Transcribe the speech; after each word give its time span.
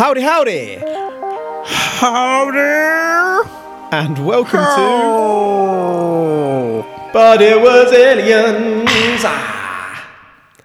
Howdy, 0.00 0.22
howdy, 0.22 0.76
Howdy! 1.66 3.50
and 3.92 4.24
welcome 4.24 4.60
to. 4.60 4.64
But 7.12 7.42
it 7.42 7.60
was 7.60 7.92
aliens. 7.92 9.20
Ah. 9.26 10.08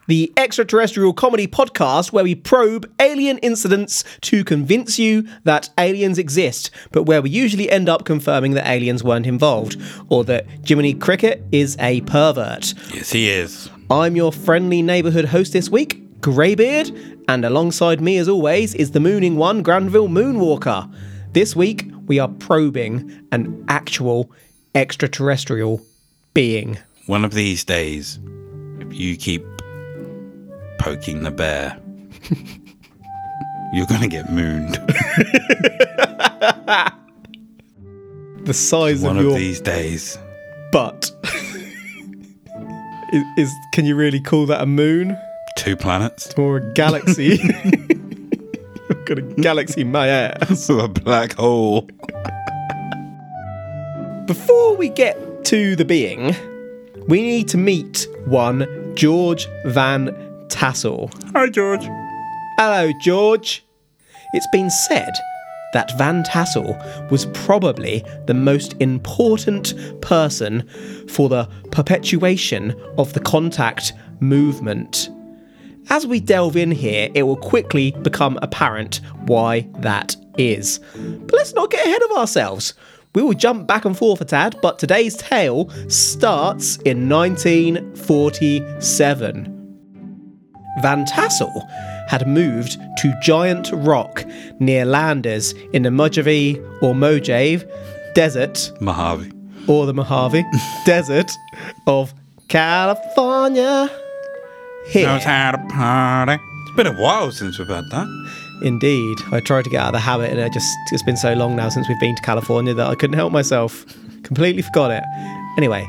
The 0.07 0.31
extraterrestrial 0.37 1.11
comedy 1.11 1.47
podcast 1.47 2.13
where 2.13 2.23
we 2.23 2.33
probe 2.33 2.89
alien 2.97 3.37
incidents 3.39 4.05
to 4.21 4.45
convince 4.45 4.97
you 4.97 5.27
that 5.43 5.69
aliens 5.77 6.17
exist, 6.17 6.71
but 6.93 7.03
where 7.03 7.21
we 7.21 7.29
usually 7.29 7.69
end 7.69 7.89
up 7.89 8.05
confirming 8.05 8.53
that 8.53 8.65
aliens 8.65 9.03
weren't 9.03 9.27
involved, 9.27 9.75
or 10.07 10.23
that 10.23 10.45
Jiminy 10.65 10.93
Cricket 10.93 11.43
is 11.51 11.75
a 11.81 11.99
pervert. 12.03 12.73
Yes, 12.93 13.11
he 13.11 13.29
is. 13.29 13.69
I'm 13.91 14.15
your 14.15 14.31
friendly 14.31 14.81
neighbourhood 14.81 15.25
host 15.25 15.51
this 15.51 15.69
week, 15.69 16.21
Greybeard, 16.21 17.14
and 17.27 17.45
alongside 17.45 18.01
me, 18.01 18.17
as 18.17 18.29
always, 18.29 18.73
is 18.75 18.91
the 18.91 18.99
mooning 18.99 19.35
one, 19.35 19.61
Granville 19.63 20.07
Moonwalker. 20.07 20.91
This 21.33 21.55
week, 21.55 21.89
we 22.07 22.19
are 22.19 22.27
probing 22.27 23.27
an 23.31 23.63
actual 23.67 24.29
extraterrestrial 24.73 25.81
being. 26.33 26.77
One 27.07 27.25
of 27.25 27.33
these 27.33 27.63
days, 27.63 28.19
if 28.79 28.93
you 28.93 29.17
keep 29.17 29.43
poking 30.79 31.23
the 31.23 31.31
bear, 31.31 31.77
you're 33.73 33.87
gonna 33.87 34.07
get 34.07 34.31
mooned. 34.31 34.79
The 38.45 38.53
size 38.53 39.01
One 39.01 39.17
of 39.17 39.23
your 39.23 39.31
one 39.31 39.41
of 39.41 39.43
these 39.43 39.59
days. 39.59 40.19
butt. 40.71 41.09
is, 43.11 43.23
is 43.37 43.53
can 43.73 43.85
you 43.85 43.95
really 43.95 44.21
call 44.21 44.45
that 44.45 44.61
a 44.61 44.67
moon 44.67 45.17
Two 45.55 45.75
planets. 45.75 46.33
or 46.37 46.57
a 46.57 46.73
galaxy? 46.73 47.39
I've 48.89 49.05
got 49.05 49.17
a 49.17 49.21
galaxy 49.21 49.81
in 49.81 49.91
my 49.91 50.07
ass. 50.07 50.69
a 50.69 50.87
black 50.87 51.33
hole. 51.33 51.87
Before 54.27 54.75
we 54.75 54.89
get 54.89 55.45
to 55.45 55.75
the 55.75 55.85
being, 55.85 56.35
we 57.07 57.21
need 57.21 57.47
to 57.49 57.57
meet 57.57 58.07
one 58.25 58.67
George 58.95 59.47
Van 59.65 60.07
Tassel. 60.49 61.09
Hi, 61.33 61.49
George. 61.49 61.83
Hello, 62.57 62.91
George. 63.01 63.63
It's 64.33 64.47
been 64.51 64.69
said 64.69 65.11
that 65.73 65.97
Van 65.97 66.23
Tassel 66.23 66.75
was 67.09 67.25
probably 67.27 68.03
the 68.27 68.33
most 68.33 68.75
important 68.79 69.73
person 70.01 70.67
for 71.07 71.29
the 71.29 71.45
perpetuation 71.71 72.75
of 72.97 73.13
the 73.13 73.19
contact 73.19 73.93
movement. 74.19 75.09
As 75.89 76.05
we 76.07 76.19
delve 76.19 76.57
in 76.57 76.71
here, 76.71 77.09
it 77.13 77.23
will 77.23 77.37
quickly 77.37 77.91
become 78.01 78.37
apparent 78.41 78.99
why 79.27 79.67
that 79.79 80.15
is. 80.37 80.79
But 80.95 81.33
let's 81.33 81.53
not 81.53 81.71
get 81.71 81.85
ahead 81.85 82.01
of 82.03 82.11
ourselves. 82.17 82.73
We 83.13 83.21
will 83.23 83.33
jump 83.33 83.67
back 83.67 83.85
and 83.85 83.97
forth 83.97 84.19
a 84.19 84.25
tad, 84.25 84.57
but 84.61 84.77
today's 84.79 85.15
tale 85.15 85.69
starts 85.89 86.75
in 86.77 87.07
1947. 87.07 89.51
Van 90.81 91.05
Tassel 91.05 91.61
had 92.09 92.27
moved 92.27 92.77
to 92.97 93.13
Giant 93.23 93.69
Rock 93.71 94.25
near 94.59 94.83
Landers 94.85 95.53
in 95.71 95.83
the 95.83 95.91
Mojave 95.91 96.59
or 96.81 96.93
Mojave 96.93 97.63
Desert 98.13 98.73
Mojave. 98.81 99.31
or 99.67 99.85
the 99.85 99.93
Mojave 99.93 100.43
Desert 100.85 101.31
of 101.87 102.13
California. 102.49 103.89
Here, 104.87 105.07
Knows 105.07 105.23
how 105.23 105.51
to 105.51 105.57
party. 105.73 106.41
It's 106.67 106.75
been 106.75 106.87
a 106.87 106.93
while 106.93 107.31
since 107.31 107.57
we've 107.57 107.67
had 107.67 107.89
that. 107.89 108.07
indeed, 108.61 109.17
I 109.31 109.39
tried 109.39 109.63
to 109.63 109.69
get 109.69 109.81
out 109.81 109.87
of 109.87 109.93
the 109.93 109.99
habit, 109.99 110.31
and 110.31 110.41
I 110.41 110.49
just 110.49 110.73
it's 110.91 111.03
been 111.03 111.17
so 111.17 111.33
long 111.33 111.55
now 111.55 111.69
since 111.69 111.87
we've 111.89 111.99
been 111.99 112.15
to 112.15 112.21
California 112.21 112.73
that 112.73 112.87
I 112.87 112.95
couldn't 112.95 113.15
help 113.15 113.31
myself. 113.33 113.85
Completely 114.23 114.61
forgot 114.61 114.91
it. 114.91 115.03
Anyway, 115.57 115.87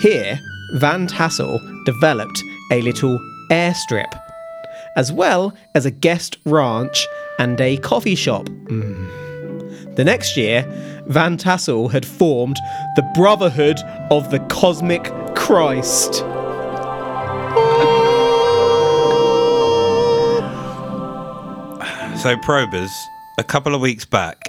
here 0.00 0.38
Van 0.74 1.06
Tassel 1.06 1.58
developed 1.84 2.42
a 2.70 2.80
little 2.82 3.18
airstrip, 3.50 4.12
as 4.96 5.12
well 5.12 5.54
as 5.74 5.84
a 5.86 5.90
guest 5.90 6.38
ranch 6.44 7.06
and 7.38 7.60
a 7.60 7.76
coffee 7.78 8.14
shop. 8.14 8.46
Mm. 8.46 9.96
The 9.96 10.04
next 10.04 10.36
year, 10.36 10.64
Van 11.06 11.36
Tassel 11.36 11.88
had 11.88 12.06
formed 12.06 12.56
the 12.96 13.02
Brotherhood 13.14 13.78
of 14.10 14.30
the 14.30 14.38
Cosmic 14.48 15.04
Christ. 15.34 16.24
So, 22.22 22.36
probers, 22.36 22.92
a 23.36 23.42
couple 23.42 23.74
of 23.74 23.80
weeks 23.80 24.04
back, 24.04 24.48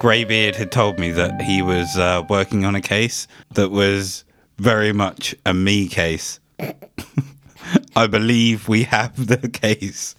Greybeard 0.00 0.56
had 0.56 0.72
told 0.72 0.98
me 0.98 1.12
that 1.12 1.40
he 1.40 1.62
was 1.62 1.96
uh, 1.96 2.24
working 2.28 2.64
on 2.64 2.74
a 2.74 2.80
case 2.80 3.28
that 3.54 3.70
was 3.70 4.24
very 4.56 4.92
much 4.92 5.36
a 5.46 5.54
me 5.54 5.86
case. 5.86 6.40
I 7.94 8.08
believe 8.08 8.66
we 8.66 8.82
have 8.84 9.28
the 9.28 9.48
case. 9.48 10.16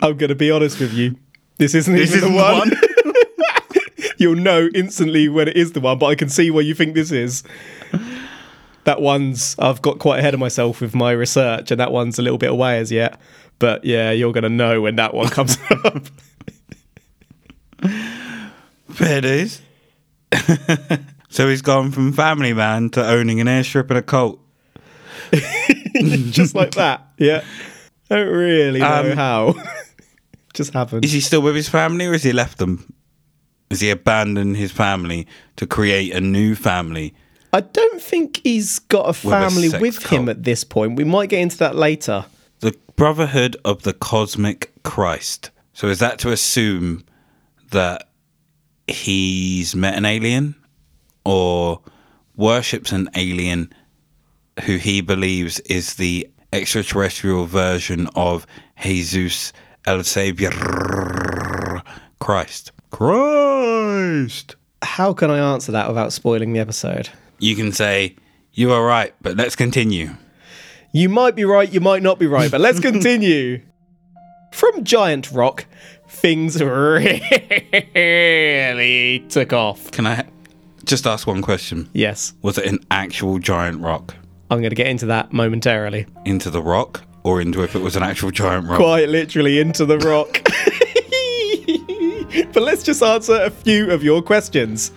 I'm 0.00 0.16
going 0.16 0.28
to 0.28 0.36
be 0.36 0.52
honest 0.52 0.78
with 0.78 0.92
you. 0.92 1.16
This 1.56 1.74
isn't 1.74 1.92
This 1.92 2.14
even 2.14 2.18
isn't 2.18 2.36
the 2.36 2.38
the 2.38 2.52
one. 2.52 2.70
one. 2.70 4.12
You'll 4.18 4.36
know 4.36 4.68
instantly 4.76 5.28
when 5.28 5.48
it 5.48 5.56
is 5.56 5.72
the 5.72 5.80
one, 5.80 5.98
but 5.98 6.06
I 6.06 6.14
can 6.14 6.28
see 6.28 6.52
where 6.52 6.62
you 6.62 6.74
think 6.74 6.94
this 6.94 7.10
is. 7.10 7.42
That 8.84 9.00
one's, 9.02 9.56
I've 9.58 9.82
got 9.82 9.98
quite 9.98 10.20
ahead 10.20 10.34
of 10.34 10.40
myself 10.40 10.80
with 10.80 10.94
my 10.94 11.10
research, 11.10 11.72
and 11.72 11.80
that 11.80 11.90
one's 11.90 12.18
a 12.18 12.22
little 12.22 12.38
bit 12.38 12.50
away 12.50 12.78
as 12.78 12.92
yet. 12.92 13.20
But 13.58 13.84
yeah, 13.84 14.10
you're 14.12 14.32
going 14.32 14.42
to 14.44 14.48
know 14.48 14.80
when 14.80 14.96
that 14.96 15.14
one 15.14 15.28
comes 15.28 15.58
up. 15.84 16.04
Fair 18.90 19.20
dues. 19.20 19.60
so 21.28 21.48
he's 21.48 21.62
gone 21.62 21.90
from 21.90 22.12
family 22.12 22.52
man 22.52 22.90
to 22.90 23.04
owning 23.06 23.40
an 23.40 23.46
airstrip 23.46 23.88
and 23.90 23.98
a 23.98 24.02
cult. 24.02 24.40
Just 26.30 26.54
like 26.54 26.72
that. 26.72 27.06
Yeah. 27.18 27.44
Don't 28.08 28.28
really 28.28 28.80
know 28.80 29.10
Um, 29.10 29.16
how. 29.16 29.54
Just 30.54 30.72
happened. 30.72 31.04
Is 31.04 31.12
he 31.12 31.20
still 31.20 31.42
with 31.42 31.54
his 31.56 31.68
family 31.68 32.06
or 32.06 32.12
has 32.12 32.22
he 32.22 32.32
left 32.32 32.58
them? 32.58 32.92
Has 33.70 33.80
he 33.80 33.90
abandoned 33.90 34.56
his 34.56 34.72
family 34.72 35.26
to 35.56 35.66
create 35.66 36.12
a 36.14 36.20
new 36.20 36.54
family? 36.54 37.14
I 37.52 37.60
don't 37.60 38.00
think 38.00 38.40
he's 38.42 38.78
got 38.78 39.06
a 39.06 39.10
a 39.10 39.12
family 39.12 39.68
sex 39.68 39.80
with 39.80 40.06
him 40.06 40.28
at 40.28 40.44
this 40.44 40.64
point. 40.64 40.96
We 40.96 41.04
might 41.04 41.28
get 41.28 41.40
into 41.40 41.58
that 41.58 41.76
later. 41.76 42.24
The 42.98 43.04
Brotherhood 43.04 43.56
of 43.64 43.84
the 43.84 43.92
Cosmic 43.92 44.72
Christ. 44.82 45.52
So 45.72 45.86
is 45.86 46.00
that 46.00 46.18
to 46.18 46.32
assume 46.32 47.04
that 47.70 48.08
he's 48.88 49.76
met 49.76 49.94
an 49.94 50.04
alien 50.04 50.56
or 51.24 51.80
worships 52.34 52.90
an 52.90 53.08
alien 53.14 53.72
who 54.64 54.78
he 54.78 55.00
believes 55.00 55.60
is 55.60 55.94
the 55.94 56.28
extraterrestrial 56.52 57.46
version 57.46 58.08
of 58.16 58.48
Jesus 58.82 59.52
el 59.86 60.02
Savior 60.02 60.50
Christ? 62.18 62.72
Christ. 62.90 64.56
How 64.82 65.12
can 65.12 65.30
I 65.30 65.52
answer 65.52 65.70
that 65.70 65.86
without 65.86 66.12
spoiling 66.12 66.52
the 66.52 66.58
episode? 66.58 67.10
You 67.38 67.54
can 67.54 67.70
say, 67.70 68.16
You 68.54 68.72
are 68.72 68.84
right, 68.84 69.14
but 69.22 69.36
let's 69.36 69.54
continue. 69.54 70.16
You 70.98 71.08
might 71.08 71.36
be 71.36 71.44
right, 71.44 71.72
you 71.72 71.80
might 71.80 72.02
not 72.02 72.18
be 72.18 72.26
right, 72.26 72.50
but 72.50 72.60
let's 72.60 72.80
continue. 72.90 73.62
From 74.50 74.82
Giant 74.82 75.30
Rock, 75.30 75.64
things 76.08 76.60
really 76.60 77.20
took 79.28 79.52
off. 79.52 79.92
Can 79.92 80.08
I 80.08 80.26
just 80.84 81.06
ask 81.06 81.24
one 81.24 81.40
question? 81.40 81.88
Yes, 81.92 82.32
Was 82.42 82.58
it 82.58 82.66
an 82.66 82.80
actual 82.90 83.38
giant 83.38 83.80
rock? 83.80 84.16
I'm 84.50 84.58
going 84.58 84.70
to 84.70 84.76
get 84.76 84.88
into 84.88 85.06
that 85.06 85.32
momentarily. 85.32 86.06
into 86.24 86.50
the 86.50 86.62
rock 86.62 87.04
or 87.22 87.40
into 87.40 87.62
if 87.62 87.76
it 87.76 87.80
was 87.80 87.94
an 87.94 88.02
actual 88.02 88.32
giant 88.32 88.66
rock. 88.66 88.78
Quite 88.78 89.08
literally 89.08 89.60
into 89.60 89.86
the 89.86 89.98
rock. 89.98 90.42
but 92.52 92.64
let's 92.64 92.82
just 92.82 93.04
answer 93.04 93.40
a 93.40 93.50
few 93.50 93.92
of 93.92 94.02
your 94.02 94.20
questions. 94.20 94.90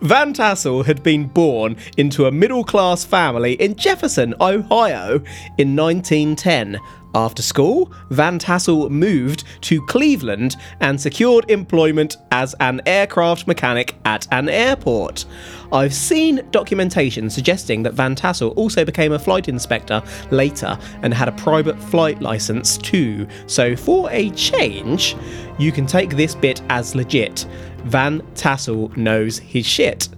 Van 0.00 0.32
Tassel 0.32 0.84
had 0.84 1.02
been 1.02 1.26
born 1.26 1.76
into 1.96 2.26
a 2.26 2.30
middle 2.30 2.62
class 2.62 3.04
family 3.04 3.54
in 3.54 3.74
Jefferson, 3.74 4.32
Ohio 4.40 5.16
in 5.58 5.74
1910. 5.74 6.78
After 7.14 7.42
school, 7.42 7.90
Van 8.10 8.38
Tassel 8.38 8.90
moved 8.90 9.44
to 9.62 9.84
Cleveland 9.86 10.56
and 10.80 11.00
secured 11.00 11.50
employment 11.50 12.16
as 12.32 12.54
an 12.60 12.82
aircraft 12.84 13.46
mechanic 13.46 13.96
at 14.04 14.28
an 14.30 14.48
airport. 14.48 15.24
I've 15.72 15.94
seen 15.94 16.46
documentation 16.50 17.30
suggesting 17.30 17.82
that 17.82 17.94
Van 17.94 18.14
Tassel 18.14 18.50
also 18.50 18.84
became 18.84 19.12
a 19.12 19.18
flight 19.18 19.48
inspector 19.48 20.02
later 20.30 20.78
and 21.02 21.14
had 21.14 21.28
a 21.28 21.32
private 21.32 21.78
flight 21.78 22.20
license 22.20 22.76
too. 22.76 23.26
So, 23.46 23.74
for 23.74 24.10
a 24.10 24.30
change, 24.30 25.16
you 25.58 25.72
can 25.72 25.86
take 25.86 26.10
this 26.10 26.34
bit 26.34 26.60
as 26.68 26.94
legit. 26.94 27.46
Van 27.84 28.20
Tassel 28.34 28.90
knows 28.96 29.38
his 29.38 29.66
shit. 29.66 30.08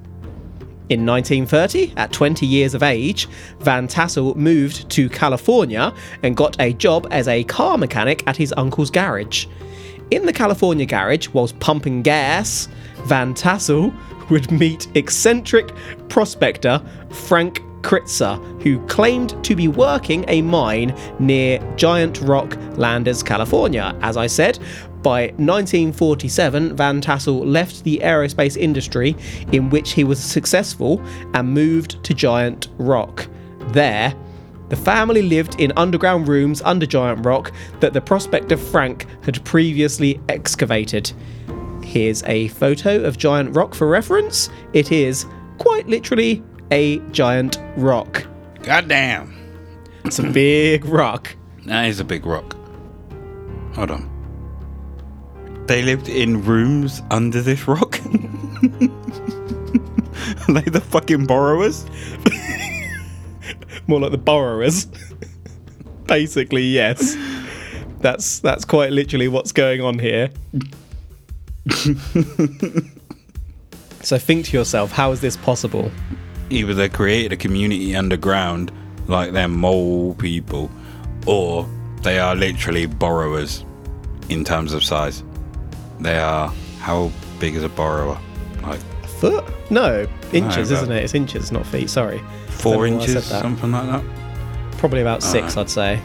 In 0.91 1.07
1930, 1.07 1.93
at 1.97 2.13
20 2.13 2.45
years 2.45 2.75
of 2.75 2.83
age, 2.83 3.29
Van 3.61 3.87
Tassel 3.87 4.35
moved 4.35 4.91
to 4.91 5.09
California 5.09 5.95
and 6.25 6.37
got 6.37 6.61
a 6.61 6.73
job 6.73 7.07
as 7.13 7.29
a 7.29 7.45
car 7.45 7.79
mechanic 7.79 8.25
at 8.27 8.37
his 8.37 8.53
uncle's 8.57 8.91
garage. 8.91 9.47
In 10.11 10.27
the 10.27 10.33
California 10.33 10.85
garage, 10.85 11.29
whilst 11.29 11.57
pumping 11.61 12.03
gas, 12.03 12.67
Van 13.05 13.35
Tassel 13.35 13.95
would 14.31 14.51
meet 14.51 14.89
eccentric 14.97 15.73
prospector 16.09 16.83
Frank 17.11 17.63
Critzer, 17.83 18.37
who 18.63 18.85
claimed 18.87 19.43
to 19.45 19.55
be 19.55 19.69
working 19.69 20.25
a 20.27 20.43
mine 20.43 20.93
near 21.21 21.61
Giant 21.77 22.21
Rock, 22.21 22.57
Landers, 22.77 23.23
California. 23.23 23.97
As 24.03 24.17
I 24.17 24.27
said, 24.27 24.59
by 25.03 25.29
1947, 25.37 26.77
Van 26.77 27.01
Tassel 27.01 27.45
left 27.45 27.85
the 27.85 28.01
aerospace 28.03 28.57
industry 28.57 29.17
in 29.53 29.71
which 29.71 29.93
he 29.93 30.05
was 30.05 30.19
successful 30.19 31.01
and 31.35 31.53
moved 31.53 32.03
to 32.05 32.15
Giant 32.15 32.69
Rock. 32.79 33.29
There, 33.69 34.15
the 34.69 34.77
family 34.77 35.23
lived 35.23 35.61
in 35.61 35.73
underground 35.77 36.29
rooms 36.29 36.63
under 36.63 36.87
Giant 36.87 37.27
Rock 37.27 37.53
that 37.81 37.93
the 37.93 38.01
prospector 38.01 38.57
Frank 38.57 39.07
had 39.25 39.45
previously 39.45 40.21
excavated. 40.29 41.13
Here's 41.83 42.23
a 42.25 42.49
photo 42.49 43.03
of 43.03 43.19
Giant 43.19 43.57
Rock 43.57 43.75
for 43.75 43.89
reference. 43.89 44.49
It 44.73 44.93
is 44.93 45.27
quite 45.59 45.89
literally 45.89 46.43
a 46.71 46.99
giant 47.11 47.59
rock. 47.77 48.27
Goddamn. 48.63 49.37
It's 50.05 50.19
a 50.19 50.23
big 50.23 50.85
rock. 50.85 51.37
That 51.67 51.87
is 51.87 52.01
a 52.01 52.05
big 52.05 52.25
rock. 52.25 52.57
Hold 53.75 53.91
on. 53.91 54.10
They 55.71 55.83
lived 55.83 56.09
in 56.09 56.45
rooms 56.45 57.01
under 57.13 57.41
this 57.41 57.69
rock? 57.69 58.01
Are 58.05 58.11
they 60.53 60.63
the 60.63 60.83
fucking 60.85 61.27
borrowers? 61.27 61.87
More 63.87 64.01
like 64.01 64.11
the 64.11 64.19
borrowers. 64.19 64.89
Basically, 66.09 66.65
yes. 66.65 67.17
That's 68.01 68.41
that's 68.41 68.65
quite 68.65 68.91
literally 68.91 69.29
what's 69.29 69.53
going 69.53 69.81
on 69.81 70.01
here. 70.01 70.31
so 74.03 74.19
think 74.19 74.47
to 74.47 74.57
yourself, 74.57 74.91
how 74.91 75.13
is 75.13 75.21
this 75.21 75.37
possible? 75.37 75.93
Either 76.51 76.75
they 76.75 76.89
created 76.89 77.33
a 77.33 77.37
community 77.37 77.95
underground, 77.95 78.73
like 79.07 79.31
they're 79.31 79.47
mole 79.47 80.17
people, 80.17 80.69
or 81.29 81.65
they 82.03 82.19
are 82.19 82.35
literally 82.35 82.87
borrowers 82.87 83.65
in 84.29 84.43
terms 84.43 84.73
of 84.73 84.83
size. 84.83 85.23
They 86.01 86.19
are. 86.19 86.53
How 86.79 87.11
big 87.39 87.55
is 87.57 87.63
a 87.65 87.69
borrower? 87.69 88.19
Like 88.63 88.81
A 89.03 89.09
foot? 89.09 89.45
No, 89.71 90.07
inches, 90.33 90.71
No, 90.71 90.77
isn't 90.79 90.93
it? 90.93 91.05
It's 91.05 91.15
inches, 91.15 91.53
not 91.53 91.67
feet. 91.67 91.91
Sorry. 91.91 92.21
four 92.49 92.87
Don't 92.87 92.91
know 92.93 92.97
why 92.99 93.03
I 93.03 93.07
said 93.07 93.17
inches, 93.17 93.25
something 93.27 93.73
like 93.73 93.87
that. 93.87 94.05
Probably 94.79 95.01
about 95.03 95.23
six, 95.23 95.57
Alright. 95.57 95.59
I'd 95.59 95.71
say. 95.71 96.01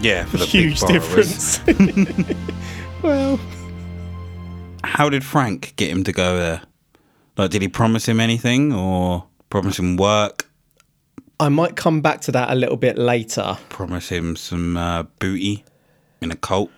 Yeah, 0.00 0.24
for 0.26 0.36
the 0.38 0.44
Huge 0.46 0.80
difference. 0.82 1.60
well, 3.02 3.40
How 4.84 5.08
did 5.08 5.24
Frank 5.24 5.74
get 5.76 5.90
him 5.90 6.04
to 6.04 6.12
go 6.12 6.36
there? 6.38 6.62
Like, 7.36 7.50
did 7.50 7.62
he 7.62 7.68
promise 7.68 8.06
him 8.08 8.20
anything, 8.20 8.72
or 8.72 9.24
promise 9.50 9.78
him 9.78 9.96
work? 9.96 10.48
I 11.40 11.48
might 11.48 11.76
come 11.76 12.00
back 12.00 12.20
to 12.22 12.32
that 12.32 12.50
a 12.50 12.54
little 12.56 12.76
bit 12.76 12.98
later. 12.98 13.56
Promise 13.68 14.08
him 14.08 14.34
some 14.36 14.76
uh, 14.76 15.04
booty 15.20 15.64
in 16.20 16.32
a 16.32 16.36
cult? 16.36 16.70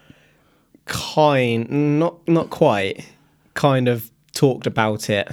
Kind, 0.90 1.70
not 2.00 2.26
not 2.28 2.50
quite. 2.50 3.06
Kind 3.54 3.86
of 3.88 4.10
talked 4.32 4.66
about 4.66 5.08
it, 5.08 5.28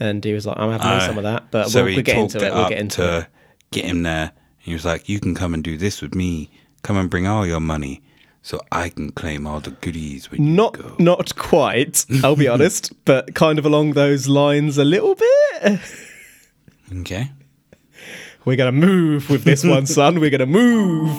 and 0.00 0.24
he 0.24 0.32
was 0.32 0.44
like, 0.44 0.58
"I'm 0.58 0.72
having 0.72 0.86
Oh, 0.86 0.98
some 1.06 1.18
of 1.18 1.24
that," 1.24 1.50
but 1.52 1.68
so 1.70 1.84
we'll, 1.84 1.94
we'll 1.94 2.02
get 2.04 2.18
into 2.18 2.38
it. 2.38 2.42
it 2.44 2.52
We'll 2.54 2.68
get 2.68 2.78
into 2.78 2.96
to 2.96 3.18
it. 3.20 3.26
get 3.70 3.84
him 3.84 4.02
there. 4.02 4.22
and 4.24 4.32
He 4.58 4.72
was 4.72 4.84
like, 4.84 5.08
"You 5.08 5.20
can 5.20 5.34
come 5.36 5.54
and 5.54 5.62
do 5.62 5.76
this 5.76 6.02
with 6.02 6.14
me. 6.16 6.50
Come 6.82 6.96
and 6.96 7.08
bring 7.08 7.28
all 7.28 7.46
your 7.46 7.60
money, 7.60 8.02
so 8.42 8.60
I 8.72 8.88
can 8.88 9.12
claim 9.12 9.46
all 9.46 9.60
the 9.60 9.70
goodies 9.70 10.28
Not 10.32 10.74
go." 10.78 10.96
not 10.98 11.36
quite. 11.36 12.04
I'll 12.24 12.34
be 12.36 12.48
honest, 12.54 12.92
but 13.04 13.34
kind 13.36 13.58
of 13.60 13.64
along 13.64 13.92
those 13.92 14.26
lines 14.28 14.78
a 14.78 14.84
little 14.84 15.14
bit. 15.14 15.80
Okay. 17.00 17.30
We're 18.44 18.56
gonna 18.56 18.72
move 18.72 19.30
with 19.30 19.44
this 19.44 19.62
one, 19.64 19.86
son. 19.98 20.18
We're 20.18 20.30
gonna 20.30 20.46
move. 20.46 21.10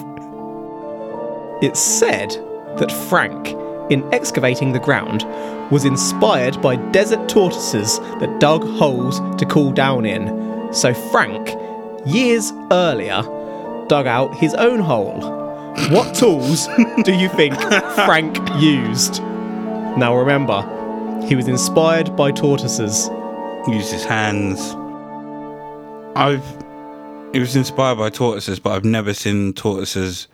It's 1.62 1.80
said 1.80 2.36
that 2.78 2.92
Frank, 3.08 3.48
in 3.90 4.02
excavating 4.12 4.72
the 4.72 4.78
ground, 4.78 5.24
was 5.70 5.84
inspired 5.84 6.60
by 6.60 6.76
desert 6.76 7.28
tortoises 7.28 7.98
that 8.20 8.40
dug 8.40 8.62
holes 8.78 9.20
to 9.38 9.46
cool 9.46 9.72
down 9.72 10.04
in. 10.06 10.72
So 10.72 10.92
Frank, 10.94 11.56
years 12.06 12.52
earlier, 12.70 13.22
dug 13.88 14.06
out 14.06 14.34
his 14.36 14.54
own 14.54 14.80
hole. 14.80 15.20
What 15.90 16.14
tools 16.14 16.68
do 17.02 17.12
you 17.12 17.28
think 17.30 17.54
Frank 18.06 18.36
used? 18.60 19.20
Now 19.96 20.16
remember, 20.16 20.62
he 21.26 21.34
was 21.34 21.48
inspired 21.48 22.14
by 22.16 22.32
tortoises. 22.32 23.08
Used 23.66 23.92
his 23.92 24.04
hands. 24.04 24.60
I've. 26.16 26.44
He 27.32 27.40
was 27.40 27.56
inspired 27.56 27.96
by 27.96 28.10
tortoises, 28.10 28.60
but 28.60 28.72
I've 28.72 28.84
never 28.84 29.14
seen 29.14 29.52
tortoises. 29.54 30.28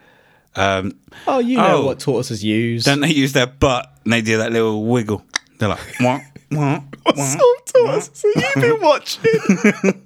Um, 0.57 0.93
Oh, 1.27 1.39
you 1.39 1.57
know 1.57 1.77
Oh. 1.83 1.87
what 1.87 2.01
tortoises 2.01 2.43
use. 2.45 2.85
don't 2.85 3.01
they 3.01 3.09
use 3.13 3.33
their 3.33 3.47
butt 3.47 3.93
and 4.05 4.13
they 4.13 4.21
do 4.23 4.39
that 4.39 4.53
little 4.53 4.85
wiggle? 4.85 5.25
They're 5.59 5.69
like, 5.69 5.79
what, 6.01 6.23
what, 6.51 6.83
What 7.05 7.17
sort 7.17 7.59
of 7.59 7.73
tortoises 7.73 8.25
have 8.35 8.57
you 8.65 8.73
been 8.73 8.81
watching? 8.83 9.23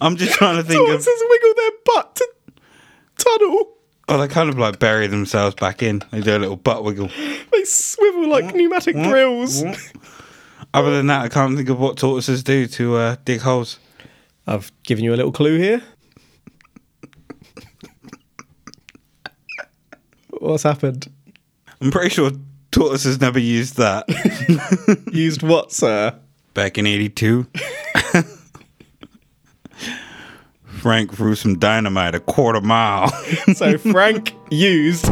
I'm 0.00 0.16
just 0.16 0.32
trying 0.34 0.56
to 0.56 0.62
think 0.62 0.80
of. 0.80 0.86
Tortoises 0.86 1.22
wiggle 1.28 1.54
their 1.56 1.70
butt 1.84 2.14
to 2.16 2.28
tunnel. 3.18 3.72
Oh, 4.08 4.18
they 4.18 4.28
kind 4.28 4.48
of 4.48 4.56
like 4.58 4.78
bury 4.78 5.08
themselves 5.08 5.56
back 5.56 5.82
in. 5.82 6.02
They 6.12 6.20
do 6.20 6.36
a 6.36 6.38
little 6.38 6.56
butt 6.56 6.84
wiggle. 6.84 7.08
They 7.52 7.64
swivel 7.64 8.28
like 8.28 8.54
pneumatic 8.54 8.94
drills. 8.94 9.64
Other 10.72 10.96
than 10.96 11.08
that, 11.08 11.22
I 11.22 11.28
can't 11.28 11.56
think 11.56 11.68
of 11.68 11.80
what 11.80 11.96
tortoises 11.96 12.44
do 12.44 12.66
to 12.68 12.96
uh, 12.96 13.16
dig 13.24 13.40
holes. 13.40 13.78
I've 14.46 14.70
given 14.84 15.02
you 15.02 15.12
a 15.12 15.16
little 15.16 15.32
clue 15.32 15.58
here. 15.58 15.82
What's 20.40 20.62
happened? 20.62 21.10
I'm 21.80 21.90
pretty 21.90 22.10
sure 22.10 22.30
Tortoise 22.70 23.04
has 23.04 23.20
never 23.20 23.38
used 23.38 23.76
that 23.76 24.04
Used 25.12 25.42
what, 25.42 25.72
sir? 25.72 26.18
back 26.54 26.78
in 26.78 26.86
'82. 26.86 27.46
Frank 30.64 31.14
threw 31.14 31.34
some 31.34 31.58
dynamite 31.58 32.14
a 32.14 32.20
quarter 32.20 32.60
mile. 32.60 33.10
So 33.54 33.76
Frank 33.78 34.34
used 34.50 35.04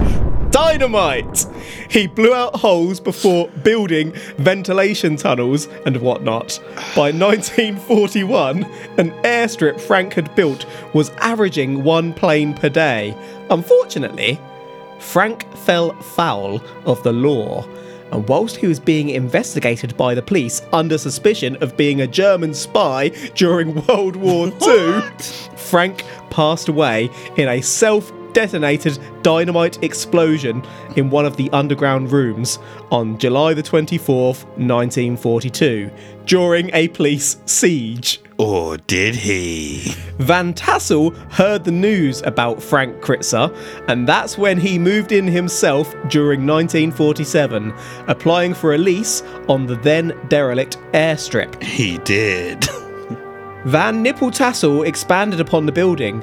dynamite. 0.51 1.47
He 1.91 2.07
blew 2.07 2.33
out 2.35 2.55
holes 2.57 3.01
before 3.01 3.49
building 3.65 4.13
ventilation 4.39 5.17
tunnels 5.17 5.67
and 5.87 5.97
whatnot. 5.99 6.61
By 6.95 7.11
1941, 7.13 8.65
an 8.99 9.11
airstrip 9.23 9.81
Frank 9.81 10.13
had 10.15 10.33
built 10.35 10.65
was 10.95 11.11
averaging 11.19 11.83
one 11.83 12.13
plane 12.15 12.55
per 12.55 12.69
day. 12.69 13.17
Unfortunately, 13.51 14.39
Frank 14.99 15.51
fell 15.57 15.93
foul 16.01 16.63
of 16.87 17.03
the 17.03 17.13
law. 17.13 17.67
And 18.13 18.29
whilst 18.29 18.57
he 18.57 18.67
was 18.67 18.79
being 18.79 19.09
investigated 19.09 19.97
by 19.97 20.15
the 20.15 20.23
police 20.23 20.63
under 20.73 20.99
suspicion 20.99 21.57
of 21.63 21.77
being 21.77 22.01
a 22.01 22.07
German 22.07 22.55
spy 22.55 23.09
during 23.35 23.85
World 23.87 24.17
War 24.17 24.47
II, 24.63 25.03
Frank 25.57 26.05
passed 26.31 26.69
away 26.69 27.11
in 27.37 27.49
a 27.49 27.61
self 27.61 28.13
detonated 28.35 28.99
dynamite 29.23 29.83
explosion 29.83 30.63
in 30.97 31.09
one 31.09 31.25
of 31.25 31.37
the 31.39 31.49
underground 31.51 32.13
rooms 32.13 32.59
on 32.91 33.17
July 33.17 33.55
the 33.55 33.63
24th, 33.63 34.45
1942, 34.59 35.91
during 36.27 36.71
a 36.75 36.89
police 36.89 37.39
siege. 37.47 38.21
or 38.37 38.77
did 38.79 39.15
he? 39.15 39.95
Van 40.19 40.53
Tassel 40.53 41.11
heard 41.31 41.65
the 41.65 41.71
news 41.71 42.21
about 42.23 42.63
Frank 42.63 42.97
Critzer, 43.01 43.55
and 43.89 44.07
that's 44.09 44.37
when 44.37 44.59
he 44.59 44.79
moved 44.79 45.13
in 45.13 45.27
himself 45.27 45.93
during 46.09 46.47
1947, 46.47 47.73
applying 48.09 48.53
for 48.53 48.75
a 48.75 48.79
lease 48.79 49.23
on 49.49 49.67
the 49.67 49.77
then 49.77 50.13
derelict 50.29 50.79
airstrip. 50.93 51.63
He 51.63 51.99
did. 51.99 52.65
Van 53.65 54.03
Nipple 54.03 54.31
Tassel 54.31 54.83
expanded 54.83 55.41
upon 55.41 55.65
the 55.65 55.73
building, 55.73 56.23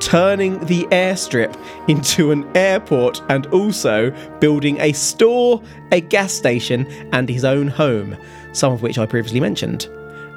turning 0.00 0.58
the 0.66 0.84
airstrip 0.84 1.54
into 1.88 2.30
an 2.30 2.44
airport 2.56 3.22
and 3.28 3.46
also 3.46 4.10
building 4.40 4.80
a 4.80 4.92
store, 4.92 5.62
a 5.92 6.00
gas 6.00 6.32
station, 6.32 6.86
and 7.12 7.28
his 7.28 7.44
own 7.44 7.68
home, 7.68 8.16
some 8.52 8.72
of 8.72 8.82
which 8.82 8.98
I 8.98 9.06
previously 9.06 9.40
mentioned. 9.40 9.88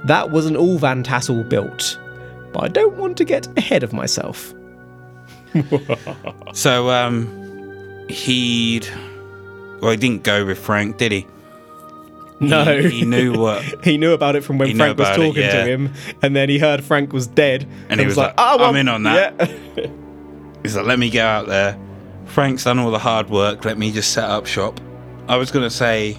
That 0.06 0.32
wasn't 0.32 0.58
all 0.58 0.78
Van 0.78 1.04
Tassel 1.04 1.44
built, 1.44 2.00
but 2.54 2.64
I 2.64 2.68
don't 2.68 2.98
want 2.98 3.18
to 3.18 3.26
get 3.26 3.48
ahead 3.58 3.84
of 3.84 3.94
myself. 3.94 4.54
So, 6.54 6.90
um, 6.90 8.06
he'd. 8.10 8.88
Well, 9.82 9.92
he 9.92 9.98
didn't 9.98 10.24
go 10.24 10.46
with 10.46 10.58
Frank, 10.58 10.98
did 10.98 11.12
he? 11.12 11.28
No. 12.40 12.80
He, 12.82 13.00
he 13.00 13.06
knew 13.06 13.34
what. 13.34 13.64
He 13.84 13.98
knew 13.98 14.14
about 14.14 14.36
it 14.36 14.44
from 14.44 14.58
when 14.58 14.76
Frank 14.76 14.98
was 14.98 15.08
about 15.08 15.20
it, 15.20 15.26
talking 15.28 15.42
yeah. 15.42 15.64
to 15.64 15.70
him, 15.70 15.94
and 16.22 16.36
then 16.36 16.50
he 16.50 16.60
heard 16.60 16.84
Frank 16.84 17.14
was 17.14 17.28
dead, 17.28 17.68
And 17.90 18.00
he 18.00 18.06
was 18.06 18.18
like, 18.18 18.34
"Oh, 18.38 18.64
"I'm 18.64 18.76
in 18.76 18.88
on 18.88 19.04
that." 19.04 19.34
Yeah. 19.76 19.88
He's 20.64 20.76
like, 20.76 20.86
let 20.86 21.00
me 21.00 21.10
go 21.10 21.24
out 21.24 21.48
there. 21.48 21.80
Frank's 22.26 22.66
done 22.66 22.78
all 22.80 22.92
the 22.92 23.00
hard 23.00 23.30
work. 23.30 23.64
Let 23.64 23.78
me 23.78 23.92
just 23.92 24.12
set 24.12 24.26
up 24.26 24.46
shop. 24.46 24.82
I 25.30 25.38
was 25.38 25.50
going 25.50 25.64
to 25.64 25.70
say 25.74 26.18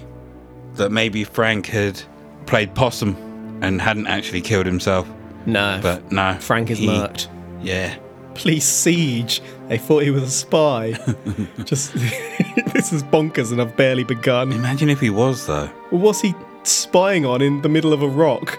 that 0.73 0.91
maybe 0.91 1.23
Frank 1.23 1.67
had 1.67 2.01
played 2.47 2.73
possum 2.73 3.15
and 3.61 3.79
hadn't 3.79 4.07
actually 4.07 4.41
killed 4.41 4.65
himself. 4.65 5.07
No. 5.45 5.79
But 5.83 6.11
no. 6.11 6.35
Frank 6.39 6.71
is 6.71 6.79
he- 6.79 6.87
murked. 6.87 7.27
Yeah. 7.61 7.95
Police 8.41 8.65
siege. 8.65 9.41
They 9.67 9.77
thought 9.77 10.03
he 10.03 10.11
was 10.11 10.23
a 10.23 10.29
spy. 10.29 10.93
Just 11.65 11.93
this 12.73 12.91
is 12.93 13.03
bonkers, 13.03 13.51
and 13.51 13.61
I've 13.61 13.75
barely 13.75 14.03
begun. 14.03 14.51
Imagine 14.51 14.89
if 14.89 14.99
he 14.99 15.09
was, 15.09 15.45
though. 15.47 15.69
Well, 15.91 16.01
what's 16.01 16.21
he 16.21 16.33
spying 16.63 17.25
on 17.25 17.41
in 17.41 17.61
the 17.61 17.69
middle 17.69 17.93
of 17.93 18.01
a 18.01 18.07
rock? 18.07 18.57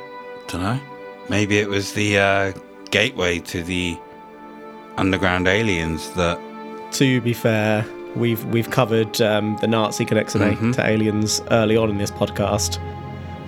Don't 0.48 0.62
know. 0.62 0.80
Maybe 1.28 1.58
it 1.58 1.68
was 1.68 1.92
the 1.94 2.18
uh, 2.18 2.52
gateway 2.90 3.38
to 3.40 3.62
the 3.62 3.96
underground 4.96 5.48
aliens 5.48 6.10
that. 6.12 6.38
To 6.92 7.20
be 7.20 7.32
fair, 7.32 7.84
we've 8.16 8.44
we've 8.46 8.70
covered 8.70 9.20
um, 9.20 9.56
the 9.60 9.66
Nazi 9.68 10.04
connection 10.04 10.40
Mhm. 10.40 10.74
to 10.74 10.86
aliens 10.86 11.40
early 11.52 11.76
on 11.76 11.88
in 11.88 11.98
this 11.98 12.10
podcast, 12.10 12.78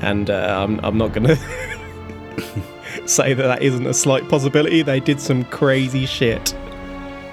and 0.00 0.30
uh, 0.30 0.62
I'm 0.64 0.78
I'm 0.84 0.96
not 0.96 1.12
gonna 1.12 1.36
say 3.12 3.34
that 3.34 3.42
that 3.42 3.62
isn't 3.62 3.86
a 3.86 3.94
slight 3.94 4.28
possibility. 4.28 4.82
They 4.82 5.00
did 5.00 5.20
some 5.20 5.44
crazy 5.44 6.06
shit. 6.06 6.54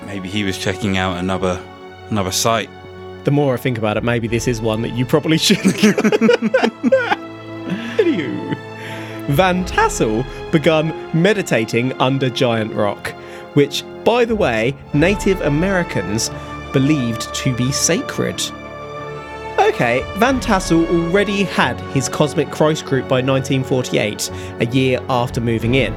Maybe 0.05 0.27
he 0.29 0.43
was 0.43 0.57
checking 0.57 0.98
out 0.98 1.17
another 1.17 1.62
another 2.09 2.31
site. 2.31 2.69
The 3.24 3.31
more 3.31 3.53
I 3.53 3.57
think 3.57 3.77
about 3.77 3.98
it, 3.98 4.03
maybe 4.03 4.27
this 4.27 4.48
is 4.48 4.62
one 4.62 4.81
that 4.81 4.93
you 4.93 5.05
probably 5.05 5.38
shouldn't. 5.38 5.75
Anywho, 7.98 8.57
Van 9.29 9.65
Tassel 9.65 10.25
begun 10.51 10.93
meditating 11.13 11.93
under 12.01 12.29
Giant 12.29 12.74
Rock, 12.74 13.09
which, 13.53 13.83
by 14.03 14.25
the 14.25 14.36
way, 14.36 14.75
Native 14.93 15.41
Americans 15.41 16.31
believed 16.74 17.33
to 17.36 17.55
be 17.55 17.71
sacred. 17.71 18.41
Okay, 19.79 20.03
Van 20.17 20.41
Tassel 20.41 20.86
already 20.88 21.43
had 21.43 21.79
his 21.93 22.09
Cosmic 22.09 22.51
Christ 22.51 22.83
group 22.83 23.07
by 23.07 23.21
1948, 23.21 24.29
a 24.59 24.65
year 24.65 25.00
after 25.07 25.39
moving 25.39 25.75
in. 25.75 25.93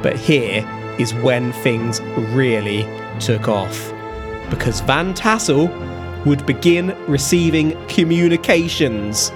But 0.00 0.16
here 0.16 0.66
is 0.98 1.12
when 1.12 1.52
things 1.52 2.00
really 2.32 2.88
took 3.20 3.46
off. 3.46 3.92
Because 4.48 4.80
Van 4.80 5.12
Tassel 5.12 5.68
would 6.24 6.46
begin 6.46 6.96
receiving 7.06 7.76
communications. 7.88 9.30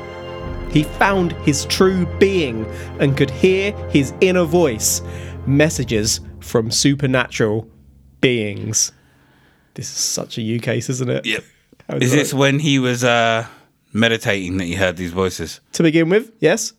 He 0.71 0.85
found 0.85 1.33
his 1.45 1.67
true 1.67 2.07
being 2.19 2.65
and 2.99 3.15
could 3.15 3.29
hear 3.29 3.73
his 3.91 4.15
inner 4.23 4.45
voice, 4.45 5.03
messages 5.45 6.21
from 6.41 6.71
supernatural 6.71 7.69
beings. 8.23 8.91
This 9.75 9.91
is 9.91 9.99
such 9.99 10.39
a 10.39 10.41
U 10.41 10.61
case, 10.61 10.89
isn't 10.89 11.11
it? 11.11 11.27
Yep. 11.27 11.45
Is 12.01 12.13
this 12.13 12.33
when 12.33 12.59
he 12.59 12.79
was 12.79 13.05
uh, 13.05 13.47
meditating 13.93 14.57
that 14.59 14.65
he 14.65 14.75
heard 14.75 14.97
these 14.97 15.13
voices? 15.13 15.61
to 15.73 15.83
begin 15.83 16.09
with? 16.09 16.33
Yes. 16.41 16.73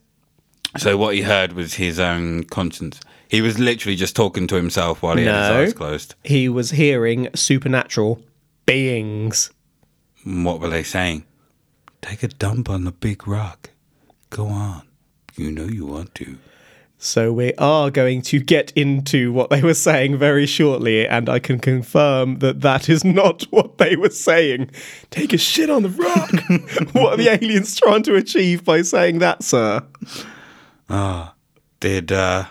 So 0.77 0.98
what 0.98 1.13
he 1.15 1.22
heard 1.22 1.53
was 1.53 1.75
his 1.75 2.00
own 2.00 2.46
conscience. 2.46 3.00
He 3.29 3.41
was 3.41 3.60
literally 3.60 3.96
just 3.96 4.15
talking 4.15 4.48
to 4.48 4.55
himself 4.55 5.01
while 5.01 5.17
he 5.17 5.25
had 5.25 5.36
his 5.36 5.70
eyes 5.70 5.74
closed. 5.74 6.15
He 6.24 6.50
was 6.50 6.72
hearing 6.72 7.29
supernatural 7.36 8.22
beings. 8.65 9.51
And 10.25 10.46
what 10.46 10.60
were 10.60 10.70
they 10.70 10.84
saying? 10.84 11.25
Take 12.01 12.24
a 12.24 12.27
dump 12.27 12.70
on 12.70 12.84
the 12.84 12.91
big 12.91 13.27
rock. 13.27 13.70
Go 14.29 14.48
on. 14.48 14.84
You 15.36 15.51
know 15.51 15.65
you 15.65 15.86
want 15.86 16.13
to. 16.15 16.38
So 17.03 17.33
we 17.33 17.53
are 17.55 17.91
going 17.91 18.22
to 18.24 18.39
get 18.39 18.72
into 18.77 19.33
what 19.33 19.50
they 19.50 19.62
were 19.62 19.74
saying 19.74 20.17
very 20.17 20.45
shortly, 20.45 21.05
and 21.05 21.27
I 21.27 21.38
can 21.38 21.60
confirm 21.60 22.39
that 22.39 22.62
that 22.62 22.88
is 22.88 23.03
not 23.03 23.43
what 23.50 23.77
they 23.77 23.98
were 23.98 24.10
saying. 24.10 24.72
Take 25.12 25.33
a 25.33 25.38
shit 25.38 25.69
on 25.69 25.83
the 25.83 25.89
rock. 25.89 26.31
what 26.93 27.13
are 27.13 27.17
the 27.17 27.27
aliens 27.29 27.75
trying 27.75 28.03
to 28.03 28.15
achieve 28.15 28.63
by 28.63 28.83
saying 28.83 29.19
that, 29.19 29.43
sir? 29.43 29.81
Ah, 30.89 31.33
Did 31.81 32.13
uh, 32.13 32.45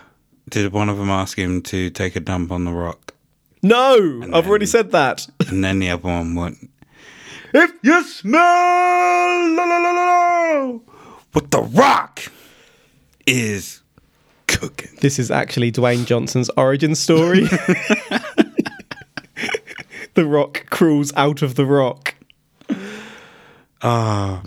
did 0.47 0.71
one 0.71 0.87
of 0.87 0.99
them 0.99 1.09
ask 1.09 1.35
him 1.35 1.63
to 1.63 1.89
take 1.89 2.15
a 2.15 2.19
dump 2.19 2.51
on 2.51 2.63
the 2.63 2.73
rock? 2.73 3.15
No, 3.63 4.21
I've 4.31 4.47
already 4.47 4.67
said 4.67 4.91
that. 4.91 5.27
And 5.47 5.63
then 5.63 5.79
the 5.79 5.89
other 5.89 6.03
one 6.03 6.35
went, 6.35 6.69
If 7.55 7.71
you 7.81 8.03
smell 8.03 8.39
la, 8.39 9.63
la, 9.63 9.77
la, 9.77 9.91
la, 9.91 10.61
la, 10.61 10.79
what 11.31 11.49
the 11.49 11.63
rock 11.63 12.21
is 13.25 13.82
cooking. 14.69 14.97
This 15.01 15.19
is 15.19 15.29
actually 15.31 15.71
Dwayne 15.71 16.05
Johnson's 16.05 16.49
origin 16.57 16.95
story. 16.95 17.41
the 20.13 20.25
rock 20.25 20.65
crawls 20.69 21.13
out 21.15 21.41
of 21.41 21.55
the 21.55 21.65
rock. 21.65 22.15
Ah, 23.81 24.43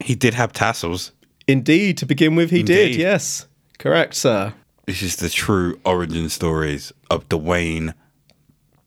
he 0.00 0.14
did 0.14 0.34
have 0.34 0.52
tassels. 0.52 1.12
Indeed, 1.46 1.96
to 1.98 2.06
begin 2.06 2.36
with, 2.36 2.50
he 2.50 2.62
did, 2.62 2.94
yes. 2.94 3.46
Correct, 3.78 4.14
sir. 4.14 4.52
This 4.86 5.02
is 5.02 5.16
the 5.16 5.30
true 5.30 5.80
origin 5.84 6.28
stories 6.28 6.92
of 7.10 7.28
Dwayne 7.28 7.94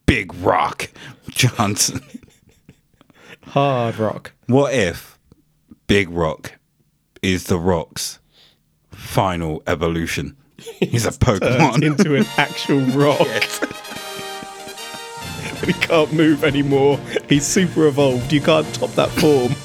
Big 0.06 0.34
Rock 0.36 0.91
Johnson. 1.30 2.01
Hard 3.44 3.98
rock. 3.98 4.34
What 4.48 4.74
if 4.74 5.18
Big 5.88 6.10
Rock 6.10 6.53
is 7.22 7.46
the 7.46 7.58
rock's 7.58 8.20
final 8.91 9.63
evolution? 9.65 10.38
He's 10.80 11.06
a 11.06 11.12
Pokemon. 11.12 11.84
into 11.84 12.15
an 12.15 12.25
actual 12.38 12.80
rock. 12.98 13.20
he 15.65 15.74
can't 15.74 16.12
move 16.13 16.44
anymore. 16.44 17.00
He's 17.30 17.46
super 17.46 17.88
evolved. 17.88 18.32
You 18.34 18.41
can't 18.41 18.72
top 18.75 18.91
that 18.91 19.10
form. 19.12 19.53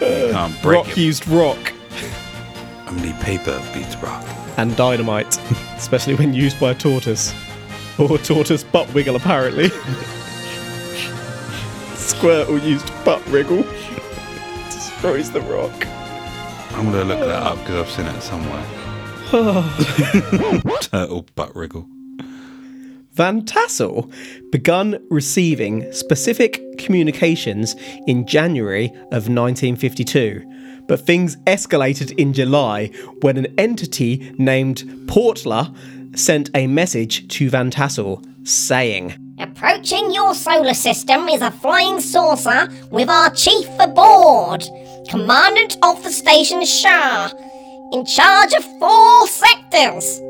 Uh, 0.00 0.30
can't 0.32 0.62
break 0.62 0.78
rock 0.84 0.88
it. 0.88 0.96
used 0.96 1.28
rock 1.28 1.72
Only 2.88 3.12
paper 3.22 3.60
beats 3.72 3.94
rock. 3.98 4.24
and 4.56 4.74
dynamite, 4.76 5.38
especially 5.76 6.16
when 6.16 6.34
used 6.34 6.58
by 6.58 6.70
a 6.72 6.74
tortoise. 6.74 7.32
Or 8.00 8.12
a 8.16 8.18
tortoise 8.18 8.64
butt 8.64 8.92
wiggle, 8.94 9.14
apparently. 9.14 9.68
Squirtle 11.94 12.60
used 12.64 12.90
butt 13.04 13.24
wriggle. 13.28 13.62
Destroys 14.66 15.30
the 15.30 15.40
rock. 15.42 15.86
I'm 16.76 16.86
gonna 16.86 17.04
look 17.04 17.20
that 17.20 17.28
up 17.42 17.58
because 17.58 17.76
I've 17.76 17.90
seen 17.90 18.06
it 18.06 18.20
somewhere. 18.22 18.64
Turtle 20.80 21.26
butt 21.34 21.54
wriggle. 21.54 21.86
Van 23.12 23.44
Tassel 23.44 24.10
begun 24.50 25.04
receiving 25.10 25.92
specific 25.92 26.78
communications 26.78 27.76
in 28.06 28.26
January 28.26 28.86
of 29.12 29.28
1952, 29.28 30.84
but 30.88 31.04
things 31.04 31.36
escalated 31.44 32.18
in 32.18 32.32
July 32.32 32.86
when 33.20 33.36
an 33.36 33.48
entity 33.58 34.32
named 34.38 34.84
Portler 35.04 35.76
sent 36.16 36.48
a 36.54 36.66
message 36.66 37.28
to 37.28 37.50
Van 37.50 37.70
Tassel 37.70 38.24
saying, 38.44 39.14
Approaching 39.38 40.10
your 40.10 40.34
solar 40.34 40.72
system 40.72 41.28
is 41.28 41.42
a 41.42 41.50
flying 41.50 42.00
saucer 42.00 42.70
with 42.90 43.10
our 43.10 43.28
chief 43.34 43.68
aboard, 43.78 44.64
Commandant 45.10 45.76
of 45.82 46.02
the 46.02 46.10
station 46.10 46.64
Shah, 46.64 47.30
in 47.92 48.04
charge 48.04 48.52
of 48.54 48.64
four 48.78 49.26
sectors. 49.26 50.20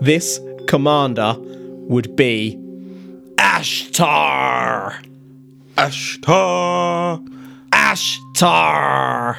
This 0.00 0.40
commander 0.66 1.36
would 1.88 2.16
be 2.16 2.58
Ashtar. 3.36 5.02
Ashtar, 5.76 7.26
Ashtar 7.72 9.36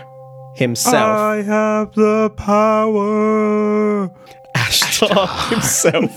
himself. 0.56 0.96
I 0.96 1.42
have 1.44 1.94
the 1.96 2.30
power. 2.32 4.10
Ashtar 4.56 5.50
himself 5.50 6.16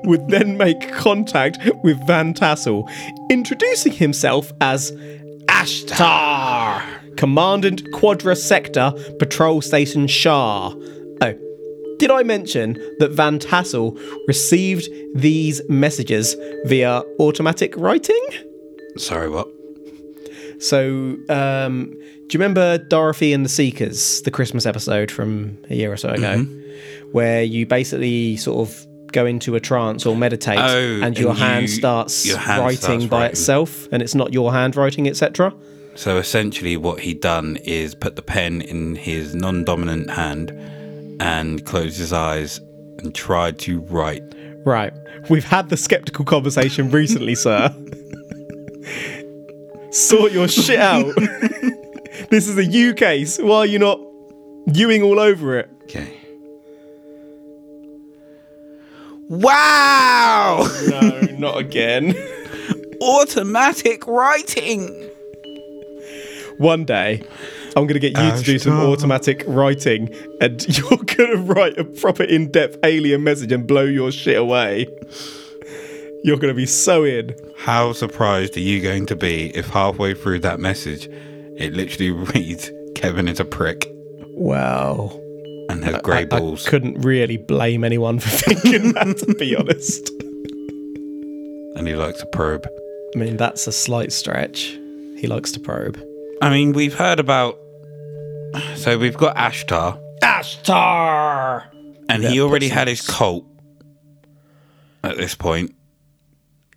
would 0.04 0.28
then 0.28 0.56
make 0.56 0.92
contact 0.92 1.58
with 1.82 2.04
Van 2.06 2.34
Tassel, 2.34 2.88
introducing 3.30 3.92
himself 3.92 4.52
as 4.60 4.92
Ashtar, 5.46 6.82
Commandant 7.16 7.82
Quadra 7.92 8.36
Sector 8.36 8.92
Patrol 9.18 9.60
Station 9.60 10.06
Shah. 10.06 10.72
Oh, 11.22 11.34
did 11.98 12.10
I 12.10 12.22
mention 12.22 12.74
that 12.98 13.10
Van 13.12 13.38
Tassel 13.38 13.98
received 14.26 14.88
these 15.14 15.60
messages 15.68 16.34
via 16.64 17.02
automatic 17.18 17.76
writing? 17.76 18.20
Sorry, 18.96 19.28
what? 19.28 19.48
So, 20.58 21.16
um, 21.28 21.90
do 21.90 22.34
you 22.36 22.38
remember 22.40 22.78
Dorothy 22.78 23.32
and 23.32 23.44
the 23.44 23.48
Seekers, 23.48 24.22
the 24.22 24.30
Christmas 24.30 24.66
episode 24.66 25.10
from 25.10 25.56
a 25.70 25.74
year 25.74 25.92
or 25.92 25.96
so 25.96 26.10
ago, 26.10 26.44
where 27.12 27.42
you 27.42 27.66
basically 27.66 28.36
sort 28.36 28.68
of 28.68 28.86
go 29.12 29.26
into 29.26 29.54
a 29.56 29.60
trance 29.60 30.06
or 30.06 30.14
meditate, 30.16 30.58
Oh, 30.58 31.00
and 31.02 31.18
your 31.18 31.30
and 31.30 31.38
hand 31.38 31.62
you- 31.62 31.68
starts 31.68 32.26
your 32.26 32.38
hand 32.38 32.62
writing 32.62 32.78
starts 32.78 33.06
by 33.06 33.16
writing. 33.22 33.32
itself, 33.32 33.88
and 33.90 34.02
it's 34.02 34.14
not 34.14 34.32
your 34.32 34.52
handwriting, 34.52 35.08
etc. 35.08 35.52
So 35.96 36.18
essentially, 36.18 36.76
what 36.76 37.00
he'd 37.00 37.20
done 37.20 37.56
is 37.64 37.94
put 37.94 38.16
the 38.16 38.22
pen 38.22 38.60
in 38.62 38.94
his 38.96 39.34
non-dominant 39.34 40.10
hand 40.10 40.52
and 41.20 41.64
closed 41.64 41.98
his 41.98 42.12
eyes 42.12 42.58
and 42.98 43.14
tried 43.14 43.58
to 43.60 43.80
write. 43.82 44.22
Right. 44.64 44.92
We've 45.28 45.44
had 45.44 45.68
the 45.68 45.76
skeptical 45.76 46.24
conversation 46.24 46.90
recently, 46.90 47.34
sir. 47.34 47.74
Sort 49.90 50.32
your 50.32 50.48
shit 50.48 50.78
out. 50.78 51.14
This 52.30 52.46
is 52.46 52.56
a 52.58 52.64
you 52.64 52.94
case. 52.94 53.38
Why 53.38 53.58
are 53.58 53.66
you 53.66 53.80
not 53.80 54.00
viewing 54.68 55.02
all 55.02 55.18
over 55.18 55.58
it? 55.58 55.68
Okay. 55.84 56.16
Wow! 59.28 60.68
No, 60.88 61.20
not 61.38 61.58
again. 61.58 62.14
Automatic 63.00 64.06
writing. 64.06 65.10
One 66.58 66.84
day, 66.84 67.24
I'm 67.76 67.86
going 67.86 68.00
to 68.00 68.00
get 68.00 68.16
you 68.18 68.30
to 68.36 68.42
do 68.42 68.58
some 68.58 68.78
automatic 68.80 69.44
writing, 69.46 70.14
and 70.40 70.66
you're 70.76 70.88
going 70.90 71.30
to 71.30 71.36
write 71.46 71.78
a 71.78 71.84
proper 71.84 72.24
in 72.24 72.50
depth 72.50 72.78
alien 72.84 73.22
message 73.24 73.52
and 73.52 73.66
blow 73.66 73.84
your 73.84 74.10
shit 74.12 74.36
away. 74.36 74.86
You're 76.24 76.36
going 76.36 76.52
to 76.52 76.56
be 76.56 76.66
so 76.66 77.04
in. 77.04 77.34
How 77.56 77.92
surprised 77.92 78.56
are 78.56 78.60
you 78.60 78.80
going 78.82 79.06
to 79.06 79.16
be 79.16 79.56
if 79.56 79.68
halfway 79.68 80.14
through 80.14 80.40
that 80.40 80.60
message, 80.60 81.08
it 81.56 81.72
literally 81.72 82.10
reads 82.34 82.70
Kevin 82.94 83.28
is 83.28 83.40
a 83.40 83.44
prick 83.44 83.86
Wow. 84.34 85.10
and 85.70 85.82
has 85.84 86.00
grey 86.02 86.24
balls. 86.24 86.66
I 86.66 86.70
couldn't 86.70 87.00
really 87.00 87.36
blame 87.38 87.84
anyone 87.84 88.18
for 88.18 88.28
thinking 88.54 88.92
that, 88.94 89.16
to 89.18 89.34
be 89.34 89.54
honest. 89.56 90.10
and 91.78 91.86
he 91.86 91.94
likes 91.94 92.18
to 92.20 92.26
probe. 92.26 92.66
I 93.14 93.18
mean, 93.18 93.36
that's 93.36 93.66
a 93.66 93.72
slight 93.72 94.12
stretch. 94.12 94.78
He 95.16 95.26
likes 95.26 95.52
to 95.52 95.60
probe. 95.60 95.98
I 96.40 96.50
mean, 96.50 96.72
we've 96.72 96.94
heard 96.94 97.20
about. 97.20 97.58
So 98.76 98.98
we've 98.98 99.16
got 99.16 99.36
Ashtar, 99.36 100.00
Ashtar! 100.22 101.64
and 102.08 102.22
Yeah, 102.22 102.30
he 102.30 102.40
already 102.40 102.68
had 102.68 102.88
his 102.88 103.00
cult 103.00 103.46
at 105.04 105.16
this 105.16 105.34
point. 105.34 105.74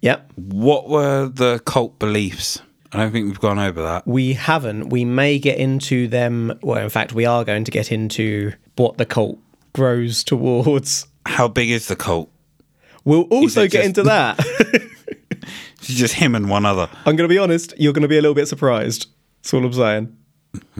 Yep. 0.01 0.32
What 0.36 0.88
were 0.89 1.27
the 1.29 1.60
cult 1.65 1.98
beliefs? 1.98 2.62
I 2.91 2.98
don't 2.98 3.12
think 3.12 3.25
we've 3.25 3.39
gone 3.39 3.58
over 3.58 3.82
that. 3.82 4.05
We 4.05 4.34
haven't. 4.34 4.89
We 4.89 5.03
may 5.03 5.39
get 5.39 5.58
into 5.58 6.08
them. 6.08 6.60
Well, 6.62 6.84
in 6.84 6.89
fact, 6.89 7.13
we 7.13 7.25
are 7.25 7.43
going 7.43 7.63
to 7.63 7.72
get 7.72 7.91
into 7.91 8.53
what 8.75 8.98
the 8.98 9.05
cult 9.05 9.39
grows 9.74 10.24
towards. 10.25 11.08
How 11.25 11.48
big 11.48 11.72
is 11.72 11.88
the 11.88 11.96
cult? 11.96 12.29
We'll 13.05 13.22
also 13.24 13.63
get 13.63 13.72
just- 13.72 13.86
into 13.86 14.03
that. 14.03 14.39
It's 15.79 15.93
just 15.96 16.13
him 16.13 16.34
and 16.34 16.50
one 16.50 16.65
other. 16.65 16.88
I'm 17.05 17.17
going 17.17 17.27
to 17.27 17.34
be 17.34 17.38
honest, 17.38 17.74
you're 17.77 17.91
going 17.91 18.03
to 18.03 18.08
be 18.08 18.17
a 18.17 18.22
little 18.22 18.34
bit 18.34 18.48
surprised. 18.48 19.08
That's 19.44 19.54
all 19.54 19.66
I'm 19.66 19.74
saying. 19.74 20.18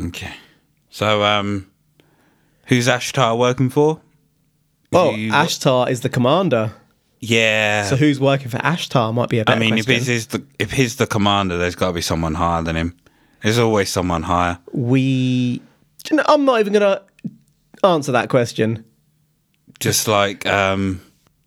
Okay. 0.08 0.34
So, 0.90 1.24
um, 1.24 1.70
who's 2.68 2.88
Ashtar 2.88 3.38
working 3.38 3.70
for? 3.70 4.00
Oh, 4.94 5.12
Who- 5.12 5.32
Ashtar 5.32 5.90
is 5.90 6.02
the 6.02 6.10
commander. 6.10 6.72
Yeah. 7.20 7.86
So 7.86 7.96
who's 7.96 8.20
working 8.20 8.50
for 8.50 8.58
Ashtar 8.58 9.14
might 9.14 9.30
be 9.30 9.40
a 9.40 9.46
better 9.46 9.56
I 9.56 9.60
mean, 9.60 9.78
if 9.78 9.88
he's 9.88 10.10
is 10.10 10.28
the 10.28 10.46
if 10.60 10.72
he's 10.72 10.98
the 10.98 11.08
commander, 11.08 11.58
there's 11.58 11.76
got 11.76 11.88
to 11.88 11.94
be 11.94 12.02
someone 12.02 12.34
higher 12.34 12.62
than 12.62 12.76
him. 12.76 12.98
There's 13.42 13.58
always 13.58 13.90
someone 13.90 14.24
higher. 14.24 14.58
we. 14.74 15.62
you 16.10 16.18
know, 16.18 16.24
I'm 16.28 16.44
not 16.46 16.60
even 16.60 16.74
going 16.74 16.82
to 16.82 17.02
answer 17.86 18.12
that 18.12 18.30
question. 18.30 18.84
Just 19.80 20.08
like 20.08 20.46
um, 20.46 21.02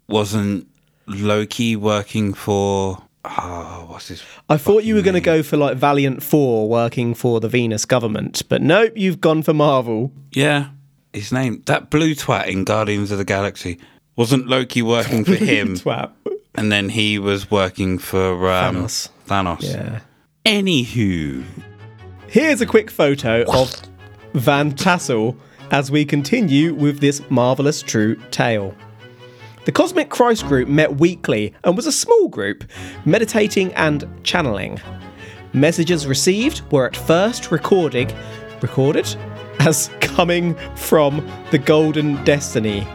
wasn't 0.09 0.67
Loki 1.07 1.77
working 1.77 2.33
for? 2.35 3.03
Oh, 3.29 3.87
what's 3.89 4.09
his? 4.09 4.23
I 4.49 4.57
thought 4.57 4.85
you 4.85 4.95
were 4.95 5.03
going 5.03 5.15
to 5.15 5.21
go 5.21 5.43
for 5.43 5.57
like 5.57 5.77
Valiant 5.77 6.23
Thor 6.23 6.69
working 6.69 7.15
for 7.15 7.41
the 7.41 7.49
Venus 7.49 7.85
government, 7.85 8.43
but 8.49 8.63
nope, 8.63 8.93
you've 8.97 9.21
gone 9.21 9.43
for 9.43 9.53
Marvel. 9.53 10.13
Yeah, 10.33 10.69
his 11.13 11.33
name. 11.33 11.63
That 11.67 11.91
blue 11.91 12.15
twat 12.15 12.47
in 12.49 12.65
Guardians 12.65 13.11
of 13.11 13.19
the 13.19 13.25
Galaxy. 13.25 13.79
Wasn't 14.17 14.47
Loki 14.47 14.81
working 14.83 15.25
for 15.25 15.35
him? 15.37 15.75
Twat. 15.75 16.13
and 16.55 16.71
then 16.73 16.89
he 16.91 17.19
was 17.19 17.51
working 17.51 17.99
for 17.99 18.51
um, 18.51 18.77
Thanos. 18.77 19.09
Thanos. 19.27 19.63
Yeah. 19.63 20.01
Anywho, 20.45 21.45
Here's 22.29 22.61
a 22.61 22.67
quick 22.67 22.91
photo 22.91 23.43
of 23.53 23.73
Van 24.35 24.73
Tassel 24.73 25.37
as 25.71 25.91
we 25.91 26.05
continue 26.05 26.75
with 26.75 27.01
this 27.01 27.21
marvellous 27.31 27.83
true 27.83 28.15
tale. 28.31 28.75
The 29.67 29.73
Cosmic 29.73 30.11
Christ 30.11 30.47
group 30.47 30.69
met 30.69 30.99
weekly 30.99 31.53
and 31.65 31.75
was 31.75 31.89
a 31.89 31.93
small 31.93 32.29
group, 32.29 32.63
meditating 33.05 33.75
and 33.75 34.09
channeling. 34.23 34.81
Messages 35.55 36.07
received 36.07 36.63
were 36.71 36.87
at 36.87 36.97
first 36.97 37.51
recorded, 37.51 38.15
recorded 38.63 39.13
as 39.59 39.91
coming 39.99 40.55
from 40.77 41.29
the 41.51 41.59
Golden 41.59 42.23
Destiny. 42.23 42.87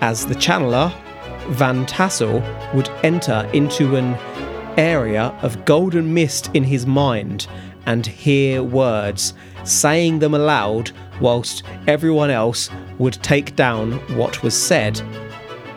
As 0.00 0.24
the 0.24 0.34
channeler, 0.34 0.94
Van 1.48 1.84
Tassel 1.84 2.40
would 2.72 2.88
enter 3.02 3.46
into 3.52 3.96
an 3.96 4.14
area 4.78 5.24
of 5.42 5.66
golden 5.66 6.14
mist 6.14 6.48
in 6.54 6.64
his 6.64 6.86
mind 6.86 7.48
and 7.84 8.06
hear 8.06 8.62
words, 8.62 9.34
saying 9.64 10.20
them 10.20 10.32
aloud 10.32 10.90
whilst 11.20 11.64
everyone 11.86 12.30
else 12.30 12.70
would 12.96 13.22
take 13.22 13.56
down 13.56 13.92
what 14.16 14.42
was 14.42 14.58
said. 14.58 15.02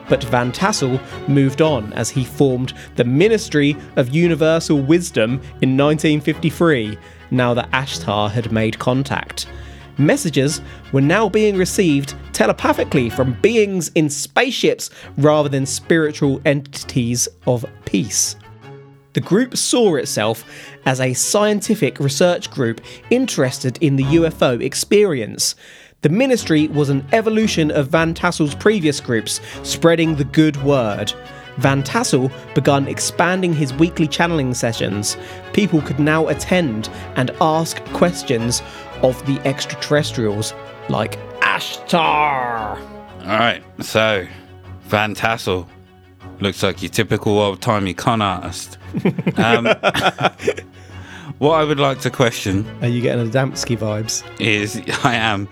But 0.08 0.24
Van 0.24 0.52
Tassel 0.52 1.00
moved 1.28 1.62
on 1.62 1.92
as 1.94 2.10
he 2.10 2.24
formed 2.24 2.74
the 2.96 3.04
Ministry 3.04 3.76
of 3.96 4.14
Universal 4.14 4.80
Wisdom 4.80 5.34
in 5.62 5.76
1953, 5.76 6.98
now 7.30 7.54
that 7.54 7.70
Ashtar 7.70 8.30
had 8.30 8.52
made 8.52 8.78
contact. 8.78 9.46
Messages 9.96 10.60
were 10.92 11.00
now 11.00 11.28
being 11.28 11.56
received 11.56 12.14
telepathically 12.32 13.08
from 13.08 13.38
beings 13.40 13.90
in 13.94 14.10
spaceships 14.10 14.90
rather 15.18 15.48
than 15.48 15.64
spiritual 15.64 16.40
entities 16.44 17.28
of 17.46 17.64
peace. 17.84 18.36
The 19.12 19.20
group 19.20 19.56
saw 19.56 19.94
itself 19.94 20.44
as 20.86 21.00
a 21.00 21.14
scientific 21.14 22.00
research 22.00 22.50
group 22.50 22.80
interested 23.10 23.78
in 23.80 23.94
the 23.94 24.02
UFO 24.02 24.60
experience. 24.60 25.54
The 26.04 26.10
ministry 26.10 26.68
was 26.68 26.90
an 26.90 27.02
evolution 27.12 27.70
of 27.70 27.88
Van 27.88 28.12
Tassel's 28.12 28.54
previous 28.54 29.00
groups, 29.00 29.40
spreading 29.62 30.16
the 30.16 30.24
good 30.24 30.62
word. 30.62 31.14
Van 31.56 31.82
Tassel 31.82 32.30
began 32.54 32.86
expanding 32.88 33.54
his 33.54 33.72
weekly 33.72 34.06
channeling 34.06 34.52
sessions. 34.52 35.16
People 35.54 35.80
could 35.80 35.98
now 35.98 36.28
attend 36.28 36.90
and 37.16 37.30
ask 37.40 37.82
questions 37.94 38.60
of 39.02 39.24
the 39.24 39.40
extraterrestrials, 39.48 40.52
like 40.90 41.18
Ashtar. 41.40 42.78
all 43.22 43.26
right. 43.26 43.62
So, 43.80 44.26
Van 44.82 45.14
Tassel 45.14 45.66
looks 46.40 46.62
like 46.62 46.82
your 46.82 46.90
typical 46.90 47.38
old 47.38 47.62
timey 47.62 47.94
con 47.94 48.20
artist. 48.20 48.76
Um, 49.38 49.64
what 51.38 51.54
I 51.54 51.64
would 51.64 51.80
like 51.80 51.98
to 52.00 52.10
question 52.10 52.64
Are 52.80 52.88
you 52.88 53.00
getting 53.00 53.28
the 53.28 53.38
Adamski 53.38 53.76
vibes? 53.76 54.22
is 54.38 54.80
I 55.04 55.14
am 55.14 55.48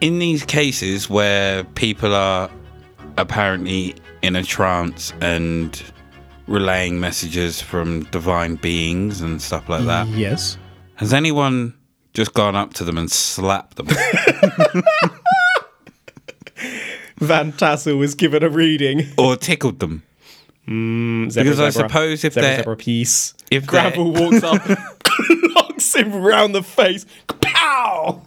in 0.00 0.18
these 0.18 0.44
cases 0.44 1.08
where 1.10 1.64
people 1.64 2.14
are 2.14 2.50
apparently 3.16 3.94
in 4.22 4.36
a 4.36 4.42
trance 4.42 5.12
and 5.20 5.82
relaying 6.46 6.98
messages 7.00 7.60
from 7.60 8.04
divine 8.04 8.56
beings 8.56 9.20
and 9.20 9.40
stuff 9.42 9.68
like 9.68 9.84
that. 9.84 10.06
Yes. 10.08 10.56
Has 10.96 11.12
anyone 11.12 11.74
just 12.14 12.32
gone 12.34 12.56
up 12.56 12.74
to 12.74 12.84
them 12.84 12.96
and 12.98 13.10
slapped 13.10 13.76
them? 13.76 13.86
Van 17.18 17.52
Tassel 17.52 17.96
was 17.98 18.14
given 18.14 18.42
a 18.42 18.48
reading. 18.48 19.06
or 19.18 19.36
tickled 19.36 19.80
them? 19.80 20.02
Mm, 20.68 21.30
zebra, 21.30 21.44
Because 21.44 21.60
I 21.60 21.70
zebra. 21.70 21.88
suppose 21.88 22.24
if 22.24 22.34
zebra, 22.34 22.62
they're 22.64 22.76
piece. 22.76 23.34
if 23.50 23.66
Gravel 23.66 24.12
walks 24.12 24.42
up, 24.42 24.60
knocks 25.30 25.94
him 25.94 26.12
round 26.14 26.54
the 26.54 26.62
face. 26.62 27.06
Pow! 27.40 28.22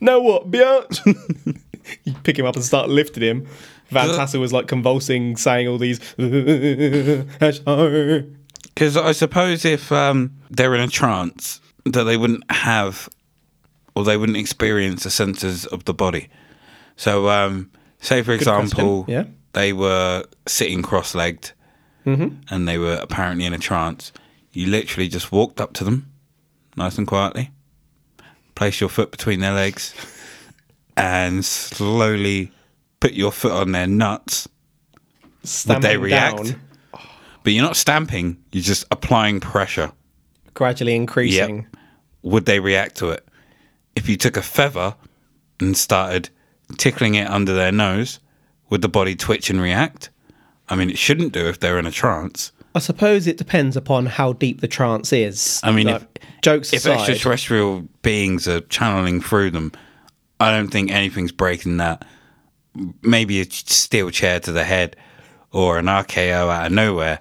Know 0.00 0.20
what, 0.20 0.50
Björn? 0.50 1.60
you 2.04 2.14
pick 2.22 2.38
him 2.38 2.46
up 2.46 2.56
and 2.56 2.64
start 2.64 2.88
lifting 2.88 3.22
him. 3.22 3.46
Van 3.90 4.08
Tassel 4.08 4.40
was 4.40 4.52
like 4.52 4.66
convulsing, 4.66 5.36
saying 5.36 5.68
all 5.68 5.78
these. 5.78 6.00
Because 8.74 8.96
I 8.96 9.12
suppose 9.12 9.64
if 9.64 9.92
um, 9.92 10.32
they're 10.50 10.74
in 10.74 10.80
a 10.80 10.88
trance, 10.88 11.60
that 11.84 12.04
they 12.04 12.16
wouldn't 12.16 12.50
have, 12.50 13.08
or 13.94 14.02
they 14.04 14.16
wouldn't 14.16 14.38
experience 14.38 15.04
the 15.04 15.10
senses 15.10 15.64
of 15.66 15.84
the 15.84 15.94
body. 15.94 16.28
So, 16.96 17.28
um, 17.28 17.70
say 18.00 18.22
for 18.22 18.32
example, 18.32 19.04
yeah. 19.06 19.24
they 19.52 19.72
were 19.72 20.24
sitting 20.46 20.82
cross-legged, 20.82 21.52
and 22.50 22.66
they 22.66 22.78
were 22.78 22.98
apparently 23.00 23.44
in 23.44 23.54
a 23.54 23.58
trance. 23.58 24.12
You 24.52 24.66
literally 24.66 25.08
just 25.08 25.30
walked 25.30 25.60
up 25.60 25.72
to 25.74 25.84
them, 25.84 26.10
nice 26.76 26.98
and 26.98 27.06
quietly, 27.06 27.50
place 28.54 28.80
your 28.80 28.88
foot 28.90 29.10
between 29.10 29.40
their 29.40 29.52
legs, 29.52 29.94
and 30.96 31.44
slowly 31.44 32.52
put 33.00 33.12
your 33.12 33.32
foot 33.32 33.52
on 33.52 33.72
their 33.72 33.86
nuts. 33.86 34.48
Stamping 35.42 35.82
would 35.82 35.90
they 35.90 35.96
react? 35.98 36.36
down, 36.44 36.60
But 37.42 37.52
you're 37.52 37.64
not 37.64 37.76
stamping; 37.76 38.42
you're 38.52 38.62
just 38.62 38.84
applying 38.90 39.40
pressure. 39.40 39.92
gradually 40.54 40.94
increasing. 40.94 41.66
would 42.22 42.46
they 42.46 42.60
react 42.60 42.96
to 42.96 43.10
it? 43.10 43.26
If 43.96 44.08
you 44.08 44.16
took 44.16 44.36
a 44.36 44.42
feather 44.42 44.94
and 45.60 45.76
started 45.76 46.30
tickling 46.78 47.14
it 47.16 47.28
under 47.28 47.52
their 47.54 47.72
nose, 47.72 48.18
would 48.70 48.80
the 48.82 48.88
body 48.88 49.14
twitch 49.14 49.50
and 49.50 49.60
react? 49.60 50.10
I 50.68 50.76
mean, 50.76 50.88
it 50.90 50.96
shouldn't 50.98 51.32
do 51.32 51.46
if 51.48 51.60
they're 51.60 51.78
in 51.78 51.86
a 51.86 51.90
trance. 51.90 52.50
I 52.74 52.80
suppose 52.80 53.26
it 53.26 53.36
depends 53.36 53.76
upon 53.76 54.06
how 54.06 54.32
deep 54.32 54.60
the 54.60 54.68
trance 54.68 55.12
is. 55.12 55.60
I 55.62 55.70
mean, 55.70 55.86
Like, 55.86 56.02
if- 56.20 56.40
jokes 56.42 56.72
If 56.72 56.80
aside, 56.80 57.00
extraterrestrial 57.08 57.88
beings 58.02 58.48
are 58.48 58.60
channeling 58.62 59.20
through 59.20 59.52
them, 59.52 59.72
I 60.40 60.50
don't 60.50 60.68
think 60.68 60.90
anything's 60.90 61.32
breaking 61.32 61.76
that. 61.78 62.04
Maybe 63.02 63.40
a 63.40 63.44
steel 63.44 64.10
chair 64.10 64.40
to 64.40 64.50
the 64.52 64.64
head 64.64 64.96
or 65.52 65.78
an 65.78 65.86
RKO 65.86 66.50
out 66.50 66.66
of 66.66 66.72
nowhere, 66.72 67.20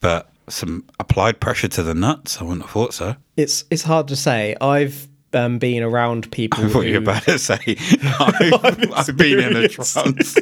but 0.00 0.30
some 0.48 0.84
applied 0.98 1.38
pressure 1.40 1.68
to 1.68 1.82
the 1.82 1.94
nuts, 1.94 2.40
I 2.40 2.44
wouldn't 2.44 2.62
have 2.62 2.70
thought 2.70 2.94
so. 2.94 3.16
it's 3.36 3.64
it's 3.70 3.82
hard 3.82 4.08
to 4.08 4.16
say. 4.16 4.56
I've 4.60 5.06
um, 5.34 5.58
been 5.58 5.82
around 5.82 6.30
people. 6.32 6.64
I 6.64 6.68
thought 6.68 6.86
you 6.86 6.92
were 6.94 6.98
about 6.98 7.22
to 7.24 7.38
say, 7.38 7.58
I've, 8.18 8.92
I've 8.92 9.16
been 9.16 9.38
in 9.38 9.56
a 9.56 9.68
trance. 9.68 10.36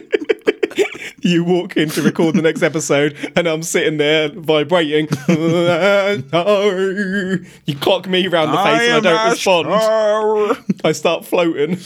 You 1.28 1.44
walk 1.44 1.76
in 1.76 1.88
to 1.90 2.02
record 2.02 2.34
the 2.34 2.42
next 2.42 2.62
episode 2.62 3.16
and 3.36 3.46
I'm 3.46 3.62
sitting 3.62 3.98
there 3.98 4.30
vibrating. 4.30 5.08
you 7.66 7.76
clock 7.76 8.08
me 8.08 8.26
round 8.28 8.52
the 8.52 8.56
face 8.58 8.90
and 8.90 9.06
I 9.06 9.30
don't 9.30 9.30
respond. 9.30 9.68
I 10.84 10.92
start 10.92 11.24
floating. 11.24 11.78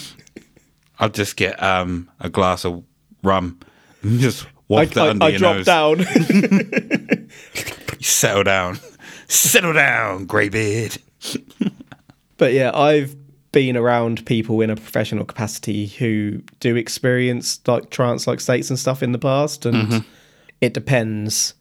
I'll 0.98 1.08
just 1.08 1.36
get 1.36 1.60
um, 1.62 2.10
a 2.20 2.30
glass 2.30 2.64
of 2.64 2.84
rum 3.22 3.58
and 4.02 4.20
just 4.20 4.46
I, 4.46 4.48
waft 4.68 4.92
it 4.92 4.98
I, 4.98 5.08
under 5.10 5.24
I 5.24 5.28
your 5.30 5.38
drop 5.38 5.56
nose. 5.56 5.66
down. 5.66 5.98
You 5.98 7.28
settle 8.00 8.44
down. 8.44 8.78
Settle 9.28 9.72
down, 9.72 10.26
greybeard. 10.26 10.98
but 12.36 12.52
yeah, 12.52 12.70
I've 12.76 13.16
been 13.52 13.76
around 13.76 14.24
people 14.26 14.60
in 14.62 14.70
a 14.70 14.76
professional 14.76 15.24
capacity 15.24 15.86
who 15.86 16.40
do 16.60 16.74
experience 16.76 17.60
like 17.66 17.90
trance 17.90 18.26
like 18.26 18.40
states 18.40 18.70
and 18.70 18.78
stuff 18.78 19.02
in 19.02 19.12
the 19.12 19.18
past 19.18 19.66
and 19.66 19.76
Mm-hmm. 19.88 19.98
it 20.60 20.72
depends. 20.74 21.54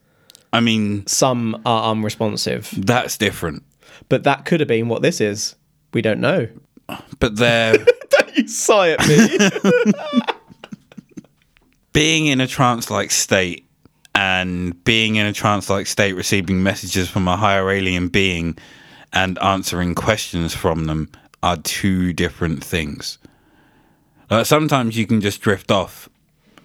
I 0.54 0.60
mean, 0.62 1.06
Some 1.08 1.62
are 1.66 1.92
unresponsive, 1.92 2.70
that's 2.78 3.18
different. 3.18 3.64
but 4.10 4.24
that 4.24 4.46
could 4.46 4.60
have 4.62 4.68
been 4.70 4.88
what 4.90 5.02
this 5.02 5.22
is. 5.22 5.56
We 5.94 6.02
don't 6.02 6.20
know. 6.22 6.48
But 7.20 7.36
they're 7.38 7.74
Don't 8.10 8.38
you 8.38 8.48
sigh 8.48 8.92
at 8.92 9.08
me. 9.08 9.72
being 11.94 12.28
in 12.28 12.40
a 12.42 12.48
trance 12.48 12.90
like 12.90 13.12
state 13.12 13.66
and 14.16 14.82
being 14.84 15.16
in 15.16 15.26
a 15.26 15.34
trance 15.34 15.70
like 15.70 15.88
state, 15.88 16.14
receiving 16.14 16.64
messages 16.64 17.10
from 17.10 17.28
a 17.28 17.36
higher 17.38 17.70
alien 17.70 18.08
being 18.10 18.58
and 19.14 19.38
answering 19.40 19.96
questions 19.96 20.54
from 20.54 20.86
them 20.86 21.10
are 21.44 21.58
two 21.58 22.14
different 22.14 22.64
things. 22.64 23.18
Like 24.30 24.46
sometimes 24.46 24.98
you 24.98 25.06
can 25.06 25.22
just 25.22 25.42
drift 25.42 25.72
off 25.72 26.08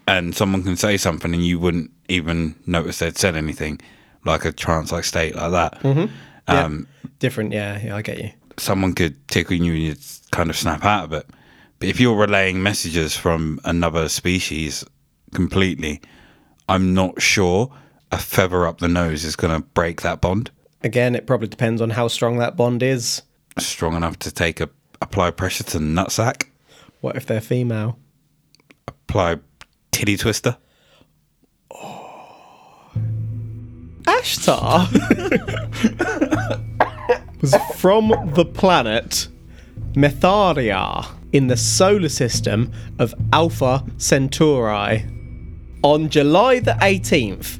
and 0.06 0.34
someone 0.34 0.62
can 0.62 0.76
say 0.76 0.96
something 0.96 1.34
and 1.34 1.44
you 1.44 1.58
wouldn't 1.58 1.90
even 2.08 2.54
notice 2.66 3.00
they'd 3.00 3.18
said 3.18 3.36
anything, 3.36 3.80
like 4.24 4.44
a 4.44 4.52
trance 4.52 4.92
like 4.92 5.04
state 5.04 5.34
like 5.34 5.50
that. 5.52 6.10
Um, 6.48 6.86
Different, 7.18 7.52
yeah, 7.52 7.80
yeah, 7.82 7.96
I 7.96 8.02
get 8.02 8.18
you. 8.18 8.30
someone 8.56 8.92
could 8.92 9.26
tickle 9.28 9.56
you 9.56 9.72
and 9.72 9.82
you'd 9.82 9.98
kind 10.30 10.50
of 10.50 10.56
snap 10.56 10.84
out 10.84 11.04
of 11.04 11.12
it. 11.12 11.26
But 11.78 11.88
if 11.88 11.98
you're 11.98 12.16
relaying 12.16 12.62
messages 12.62 13.16
from 13.16 13.60
another 13.64 14.08
species 14.08 14.84
completely, 15.34 16.00
I'm 16.68 16.94
not 16.94 17.20
sure 17.20 17.72
a 18.12 18.18
feather 18.18 18.66
up 18.66 18.78
the 18.78 18.88
nose 18.88 19.24
is 19.24 19.34
going 19.34 19.60
to 19.60 19.66
break 19.68 20.02
that 20.02 20.20
bond 20.20 20.50
Again, 20.84 21.16
it 21.16 21.26
probably 21.26 21.48
depends 21.48 21.80
on 21.82 21.90
how 21.90 22.06
strong 22.06 22.38
that 22.38 22.56
bond 22.56 22.80
is. 22.82 23.22
Strong 23.58 23.94
enough 23.96 24.18
to 24.20 24.30
take 24.32 24.60
a 24.60 24.68
apply 25.02 25.30
pressure 25.30 25.64
to 25.64 25.78
the 25.78 25.84
nutsack, 25.84 26.44
What 27.00 27.16
if 27.16 27.26
they're 27.26 27.40
female? 27.40 27.98
apply 28.88 29.38
titty 29.92 30.16
twister. 30.16 30.56
Oh. 31.70 32.90
Ashtar 34.04 34.88
was 37.40 37.54
from 37.76 38.08
the 38.34 38.44
planet 38.44 39.28
Metharia 39.92 41.06
in 41.32 41.48
the 41.48 41.56
solar 41.56 42.08
system 42.08 42.72
of 42.98 43.14
Alpha 43.32 43.84
Centauri. 43.98 45.04
On 45.82 46.08
July 46.08 46.58
the 46.60 46.72
18th, 46.80 47.58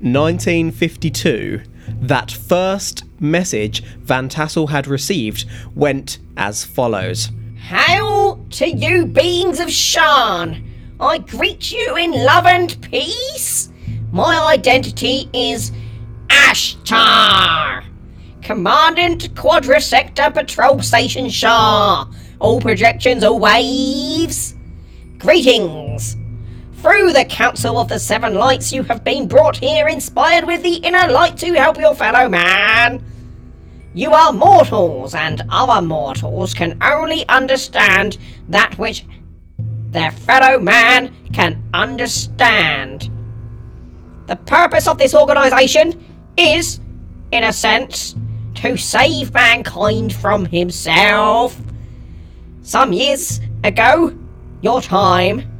1952, 0.00 1.62
that 2.00 2.30
first 2.30 3.04
message 3.20 3.82
Van 3.98 4.28
Tassel 4.28 4.68
had 4.68 4.86
received 4.86 5.44
went 5.74 6.18
as 6.36 6.64
follows. 6.64 7.30
Hail 7.56 8.44
to 8.50 8.68
you, 8.68 9.06
beings 9.06 9.60
of 9.60 9.70
Shan! 9.70 10.64
I 11.00 11.18
greet 11.18 11.70
you 11.70 11.96
in 11.96 12.12
love 12.12 12.46
and 12.46 12.80
peace. 12.82 13.70
My 14.10 14.52
identity 14.52 15.28
is 15.32 15.70
Ashtar, 16.28 17.84
Commandant 18.42 19.34
Quadrisector 19.34 20.32
Patrol 20.32 20.80
Station 20.80 21.28
Shah. 21.28 22.06
All 22.40 22.60
projections 22.60 23.22
are 23.22 23.34
waves. 23.36 24.54
Greetings. 25.18 26.16
Through 26.80 27.12
the 27.12 27.24
Council 27.24 27.76
of 27.76 27.88
the 27.88 27.98
Seven 27.98 28.34
Lights, 28.34 28.72
you 28.72 28.84
have 28.84 29.02
been 29.02 29.26
brought 29.26 29.56
here 29.56 29.88
inspired 29.88 30.44
with 30.44 30.62
the 30.62 30.76
inner 30.76 31.08
light 31.08 31.36
to 31.38 31.52
help 31.54 31.76
your 31.76 31.92
fellow 31.92 32.28
man. 32.28 33.04
You 33.94 34.12
are 34.12 34.32
mortals, 34.32 35.12
and 35.12 35.42
other 35.50 35.84
mortals 35.84 36.54
can 36.54 36.78
only 36.80 37.28
understand 37.28 38.16
that 38.48 38.78
which 38.78 39.04
their 39.90 40.12
fellow 40.12 40.60
man 40.60 41.12
can 41.32 41.60
understand. 41.74 43.10
The 44.26 44.36
purpose 44.36 44.86
of 44.86 44.98
this 44.98 45.16
organization 45.16 46.00
is, 46.36 46.78
in 47.32 47.42
a 47.42 47.52
sense, 47.52 48.14
to 48.54 48.76
save 48.76 49.34
mankind 49.34 50.14
from 50.14 50.44
himself. 50.44 51.60
Some 52.62 52.92
years 52.92 53.40
ago, 53.64 54.16
your 54.62 54.80
time, 54.80 55.57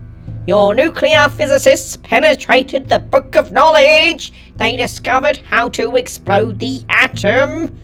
your 0.48 0.74
nuclear 0.74 1.28
physicists 1.28 1.98
penetrated 1.98 2.88
the 2.88 2.98
book 2.98 3.37
of 3.37 3.52
knowledge. 3.52 4.32
They 4.56 4.78
discovered 4.78 5.37
how 5.37 5.68
to 5.68 5.96
explode 5.96 6.58
the 6.58 6.82
atom. 6.88 7.78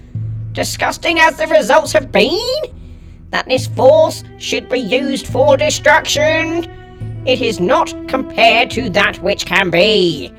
Disgusting 0.52 1.18
as 1.18 1.36
the 1.36 1.46
results 1.48 1.92
have 1.92 2.10
been, 2.10 2.40
that 3.28 3.46
this 3.46 3.66
force 3.66 4.24
should 4.38 4.70
be 4.70 4.78
used 4.78 5.26
for 5.26 5.58
destruction. 5.58 6.64
It 7.26 7.42
is 7.42 7.60
not 7.60 7.92
compared 8.08 8.70
to 8.70 8.88
that 8.90 9.22
which 9.22 9.44
can 9.44 9.68
be. 9.68 10.32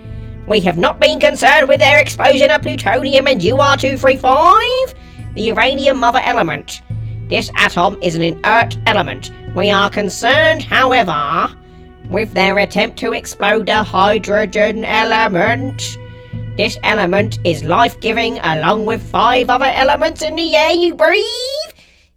We 0.47 0.61
have 0.61 0.79
not 0.79 0.99
been 0.99 1.19
concerned 1.19 1.67
with 1.69 1.79
their 1.79 1.99
explosion 1.99 2.49
of 2.49 2.63
plutonium 2.63 3.27
and 3.27 3.39
UR235, 3.39 4.95
the 5.35 5.43
uranium 5.43 5.99
mother 5.99 6.21
element. 6.23 6.81
This 7.29 7.51
atom 7.55 8.01
is 8.01 8.15
an 8.15 8.23
inert 8.23 8.79
element. 8.88 9.29
We 9.55 9.69
are 9.69 9.91
concerned, 9.91 10.63
however, 10.63 11.55
with 12.09 12.33
their 12.33 12.57
attempt 12.57 12.97
to 12.99 13.13
explode 13.13 13.65
the 13.65 13.83
hydrogen 13.83 14.85
element. 14.85 15.97
This 16.57 16.77
element 16.83 17.39
is 17.43 17.63
life 17.63 17.99
giving 17.99 18.39
along 18.39 18.85
with 18.85 19.01
five 19.03 19.49
other 19.49 19.65
elements 19.65 20.21
in 20.21 20.35
the 20.35 20.55
air 20.55 20.71
you 20.71 20.95
breathe, 20.95 21.25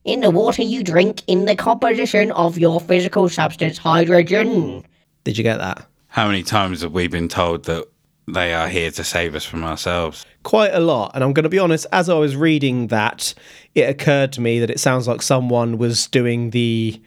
in 0.05 0.20
the 0.20 0.31
water 0.31 0.62
you 0.62 0.83
drink, 0.83 1.22
in 1.27 1.44
the 1.44 1.57
composition 1.57 2.31
of 2.33 2.59
your 2.59 2.81
physical 2.81 3.29
substance, 3.29 3.79
hydrogen. 3.79 4.85
Did 5.24 5.37
you 5.37 5.44
get 5.44 5.59
that? 5.59 5.87
How 6.09 6.27
many 6.27 6.42
times 6.42 6.83
have 6.83 6.92
we 6.92 7.09
been 7.09 7.29
told 7.29 7.64
that 7.64 7.87
they 8.27 8.55
are 8.55 8.68
here 8.68 8.90
to 8.90 9.05
save 9.05 9.35
us 9.35 9.44
from 9.44 9.64
ourselves? 9.64 10.24
quite 10.48 10.72
a 10.72 10.81
lot. 10.81 11.11
And 11.14 11.22
I'm 11.22 11.35
going 11.35 11.44
to 11.44 11.51
be 11.51 11.59
honest, 11.59 11.87
as 11.92 12.09
I 12.09 12.14
was 12.14 12.35
reading 12.35 12.87
that, 12.87 13.35
it 13.74 13.83
occurred 13.83 14.33
to 14.33 14.40
me 14.40 14.61
that 14.61 14.70
it 14.70 14.81
sounds 14.81 15.07
like 15.07 15.20
someone 15.20 15.77
was 15.77 16.07
doing 16.07 16.51
the 16.51 17.01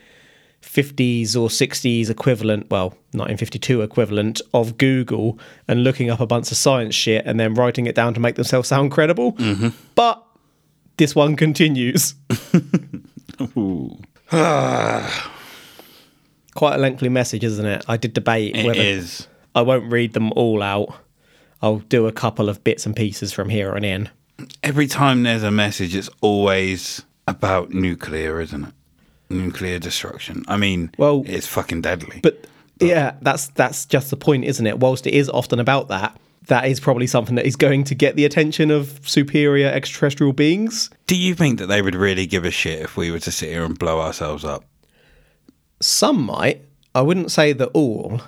50s 0.72 1.36
or 1.36 1.50
60s 1.50 2.10
equivalent, 2.10 2.70
well, 2.70 2.90
1952 3.12 3.82
equivalent 3.82 4.42
of 4.54 4.78
Google 4.78 5.38
and 5.68 5.84
looking 5.84 6.10
up 6.10 6.22
a 6.22 6.26
bunch 6.26 6.50
of 6.50 6.56
science 6.56 6.96
shit 6.96 7.26
and 7.26 7.38
then 7.38 7.56
writing 7.56 7.88
it 7.88 7.96
down 7.96 8.14
to 8.14 8.22
make 8.22 8.36
themselves 8.36 8.70
sound 8.70 8.92
credible. 8.92 9.34
Mm-hmm. 9.34 9.70
But 9.96 10.24
this 10.96 11.14
one 11.14 11.36
continues. 11.36 12.16
Quite 16.56 16.76
a 16.76 16.78
lengthy 16.78 17.10
message, 17.10 17.44
isn't 17.44 17.66
it? 17.66 17.84
I 17.90 17.98
did 17.98 18.14
debate 18.14 18.56
It 18.56 18.66
whether 18.66 18.80
is. 18.80 19.28
I 19.54 19.64
won't 19.64 19.92
read 19.92 20.14
them 20.14 20.32
all 20.38 20.64
out. 20.64 20.96
I'll 21.62 21.80
do 21.80 22.08
a 22.08 22.14
couple 22.14 22.48
of 22.48 22.64
bits 22.64 22.86
and 22.86 22.96
pieces 22.96 23.34
from 23.34 23.50
here 23.50 23.74
on 23.76 23.84
in. 23.84 24.10
Every 24.64 24.88
time 24.88 25.24
there's 25.24 25.44
a 25.44 25.52
message, 25.52 25.96
it's 25.96 26.10
always 26.22 27.04
about 27.28 27.72
nuclear, 27.72 28.40
isn't 28.40 28.64
it? 28.64 28.74
Nuclear 29.32 29.80
destruction. 29.80 30.44
I 30.48 30.58
mean, 30.58 30.92
Well- 30.98 31.24
it's 31.28 31.48
fucking 31.48 31.82
deadly. 31.82 32.20
But 32.22 32.46
yeah, 32.80 33.14
that's 33.22 33.48
that's 33.50 33.86
just 33.86 34.10
the 34.10 34.18
point, 34.18 34.46
isn't 34.46 34.66
it? 34.66 34.80
Whilst 34.80 35.06
it 35.08 35.14
is 35.14 35.30
often 35.30 35.60
about 35.60 35.88
that, 35.90 36.20
that 36.48 36.66
is 36.66 36.80
probably 36.80 37.08
something 37.08 37.36
that 37.36 37.46
is 37.46 37.56
going 37.56 37.84
to 37.86 37.96
get 37.96 38.16
the 38.16 38.26
attention 38.26 38.72
of 38.72 39.00
superior 39.08 39.68
extraterrestrial 39.68 40.34
beings. 40.34 40.90
Do 41.08 41.16
you 41.16 41.36
think 41.36 41.60
that 41.60 41.68
they 41.68 41.82
would 41.82 41.96
really 41.96 42.26
give 42.26 42.46
a 42.46 42.52
shit 42.52 42.82
if 42.82 42.98
we 42.98 43.12
were 43.12 43.20
to 43.20 43.32
sit 43.32 43.50
here 43.50 43.64
and 43.64 43.78
blow 43.78 44.02
ourselves 44.02 44.44
up? 44.44 44.64
Some 45.80 46.22
might. 46.24 46.64
I 46.94 47.02
wouldn't 47.02 47.32
say 47.32 47.54
that 47.54 47.70
all, 47.70 48.22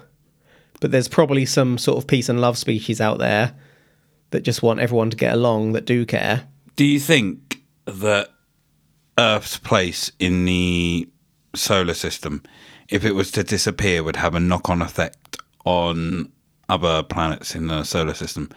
but 0.79 0.91
there's 0.91 1.07
probably 1.07 1.45
some 1.45 1.77
sort 1.77 1.97
of 1.97 2.07
peace 2.07 2.29
and 2.29 2.39
love 2.39 2.57
species 2.57 3.01
out 3.01 3.17
there 3.19 3.53
that 4.29 4.43
just 4.43 4.63
want 4.63 4.79
everyone 4.79 5.09
to 5.09 5.17
get 5.17 5.33
along 5.33 5.73
that 5.73 5.85
do 5.85 6.05
care. 6.05 6.47
Do 6.75 6.85
you 6.85 6.99
think 6.99 7.59
that 7.85 8.29
Earth's 9.17 9.57
place 9.57 10.11
in 10.19 10.45
the 10.45 11.07
solar 11.55 11.93
system, 11.93 12.41
if 12.89 13.05
it 13.05 13.13
was 13.13 13.31
to 13.31 13.43
disappear, 13.43 14.03
would 14.03 14.15
have 14.17 14.35
a 14.35 14.39
knock 14.39 14.69
on 14.69 14.81
effect 14.81 15.37
on 15.65 16.31
other 16.69 17.03
planets 17.03 17.55
in 17.55 17.67
the 17.67 17.83
solar 17.83 18.13
system? 18.13 18.49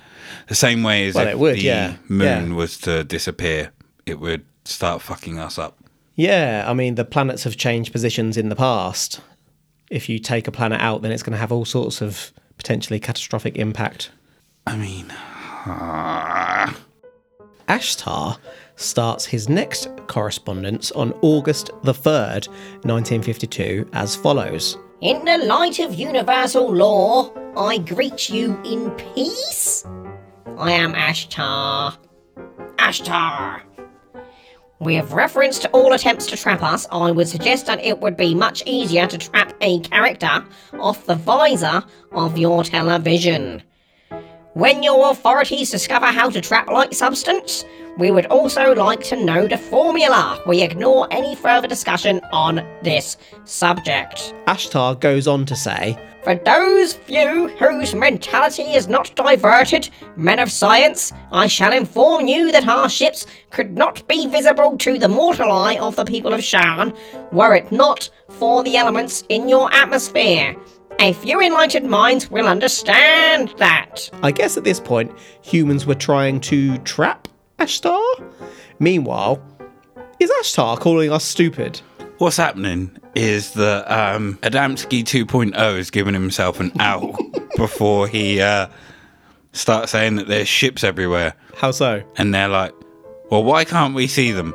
The 0.49 0.55
same 0.55 0.83
way 0.83 1.07
as 1.09 1.15
Well, 1.15 1.29
if 1.29 1.39
would, 1.39 1.57
the 1.57 1.61
yeah. 1.63 1.97
moon 2.09 2.51
Yeah. 2.51 2.55
was 2.57 2.79
to 2.79 3.05
disappear, 3.05 3.73
it 4.07 4.19
would 4.21 4.45
start 4.65 5.03
fucking 5.03 5.39
us 5.39 5.59
up. 5.59 5.79
Yeah, 6.15 6.65
I 6.67 6.73
mean, 6.73 6.95
the 6.95 7.05
planets 7.05 7.45
have 7.45 7.57
changed 7.57 7.93
positions 7.93 8.37
in 8.39 8.49
the 8.49 8.57
past. 8.57 9.21
If 9.91 10.09
you 10.09 10.19
take 10.19 10.49
a 10.49 10.53
planet 10.53 10.81
out, 10.81 11.03
then 11.03 11.13
it's 11.13 11.23
going 11.23 11.35
to 11.35 11.39
have 11.39 11.53
all 11.53 11.65
sorts 11.67 12.01
of 12.01 12.33
potentially 12.57 12.99
catastrophic 12.99 13.57
impact. 13.57 14.11
I 14.67 14.77
mean, 14.77 15.13
Ashtar 17.69 18.39
starts 18.77 19.27
his 19.27 19.49
next 19.49 19.89
correspondence 20.07 20.93
on 20.93 21.13
August 21.23 21.71
the 21.83 21.93
3rd, 21.93 22.49
1952, 22.85 23.89
as 23.93 24.15
follows. 24.15 24.79
In 25.01 25.25
the 25.25 25.39
light 25.39 25.79
of 25.79 25.95
universal 25.95 26.73
law, 26.73 27.31
I 27.57 27.79
greet 27.79 28.31
you 28.31 28.59
in 28.65 28.91
peace. 28.93 29.85
I 30.57 30.73
am 30.73 30.95
Ashtar. 30.95 31.97
Ashtar. 32.79 33.63
With 34.79 35.11
reference 35.11 35.59
to 35.61 35.71
all 35.71 35.95
attempts 35.95 36.27
to 36.27 36.37
trap 36.37 36.63
us, 36.63 36.87
I 36.93 37.11
would 37.11 37.29
suggest 37.29 37.67
that 37.67 37.83
it 37.83 38.01
would 38.01 38.17
be 38.17 38.35
much 38.35 38.63
easier 38.67 39.07
to 39.07 39.17
trap 39.17 39.55
a 39.63 39.81
character 39.81 40.45
off 40.75 41.07
the 41.07 41.15
visor 41.15 41.83
of 42.13 42.37
your 42.37 42.63
television. 42.63 43.63
When 44.57 44.83
your 44.83 45.11
authorities 45.11 45.71
discover 45.71 46.07
how 46.07 46.31
to 46.31 46.41
trap 46.41 46.69
like 46.69 46.95
substance, 46.95 47.67
we 47.99 48.11
would 48.11 48.25
also 48.25 48.75
like 48.75 49.05
to 49.05 49.23
know 49.23 49.47
the 49.47 49.59
formula. 49.59 50.43
We 50.47 50.63
ignore 50.63 51.07
any 51.11 51.35
further 51.35 51.69
discussion 51.69 52.23
on 52.33 52.67
this 52.83 53.19
subject. 53.45 54.33
Ashtar 54.47 54.99
goes 54.99 55.27
on 55.27 55.45
to 55.45 55.55
say, 55.55 55.99
For 56.25 56.37
those 56.37 56.95
few 56.95 57.49
whose 57.49 57.95
mentality 57.95 58.63
is 58.63 58.89
not 58.89 59.15
diverted, 59.15 59.91
men 60.17 60.39
of 60.39 60.51
science, 60.51 61.13
I 61.33 61.49
shall 61.49 61.75
inform 61.75 62.27
you 62.27 62.51
that 62.53 62.67
our 62.67 62.89
ships 62.89 63.27
could 63.51 63.77
not 63.77 64.09
be 64.09 64.27
visible 64.27 64.79
to 64.79 64.99
the 64.99 65.07
mortal 65.07 65.53
eye 65.53 65.77
of 65.77 65.97
the 65.97 66.07
people 66.07 66.33
of 66.33 66.43
Shan 66.43 66.97
were 67.31 67.55
it 67.55 67.71
not 67.71 68.09
for 68.31 68.63
the 68.63 68.79
elements 68.79 69.23
in 69.29 69.51
your 69.51 69.71
atmosphere. 69.75 70.57
A 71.01 71.13
few 71.13 71.41
enlightened 71.41 71.89
minds 71.89 72.31
will 72.31 72.47
understand 72.47 73.55
that. 73.59 74.11
I 74.23 74.33
guess 74.33 74.57
at 74.57 74.65
this 74.65 74.81
point, 74.81 75.13
humans 75.43 75.87
were 75.87 75.95
trying 75.95 76.41
to 76.43 76.79
trap 76.79 77.29
Ashtar? 77.59 78.03
Meanwhile, 78.79 79.43
is 80.21 80.31
Ashtar 80.43 80.79
calling 80.79 81.13
us 81.13 81.25
stupid? 81.25 81.81
what's 82.19 82.37
happening 82.37 82.91
is 83.15 83.53
that 83.53 83.91
um, 83.91 84.39
Adamski 84.43 85.03
2.0 85.03 85.55
has 85.55 85.91
given 85.91 86.15
himself 86.15 86.61
an 86.61 86.73
out 86.81 87.19
before 87.57 88.09
he 88.09 88.41
uh, 88.41 88.69
starts 89.53 89.93
saying 89.93 90.17
that 90.17 90.29
there's 90.29 90.49
ships 90.49 90.85
everywhere. 90.85 91.35
How 91.57 91.71
so? 91.71 92.03
And 92.17 92.35
they're 92.35 92.49
like, 92.49 92.75
well, 93.31 93.45
why 93.45 93.65
can't 93.65 93.95
we 93.95 94.07
see 94.07 94.33
them? 94.33 94.55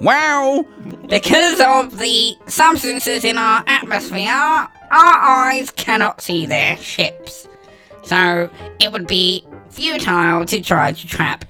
Wow! 0.00 0.66
Because 1.08 1.60
of 1.60 1.98
the 1.98 2.34
substances 2.46 3.24
in 3.24 3.38
our 3.38 3.62
atmosphere, 3.66 4.68
our 4.92 5.48
eyes 5.48 5.70
cannot 5.70 6.20
see 6.20 6.46
their 6.46 6.76
ships. 6.76 7.48
So 8.02 8.50
it 8.80 8.92
would 8.92 9.06
be 9.06 9.44
futile 9.70 10.44
to 10.44 10.60
try 10.60 10.92
to 10.92 11.06
trap 11.06 11.44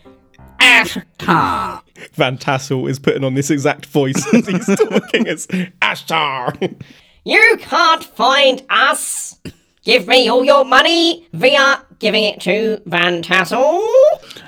Ashtar. 0.60 1.82
Van 2.12 2.38
Tassel 2.38 2.88
is 2.88 2.98
putting 2.98 3.24
on 3.24 3.34
this 3.34 3.50
exact 3.50 3.86
voice 3.86 4.24
as 4.32 4.46
he's 4.46 4.66
talking 4.78 5.26
as 5.26 5.46
Ashtar. 5.80 6.80
You 7.24 7.56
can't 7.60 8.04
find 8.04 8.62
us. 8.70 9.38
Give 9.84 10.06
me 10.06 10.28
all 10.28 10.44
your 10.44 10.64
money 10.64 11.26
via 11.32 11.82
giving 11.98 12.24
it 12.24 12.40
to 12.42 12.80
Van 12.86 13.22
Tassel. 13.22 13.82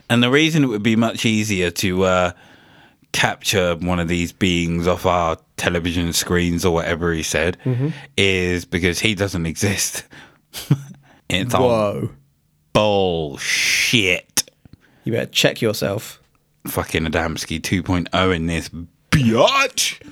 And 0.08 0.22
the 0.22 0.30
reason 0.30 0.62
it 0.62 0.68
would 0.68 0.82
be 0.82 0.96
much 0.96 1.24
easier 1.24 1.70
to 1.72 2.04
uh, 2.04 2.32
capture 3.14 3.76
one 3.76 4.00
of 4.00 4.08
these 4.08 4.32
beings 4.32 4.86
off 4.86 5.06
our 5.06 5.38
television 5.56 6.12
screens 6.12 6.64
or 6.64 6.74
whatever 6.74 7.12
he 7.12 7.22
said 7.22 7.56
mm-hmm. 7.64 7.90
is 8.16 8.64
because 8.64 8.98
he 8.98 9.14
doesn't 9.14 9.46
exist. 9.46 10.04
it's 11.30 11.54
all 11.54 11.68
Whoa. 11.68 12.10
bullshit. 12.72 14.50
You 15.04 15.12
better 15.12 15.30
check 15.30 15.62
yourself. 15.62 16.20
Fucking 16.66 17.04
Adamski 17.04 17.60
2.0 17.60 18.34
in 18.34 18.46
this 18.46 18.68
biatch. 19.10 20.02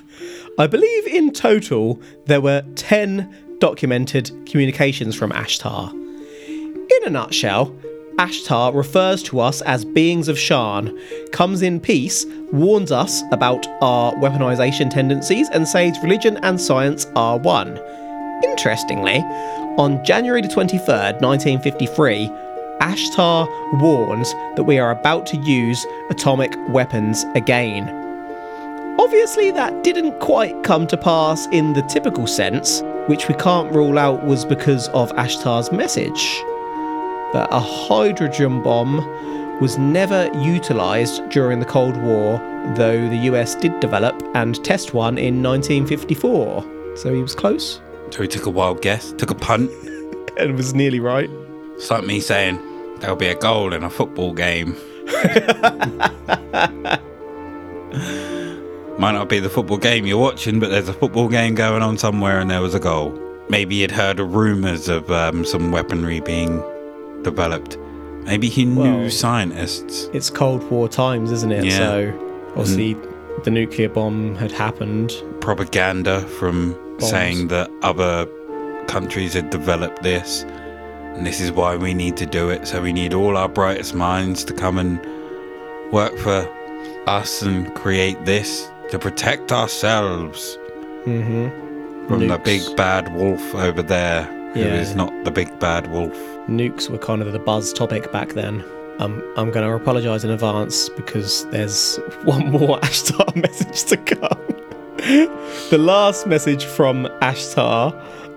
I 0.57 0.67
believe 0.67 1.07
in 1.07 1.33
total 1.33 2.01
there 2.25 2.39
were 2.39 2.63
10 2.75 3.57
documented 3.59 4.31
communications 4.45 5.15
from 5.15 5.31
Ashtar. 5.31 5.91
In 5.91 7.07
a 7.07 7.09
nutshell, 7.09 7.75
Ashtar 8.17 8.73
refers 8.75 9.23
to 9.23 9.39
us 9.39 9.61
as 9.61 9.83
beings 9.83 10.27
of 10.27 10.37
Shan, 10.37 10.97
comes 11.31 11.61
in 11.63 11.79
peace, 11.79 12.25
warns 12.51 12.91
us 12.91 13.23
about 13.31 13.65
our 13.81 14.13
weaponization 14.13 14.91
tendencies, 14.91 15.49
and 15.49 15.67
says 15.67 15.97
religion 16.03 16.37
and 16.43 16.61
science 16.61 17.07
are 17.15 17.39
one. 17.39 17.79
Interestingly, 18.43 19.17
on 19.77 20.03
January 20.05 20.41
the 20.41 20.47
23rd, 20.47 21.21
1953, 21.21 22.27
Ashtar 22.81 23.47
warns 23.81 24.31
that 24.55 24.65
we 24.65 24.77
are 24.77 24.91
about 24.91 25.25
to 25.27 25.37
use 25.37 25.83
atomic 26.11 26.55
weapons 26.69 27.25
again. 27.33 27.89
Obviously, 28.99 29.49
that 29.49 29.83
didn't 29.83 30.19
quite 30.19 30.63
come 30.63 30.85
to 30.85 30.97
pass 30.97 31.47
in 31.47 31.73
the 31.73 31.81
typical 31.83 32.27
sense, 32.27 32.83
which 33.07 33.27
we 33.27 33.33
can't 33.35 33.73
rule 33.73 33.97
out 33.97 34.23
was 34.23 34.45
because 34.45 34.87
of 34.89 35.11
Ashtar's 35.13 35.71
message. 35.71 36.43
But 37.33 37.51
a 37.51 37.59
hydrogen 37.59 38.61
bomb 38.61 38.97
was 39.59 39.77
never 39.77 40.29
utilised 40.41 41.27
during 41.29 41.59
the 41.59 41.65
Cold 41.65 41.97
War, 41.97 42.37
though 42.75 43.09
the 43.09 43.17
US 43.31 43.55
did 43.55 43.79
develop 43.79 44.21
and 44.35 44.63
test 44.63 44.93
one 44.93 45.17
in 45.17 45.41
1954. 45.41 46.95
So 46.95 47.13
he 47.13 47.21
was 47.21 47.33
close 47.33 47.81
So 48.11 48.21
he 48.21 48.27
took 48.27 48.45
a 48.45 48.49
wild 48.49 48.81
guess, 48.81 49.13
took 49.13 49.31
a 49.31 49.35
punt. 49.35 49.71
and 50.37 50.55
was 50.55 50.73
nearly 50.73 50.99
right. 50.99 51.29
It's 51.75 51.89
like 51.89 52.05
me 52.05 52.19
saying 52.19 52.59
there'll 52.99 53.15
be 53.15 53.27
a 53.27 53.35
goal 53.35 53.73
in 53.73 53.83
a 53.83 53.89
football 53.89 54.33
game. 54.33 54.75
Might 58.99 59.13
not 59.13 59.27
be 59.27 59.39
the 59.39 59.49
football 59.49 59.77
game 59.77 60.05
you're 60.05 60.19
watching, 60.19 60.59
but 60.59 60.69
there's 60.69 60.87
a 60.87 60.93
football 60.93 61.27
game 61.27 61.55
going 61.55 61.81
on 61.81 61.97
somewhere 61.97 62.39
and 62.39 62.49
there 62.49 62.61
was 62.61 62.73
a 62.75 62.79
goal. 62.79 63.19
Maybe 63.49 63.75
you'd 63.75 63.91
heard 63.91 64.19
of 64.19 64.33
rumours 64.33 64.87
of 64.87 65.11
um, 65.11 65.43
some 65.45 65.71
weaponry 65.71 66.19
being 66.19 66.63
developed. 67.23 67.77
Maybe 68.25 68.47
he 68.49 68.65
knew 68.65 69.01
Well- 69.01 69.09
scientists. 69.09 70.09
It's 70.13 70.29
Cold 70.29 70.63
War 70.71 70.87
times, 70.87 71.31
isn't 71.31 71.51
it? 71.51 71.65
Yeah. 71.65 71.77
So 71.77 72.13
obviously 72.55 72.95
the 73.43 73.51
nuclear 73.51 73.89
bomb 73.89 74.35
had 74.35 74.51
happened. 74.51 75.11
propaganda 75.41 76.21
from 76.39 76.73
saying 76.99 77.47
that 77.49 77.69
other 77.81 78.25
countries 78.87 79.33
had 79.33 79.49
developed 79.49 80.01
this 80.03 80.45
and 81.15 81.25
this 81.27 81.41
is 81.41 81.51
why 81.51 81.75
we 81.75 81.93
need 81.93 82.15
to 82.15 82.25
do 82.25 82.49
it 82.49 82.65
so 82.65 82.81
we 82.81 82.93
need 82.93 83.13
all 83.13 83.35
our 83.35 83.49
brightest 83.49 83.93
minds 83.93 84.45
to 84.45 84.53
come 84.53 84.77
and 84.77 84.99
work 85.91 86.17
for 86.19 86.47
us 87.07 87.41
and 87.41 87.73
create 87.75 88.23
this 88.25 88.71
to 88.89 88.97
protect 88.97 89.51
ourselves 89.51 90.57
Mm-hmm. 91.05 92.07
from 92.07 92.27
the 92.29 92.37
big 92.37 92.61
bad 92.77 93.13
wolf 93.13 93.53
over 93.55 93.81
there 93.81 94.23
who 94.53 94.59
is 94.61 94.89
Yeah. 94.91 94.95
not 94.95 95.23
the 95.23 95.31
big 95.31 95.59
bad 95.59 95.87
wolf 95.91 96.13
Nukes 96.47 96.89
were 96.89 96.97
kind 96.97 97.21
of 97.21 97.31
the 97.31 97.39
buzz 97.39 97.71
topic 97.71 98.11
back 98.11 98.33
then. 98.33 98.63
Um, 98.99 99.23
I'm 99.37 99.49
going 99.49 99.65
to 99.65 99.73
apologise 99.73 100.23
in 100.23 100.29
advance 100.29 100.89
because 100.89 101.45
there's 101.49 101.97
one 102.25 102.51
more 102.51 102.79
Ashtar 102.81 103.33
message 103.41 103.83
to 103.85 103.97
come. 103.97 104.37
the 105.69 105.77
last 105.79 106.27
message 106.27 106.65
from 106.65 107.05
Ashtar 107.21 107.93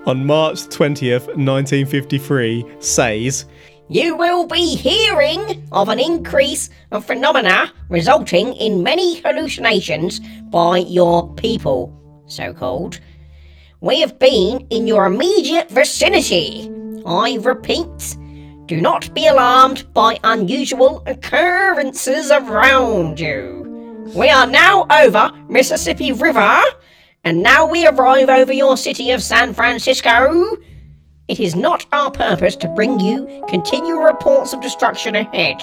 on 0.07 0.25
March 0.25 0.59
20th, 0.69 1.27
1953 1.35 2.65
says, 2.79 3.45
You 3.89 4.15
will 4.15 4.47
be 4.47 4.75
hearing 4.75 5.67
of 5.73 5.89
an 5.89 5.99
increase 5.99 6.69
of 6.91 7.05
phenomena 7.05 7.71
resulting 7.89 8.53
in 8.55 8.83
many 8.83 9.19
hallucinations 9.19 10.21
by 10.49 10.77
your 10.77 11.31
people, 11.35 11.93
so 12.27 12.53
called. 12.53 12.99
We 13.79 14.01
have 14.01 14.17
been 14.17 14.65
in 14.71 14.87
your 14.87 15.05
immediate 15.05 15.69
vicinity. 15.69 16.67
I 17.05 17.37
repeat, 17.39 18.17
do 18.65 18.81
not 18.81 19.13
be 19.13 19.27
alarmed 19.27 19.93
by 19.93 20.17
unusual 20.23 21.03
occurrences 21.05 22.31
around 22.31 23.19
you. 23.19 24.11
We 24.15 24.29
are 24.29 24.47
now 24.47 24.87
over 24.89 25.31
Mississippi 25.47 26.11
River, 26.11 26.59
and 27.23 27.43
now 27.43 27.67
we 27.67 27.85
arrive 27.85 28.29
over 28.29 28.51
your 28.51 28.77
city 28.77 29.11
of 29.11 29.21
San 29.21 29.53
Francisco. 29.53 30.57
It 31.27 31.39
is 31.39 31.55
not 31.55 31.85
our 31.91 32.09
purpose 32.09 32.55
to 32.55 32.69
bring 32.69 32.99
you 32.99 33.45
continual 33.47 34.01
reports 34.01 34.53
of 34.53 34.61
destruction 34.61 35.13
ahead. 35.15 35.61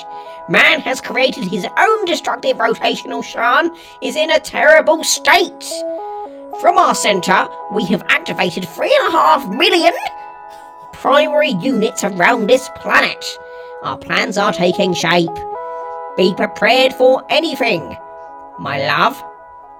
Man 0.48 0.78
has 0.82 1.00
created 1.00 1.44
his 1.44 1.66
own 1.76 2.04
destructive 2.04 2.58
rotational 2.58 3.24
shan, 3.24 3.74
is 4.02 4.14
in 4.14 4.30
a 4.30 4.38
terrible 4.38 5.02
state. 5.02 5.64
From 6.60 6.78
our 6.78 6.94
center, 6.94 7.48
we 7.72 7.84
have 7.86 8.02
activated 8.08 8.68
three 8.68 8.94
and 9.00 9.08
a 9.08 9.10
half 9.10 9.48
million 9.48 9.92
primary 10.92 11.50
units 11.50 12.04
around 12.04 12.46
this 12.46 12.70
planet. 12.76 13.24
Our 13.82 13.98
plans 13.98 14.38
are 14.38 14.52
taking 14.52 14.94
shape. 14.94 15.34
Be 16.16 16.32
prepared 16.34 16.94
for 16.94 17.24
anything. 17.28 17.96
My 18.58 18.78
love, 18.86 19.22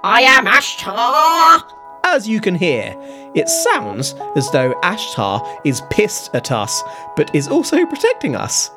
I 0.03 0.23
am 0.23 0.47
Ashtar. 0.47 1.63
As 2.03 2.29
you 2.29 2.41
can 2.41 2.57
hear, 2.57 2.95
it 3.35 3.49
sounds 3.49 4.15
as 4.37 4.51
though 4.51 4.75
Ashtar 4.83 5.47
is 5.65 5.81
pissed 5.91 6.35
at 6.35 6.51
us, 6.51 6.83
but 7.17 7.35
is 7.35 7.49
also 7.49 7.87
protecting 7.87 8.35
us. 8.35 8.71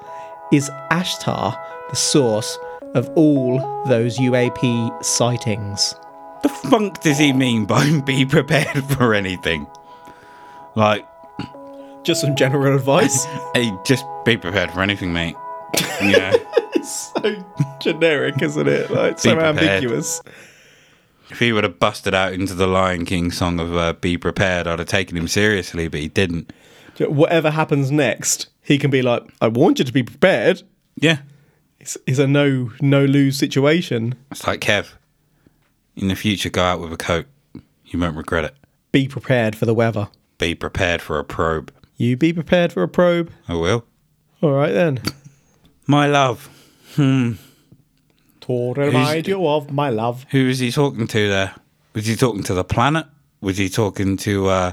Is 0.54 0.70
Ashtar 0.92 1.58
the 1.90 1.96
source 1.96 2.58
of 2.94 3.10
all 3.16 3.60
those 3.88 4.18
UAP 4.20 5.04
sightings? 5.04 5.96
The 6.44 6.50
funk 6.50 7.02
does 7.02 7.18
he 7.18 7.34
mean 7.34 7.66
by 7.66 8.00
be 8.06 8.26
prepared 8.26 8.84
for 8.86 9.14
anything? 9.14 9.68
Like, 10.76 11.06
Just 12.04 12.22
some 12.22 12.36
general 12.36 12.76
advice. 12.76 13.26
hey, 13.54 13.72
just 13.86 14.06
be 14.26 14.38
prepared 14.38 14.72
for 14.72 14.82
anything, 14.82 15.14
mate. 15.14 15.36
Yeah. 16.02 16.36
so 16.84 17.44
generic, 17.80 18.42
isn't 18.42 18.68
it? 18.68 18.92
Like 18.92 19.20
so 19.20 19.34
prepared. 19.34 19.58
ambiguous. 19.58 20.22
if 21.30 21.40
he 21.40 21.52
would 21.52 21.64
have 21.64 21.80
busted 21.80 22.14
out 22.14 22.34
into 22.34 22.54
the 22.54 22.68
Lion 22.68 23.04
King 23.06 23.32
song 23.32 23.60
of 23.60 23.76
uh, 23.76 23.94
"Be 23.94 24.18
Prepared," 24.18 24.68
I'd 24.68 24.80
have 24.80 24.88
taken 24.88 25.18
him 25.18 25.28
seriously, 25.28 25.88
but 25.88 26.00
he 26.00 26.08
didn't. 26.08 26.54
Whatever 27.00 27.52
happens 27.52 27.92
next, 27.92 28.48
he 28.62 28.78
can 28.78 28.90
be 28.92 29.02
like, 29.02 29.24
"I 29.42 29.48
want 29.48 29.80
you 29.80 29.86
to 29.86 29.92
be 29.94 30.04
prepared." 30.04 30.62
Yeah, 30.96 31.18
It's, 31.80 31.98
it's 32.08 32.20
a 32.20 32.28
no 32.28 32.72
no 32.82 33.04
lose 33.06 33.38
situation. 33.38 34.16
it's 34.32 34.46
like 34.48 34.62
Kev. 34.62 34.94
In 35.98 36.08
the 36.08 36.16
future, 36.16 36.50
go 36.50 36.62
out 36.64 36.80
with 36.80 36.94
a 36.94 36.98
coat. 36.98 37.26
You 37.86 38.00
won't 38.00 38.16
regret 38.16 38.46
it. 38.46 38.56
Be 38.92 39.08
prepared 39.08 39.56
for 39.56 39.66
the 39.66 39.74
weather. 39.74 40.08
Be 40.38 40.54
prepared 40.56 41.02
for 41.02 41.18
a 41.20 41.24
probe. 41.24 41.74
You 41.98 42.16
be 42.16 42.32
prepared 42.32 42.72
for 42.72 42.84
a 42.84 42.88
probe. 42.88 43.32
I 43.48 43.56
will. 43.56 43.84
All 44.42 44.52
right 44.52 44.72
then. 44.72 45.00
My 45.88 46.06
love. 46.08 46.50
Hmm. 46.96 47.34
To 48.42 48.74
remind 48.74 49.28
you 49.28 49.46
of 49.48 49.72
my 49.72 49.90
love. 49.90 50.26
Who 50.30 50.48
is 50.48 50.60
he 50.60 50.72
talking 50.72 51.08
to 51.08 51.28
there? 51.30 51.54
Was 51.94 52.06
he 52.06 52.16
talking 52.16 52.44
to 52.44 52.54
the 52.54 52.64
planet? 52.64 53.06
Was 53.42 53.58
he 53.58 53.68
talking 53.68 54.16
to 54.18 54.48
uh, 54.48 54.72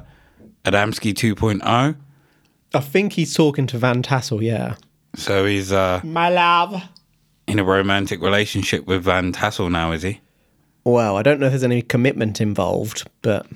Adamski 0.64 1.12
2.0? 1.14 1.96
I 2.74 2.80
think 2.80 3.14
he's 3.14 3.34
talking 3.34 3.66
to 3.68 3.78
Van 3.78 4.02
Tassel. 4.02 4.42
Yeah. 4.42 4.76
So 5.16 5.46
he's 5.46 5.72
uh, 5.72 6.00
My 6.04 6.28
love. 6.28 6.82
in 7.46 7.58
a 7.58 7.64
romantic 7.64 8.20
relationship 8.20 8.86
with 8.86 9.02
Van 9.04 9.32
Tassel 9.32 9.70
now, 9.70 9.92
is 9.92 10.02
he? 10.02 10.20
Well, 10.84 11.16
I 11.16 11.22
don't 11.22 11.40
know 11.40 11.46
if 11.46 11.52
there's 11.52 11.64
any 11.64 11.82
commitment 11.82 12.40
involved, 12.40 13.08
but 13.22 13.46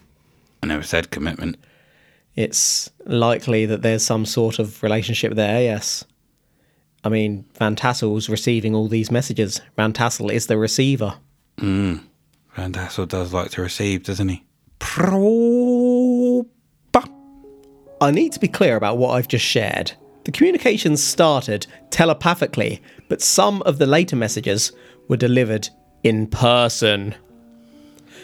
I 0.63 0.67
never 0.67 0.83
said 0.83 1.11
commitment. 1.11 1.57
it's 2.35 2.91
likely 3.05 3.67
that 3.67 3.83
there's 3.83 4.05
some 4.05 4.25
sort 4.25 4.59
of 4.59 4.83
relationship 4.83 5.35
there. 5.35 5.61
Yes. 5.63 6.05
I 7.05 7.09
mean, 7.11 7.45
Van 7.59 7.77
Tassel's 7.77 8.29
receiving 8.29 8.75
all 8.75 8.89
these 8.89 9.11
messages. 9.11 9.61
Van 9.77 9.93
Tassel 9.93 10.31
is 10.31 10.47
the 10.47 10.57
receiver. 10.59 11.15
Hmm. 11.59 11.97
Van 12.55 12.73
Tassel 12.73 13.07
does 13.07 13.33
like 13.33 13.51
to 13.53 13.63
receive, 13.63 14.03
doesn't 14.05 14.29
he? 14.29 14.45
Proba. 14.81 16.45
I 18.01 18.11
need 18.11 18.33
to 18.33 18.41
be 18.41 18.49
clear 18.49 18.77
about 18.77 18.99
what 18.99 19.11
I've 19.11 19.29
just 19.29 19.45
shared. 19.45 19.93
The 20.25 20.33
communications 20.33 21.03
started 21.03 21.67
telepathically, 21.91 22.81
but 23.09 23.23
some 23.23 23.63
of 23.63 23.79
the 23.79 23.87
later 23.87 24.17
messages 24.17 24.73
were 25.09 25.17
delivered 25.17 25.69
in 26.03 26.27
person. 26.27 27.15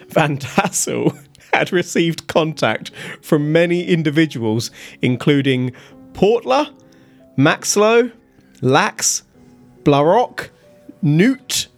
Van 0.08 0.38
Tassel 0.38 1.16
had 1.52 1.72
received 1.72 2.26
contact 2.26 2.90
from 3.22 3.52
many 3.52 3.84
individuals, 3.84 4.70
including 5.02 5.72
Portler, 6.12 6.72
Maxlow, 7.37 8.12
Lax, 8.60 9.22
Blarock, 9.82 10.50
Newt, 11.02 11.68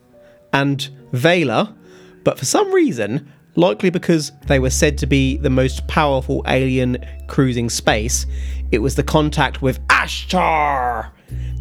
and 0.52 0.88
Vela, 1.12 1.74
but 2.24 2.38
for 2.38 2.44
some 2.44 2.72
reason, 2.72 3.32
likely 3.56 3.90
because 3.90 4.32
they 4.46 4.59
were 4.59 4.70
said 4.70 4.98
to 4.98 5.06
be 5.06 5.37
the 5.37 5.50
most 5.50 5.87
powerful 5.88 6.42
alien 6.46 6.98
cruising 7.26 7.70
space, 7.70 8.26
it 8.70 8.78
was 8.78 8.94
the 8.94 9.02
contact 9.02 9.62
with 9.62 9.80
Ashtar 9.88 11.11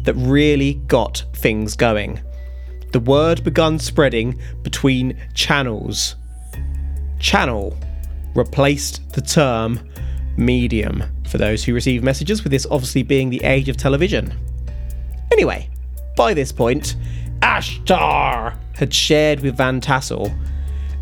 that 0.04 0.14
really 0.14 0.74
got 0.86 1.24
things 1.34 1.74
going. 1.74 2.20
The 2.92 3.00
word 3.00 3.44
begun 3.44 3.78
spreading 3.78 4.40
between 4.62 5.16
channels. 5.34 6.16
Channel 7.18 7.76
replaced 8.34 9.12
the 9.12 9.20
term 9.20 9.80
medium 10.36 11.02
for 11.28 11.38
those 11.38 11.64
who 11.64 11.74
receive 11.74 12.02
messages, 12.02 12.42
with 12.42 12.52
this 12.52 12.66
obviously 12.70 13.02
being 13.02 13.30
the 13.30 13.42
age 13.42 13.68
of 13.68 13.76
television. 13.76 14.32
Anyway, 15.32 15.68
by 16.16 16.34
this 16.34 16.52
point, 16.52 16.96
Ashtar 17.40 18.56
had 18.74 18.92
shared 18.92 19.40
with 19.40 19.56
Van 19.56 19.80
Tassel 19.80 20.32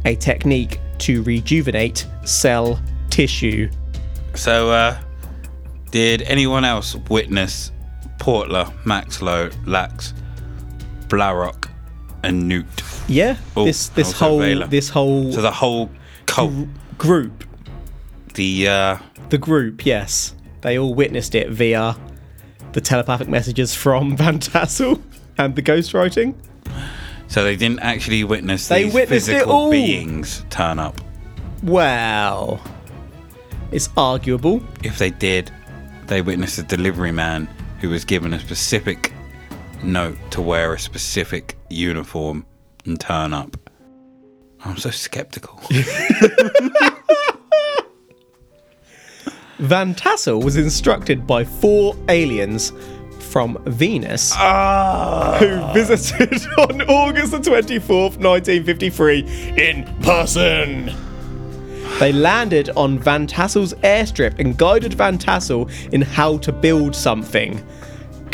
a 0.05 0.14
technique 0.16 0.81
to 0.99 1.23
rejuvenate 1.25 2.07
cell 2.25 2.81
tissue. 3.11 3.70
So, 4.35 4.70
uh, 4.70 5.01
did 5.90 6.23
anyone 6.23 6.64
else 6.64 6.97
witness 7.09 7.70
Portler, 8.18 8.64
Maxlow, 8.85 9.55
Lax, 9.66 10.14
Blarock, 11.09 11.68
and 12.25 12.49
Newt? 12.49 12.67
Yeah, 13.09 13.37
Oh, 13.57 13.65
this 13.65 13.89
this 13.89 14.13
whole 14.13 14.39
Vela. 14.41 14.67
this 14.69 14.89
whole 14.89 15.33
So 15.33 15.43
the 15.43 15.51
whole 15.51 15.91
cult, 16.27 16.53
group, 16.99 17.45
the 18.35 18.69
uh, 18.69 18.97
the 19.29 19.39
group, 19.39 19.85
yes, 19.87 20.35
they 20.63 20.79
all 20.79 20.95
witnessed 20.95 21.35
it 21.35 21.51
via 21.51 21.95
the 22.73 22.81
telepathic 22.81 23.29
messages 23.29 23.75
from 23.75 24.17
Van 24.21 24.39
Tassel 24.39 25.01
and 25.39 25.55
the 25.55 25.63
ghostwriting. 25.63 26.35
so 27.29 27.45
they 27.45 27.57
didn't 27.57 27.81
actually 27.81 28.25
witness 28.25 28.69
They 28.69 28.85
these 28.85 28.95
witnessed 28.95 29.29
it 29.29 29.33
physical 29.33 29.53
all. 29.53 29.71
beings 29.71 30.45
turn 30.51 30.79
up. 30.79 31.01
Well, 31.63 32.61
it's 33.73 33.89
arguable. 33.97 34.63
If 34.83 34.99
they 34.99 35.11
did, 35.11 35.51
they 36.07 36.21
witnessed 36.23 36.59
a 36.59 36.63
delivery 36.63 37.13
man 37.13 37.49
who 37.81 37.89
was 37.91 38.05
given 38.05 38.35
a 38.35 38.41
specific 38.41 39.13
note 39.83 40.17
to 40.31 40.41
wear 40.43 40.75
a 40.75 40.79
specific 40.79 41.57
uniform 41.75 42.47
and 42.85 42.99
turn 42.99 43.33
up. 43.33 43.57
I'm 44.65 44.77
so 44.79 44.91
skeptical. 44.91 45.61
Van 49.59 49.95
Tassel 49.95 50.43
was 50.43 50.57
instructed 50.57 51.27
by 51.27 51.45
four 51.45 51.97
aliens 52.09 52.73
from 53.21 53.57
Venus 53.67 54.33
ah. 54.37 55.37
who 55.39 55.73
visited 55.73 56.47
on 56.59 56.83
August 56.83 57.33
the 57.33 57.39
24th, 57.39 58.19
1953, 58.19 59.21
in 59.57 59.85
person. 60.03 60.93
They 61.99 62.13
landed 62.13 62.71
on 62.71 62.99
Van 62.99 63.27
Tassel's 63.27 63.75
airstrip 63.75 64.39
and 64.39 64.57
guided 64.57 64.95
Van 64.95 65.19
Tassel 65.19 65.69
in 65.93 66.03
how 66.03 66.39
to 66.39 66.53
build 66.53 66.95
something. 66.95 67.65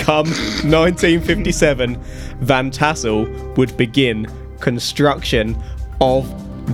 Come 0.01 0.27
1957, 0.27 1.97
Van 2.41 2.71
Tassel 2.71 3.27
would 3.57 3.77
begin 3.77 4.27
construction 4.59 5.57
of 6.01 6.27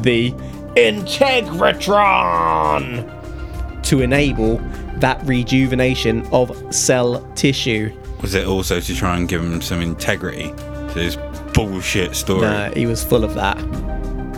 the 0.03 0.31
Integratron 0.77 3.13
to 3.83 4.01
enable 4.01 4.59
that 4.99 5.21
rejuvenation 5.25 6.25
of 6.33 6.75
cell 6.75 7.21
tissue. 7.35 7.93
Was 8.23 8.35
it 8.35 8.47
also 8.47 8.81
to 8.81 8.95
try 8.95 9.17
and 9.17 9.29
give 9.29 9.43
him 9.43 9.61
some 9.61 9.83
integrity 9.83 10.53
to 10.53 10.93
this 10.95 11.17
bullshit 11.53 12.15
story? 12.15 12.43
No, 12.43 12.71
he 12.75 12.87
was 12.87 13.03
full 13.05 13.25
of 13.25 13.35
that. 13.35 13.59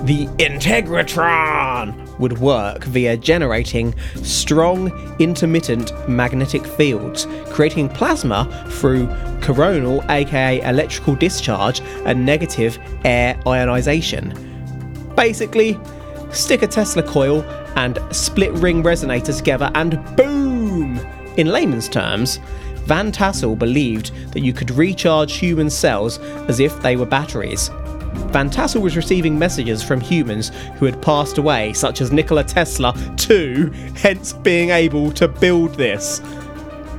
The 0.05 0.27
Integratron 0.39 2.19
would 2.21 2.39
work 2.39 2.85
via 2.85 3.17
generating 3.17 3.95
strong 4.23 4.93
intermittent 5.19 5.93
magnetic 6.09 6.65
fields, 6.65 7.27
creating 7.51 7.89
plasma 7.89 8.47
through 8.71 9.09
coronal, 9.41 10.05
aka 10.09 10.61
electrical 10.63 11.17
discharge, 11.17 11.81
and 12.07 12.25
negative 12.25 12.79
air 13.05 13.41
ionization. 13.47 14.33
Basically, 15.17 15.77
stick 16.31 16.63
a 16.63 16.69
Tesla 16.69 17.03
coil 17.03 17.43
and 17.75 17.99
split 18.13 18.53
ring 18.53 18.85
resonator 18.85 19.37
together, 19.37 19.71
and 19.75 19.99
boom! 20.17 20.99
In 21.37 21.49
layman's 21.49 21.89
terms, 21.89 22.39
Van 22.87 23.11
Tassel 23.11 23.57
believed 23.57 24.13
that 24.33 24.41
you 24.41 24.53
could 24.53 24.71
recharge 24.71 25.35
human 25.35 25.69
cells 25.69 26.19
as 26.49 26.61
if 26.61 26.81
they 26.83 26.97
were 26.97 27.05
batteries. 27.05 27.71
Van 28.33 28.51
Tassel 28.51 28.83
was 28.83 28.97
receiving 28.97 29.39
messages 29.39 29.83
from 29.83 30.01
humans 30.01 30.51
who 30.77 30.87
had 30.87 31.01
passed 31.01 31.39
away, 31.39 31.73
such 31.73 32.01
as 32.01 32.13
Nikola 32.13 32.45
Tesla, 32.45 32.95
too, 33.17 33.71
hence 33.97 34.33
being 34.33 34.71
able 34.71 35.11
to 35.13 35.29
build 35.29 35.75
this. 35.75 36.21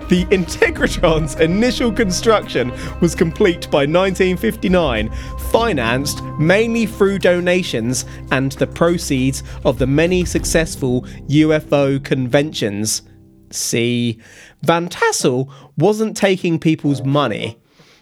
The 0.09 0.26
Integratron's 0.32 1.36
initial 1.39 1.91
construction 1.91 2.72
was 2.99 3.13
complete 3.13 3.70
by 3.70 3.86
1959, 3.86 5.11
financed 5.51 6.24
mainly 6.39 6.88
through 6.88 7.20
donations 7.20 8.05
and 8.32 8.53
the 8.53 8.65
proceeds 8.65 9.43
of 9.65 9.78
the 9.78 9.86
many 9.86 10.26
successful 10.26 11.03
UFO 11.28 12.03
conventions. 12.03 13.03
See, 13.51 14.20
Van 14.63 14.89
Tassel 14.89 15.51
wasn't 15.78 16.17
taking 16.17 16.57
people's 16.57 17.03
money. 17.03 17.59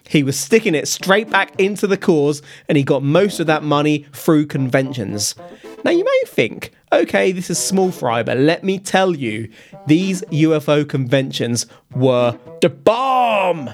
He 0.09 0.23
was 0.23 0.39
sticking 0.39 0.75
it 0.75 0.87
straight 0.87 1.29
back 1.29 1.59
into 1.59 1.87
the 1.87 1.97
cause, 1.97 2.41
and 2.67 2.77
he 2.77 2.83
got 2.83 3.03
most 3.03 3.39
of 3.39 3.47
that 3.47 3.63
money 3.63 4.05
through 4.13 4.47
conventions. 4.47 5.35
Now, 5.83 5.91
you 5.91 6.03
may 6.03 6.21
think, 6.27 6.71
okay, 6.91 7.31
this 7.31 7.49
is 7.49 7.57
small 7.59 7.91
fry, 7.91 8.23
but 8.23 8.37
let 8.37 8.63
me 8.63 8.79
tell 8.79 9.15
you, 9.15 9.49
these 9.85 10.21
UFO 10.23 10.87
conventions 10.87 11.65
were 11.95 12.37
the 12.61 12.69
bomb! 12.69 13.69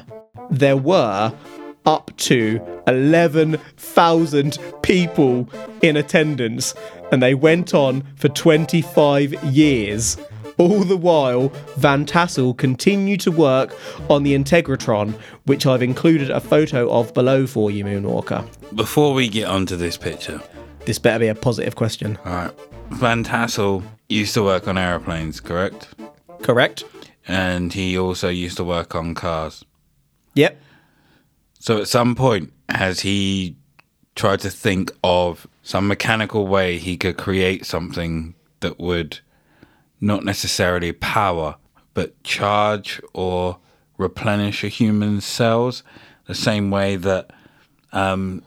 There 0.50 0.78
were 0.78 1.34
up 1.86 2.16
to 2.18 2.62
11,000 2.88 4.58
people 4.82 5.50
in 5.82 5.98
attendance, 5.98 6.74
and 7.12 7.22
they 7.22 7.36
went 7.36 7.74
on 7.74 8.04
for 8.16 8.30
25 8.30 9.44
years. 9.46 10.18
All 10.64 10.86
the 10.86 10.96
while, 10.96 11.50
Van 11.76 12.06
Tassel 12.06 12.54
continued 12.54 13.20
to 13.22 13.32
work 13.32 13.76
on 14.10 14.24
the 14.24 14.34
Integratron, 14.34 15.14
which 15.46 15.66
I've 15.66 15.82
included 15.84 16.30
a 16.32 16.40
photo 16.40 16.90
of 16.90 17.14
below 17.14 17.46
for 17.46 17.70
you, 17.70 17.84
Moonwalker. 17.84 18.48
Before 18.74 19.14
we 19.14 19.28
get 19.28 19.50
onto 19.50 19.76
this 19.76 19.98
picture, 19.98 20.42
This 20.86 21.00
better 21.00 21.20
be 21.20 21.28
a 21.28 21.36
positive 21.36 21.76
question. 21.76 22.18
all 22.24 22.32
right, 22.34 22.52
Van 22.92 23.26
Tassel 23.26 23.84
used 24.08 24.34
to 24.36 24.44
work 24.44 24.66
on 24.70 24.78
aeroplanes, 24.78 25.42
correct? 25.42 25.90
Correct? 26.42 26.86
And 27.28 27.74
he 27.74 27.98
also 27.98 28.30
used 28.30 28.56
to 28.56 28.64
work 28.64 28.96
on 28.96 29.16
cars. 29.16 29.66
Yep. 30.36 30.58
So 31.60 31.78
at 31.82 31.90
some 31.90 32.16
point, 32.16 32.54
has 32.70 33.02
he 33.02 33.58
tried 34.16 34.40
to 34.42 34.50
think 34.50 34.94
of 35.04 35.46
some 35.62 35.90
mechanical 35.90 36.48
way 36.48 36.78
he 36.78 36.96
could 36.96 37.18
create 37.18 37.66
something 37.66 38.36
that 38.62 38.80
would 38.80 39.20
not 40.04 40.26
necessarily 40.26 40.92
power, 40.92 41.56
but 41.94 42.22
charge 42.24 43.02
or 43.14 43.58
replenish 43.98 44.64
a 44.64 44.68
human's 44.68 45.24
cells 45.24 45.82
the 46.28 46.36
same 46.36 46.70
way 46.70 46.98
that 46.98 47.32
um, 47.94 48.44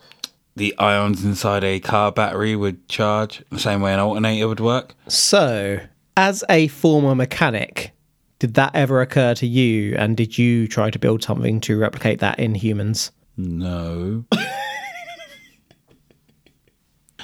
the 0.54 0.76
ions 0.78 1.24
inside 1.24 1.64
a 1.64 1.80
car 1.80 2.12
battery 2.12 2.54
would 2.54 2.86
charge, 2.88 3.42
the 3.50 3.58
same 3.58 3.80
way 3.80 3.94
an 3.94 4.00
alternator 4.00 4.48
would 4.48 4.60
work? 4.60 4.94
So, 5.08 5.80
as 6.16 6.44
a 6.50 6.68
former 6.68 7.14
mechanic, 7.14 7.92
did 8.38 8.54
that 8.54 8.74
ever 8.74 9.00
occur 9.00 9.34
to 9.36 9.46
you? 9.46 9.96
And 9.96 10.14
did 10.14 10.36
you 10.36 10.68
try 10.68 10.90
to 10.90 10.98
build 10.98 11.22
something 11.22 11.60
to 11.62 11.78
replicate 11.78 12.18
that 12.20 12.38
in 12.38 12.54
humans? 12.54 13.12
No. 13.36 14.24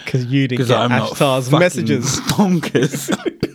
Because 0.04 0.24
you 0.26 0.48
didn't 0.48 0.66
get 0.66 0.76
I'm 0.76 0.90
Ashtar's 0.90 1.50
messages. 1.50 2.20
bonkers. 2.22 3.08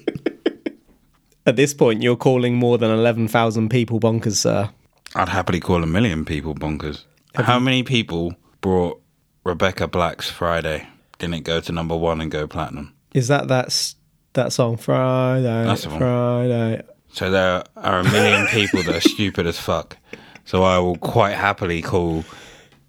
At 1.48 1.56
this 1.56 1.74
point, 1.74 2.04
you're 2.04 2.18
calling 2.18 2.56
more 2.56 2.78
than 2.78 2.92
11,000 2.92 3.70
people 3.70 4.02
bonkers, 4.02 4.36
sir. 4.36 4.70
I'd 5.16 5.30
happily 5.30 5.62
call 5.62 5.82
a 5.82 5.88
million 5.88 6.26
people 6.26 6.54
bonkers. 6.54 7.06
How 7.36 7.58
many 7.58 7.84
people 7.84 8.36
brought 8.60 9.02
Rebecca 9.46 9.88
Black's 9.88 10.30
Friday? 10.30 10.90
Didn't 11.20 11.36
it 11.36 11.44
go 11.46 11.62
to 11.62 11.72
number 11.72 11.96
one 11.96 12.20
and 12.20 12.30
go 12.30 12.48
platinum? 12.48 12.94
Is 13.14 13.30
that 13.30 13.48
that, 13.48 13.94
that 14.34 14.52
song? 14.52 14.76
Friday, 14.76 15.64
That's 15.64 15.84
the 15.84 15.90
one. 15.90 16.00
Friday. 16.00 16.82
So 17.14 17.32
there 17.32 17.64
are 17.78 18.00
a 18.00 18.04
million 18.04 18.46
people 18.52 18.84
that 18.84 18.96
are 18.96 19.10
stupid 19.10 19.48
as 19.48 19.58
fuck. 19.58 19.96
So 20.44 20.64
I 20.64 20.80
will 20.80 20.98
quite 20.98 21.36
happily 21.36 21.82
call 21.82 22.26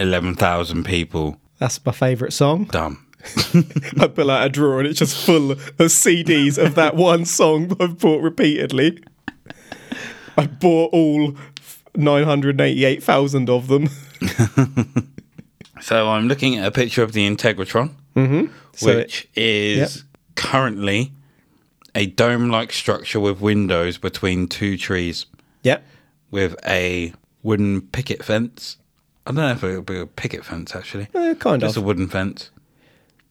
11,000 0.01 0.85
people 0.85 1.37
That's 1.61 1.85
my 1.87 1.93
favourite 1.93 2.33
song. 2.33 2.65
dumb. 2.65 3.07
I 4.01 4.07
pull 4.09 4.31
out 4.31 4.47
a 4.47 4.49
drawer 4.49 4.79
and 4.81 4.89
it's 4.89 4.99
just 4.99 5.25
full 5.25 5.53
of 5.53 5.59
CDs 5.79 6.63
of 6.63 6.75
that 6.77 6.97
one 7.11 7.25
song 7.25 7.77
I've 7.81 7.99
bought 7.99 8.23
repeatedly. 8.23 9.03
I 10.37 10.47
bought 10.47 10.93
all 10.93 11.35
988,000 11.95 13.51
of 13.51 13.69
them. 13.69 13.89
So 15.81 16.09
I'm 16.11 16.27
looking 16.27 16.57
at 16.57 16.67
a 16.67 16.73
picture 16.73 17.05
of 17.05 17.13
the 17.13 17.25
Integratron, 17.29 17.91
So 18.75 18.97
which 18.97 19.29
is 19.37 20.03
currently 20.35 21.13
a 21.95 22.07
dome 22.07 22.51
like 22.51 22.73
structure 22.73 23.21
with 23.21 23.41
windows 23.41 23.97
between 23.97 24.49
two 24.49 24.77
trees. 24.77 25.27
Yep. 25.63 25.85
with 26.33 26.57
a 26.67 27.13
wooden 27.45 27.81
picket 27.83 28.25
fence. 28.25 28.77
I 29.25 29.31
don't 29.31 29.37
know 29.37 29.51
if 29.53 29.63
it 29.63 29.77
would 29.77 29.87
be 29.87 30.01
a 30.01 30.07
picket 30.07 30.45
fence 30.45 30.75
actually. 30.75 31.07
Uh, 31.15 31.35
kind 31.39 31.61
Just 31.61 31.77
of. 31.77 31.85
a 31.85 31.87
wooden 31.87 32.09
fence. 32.09 32.51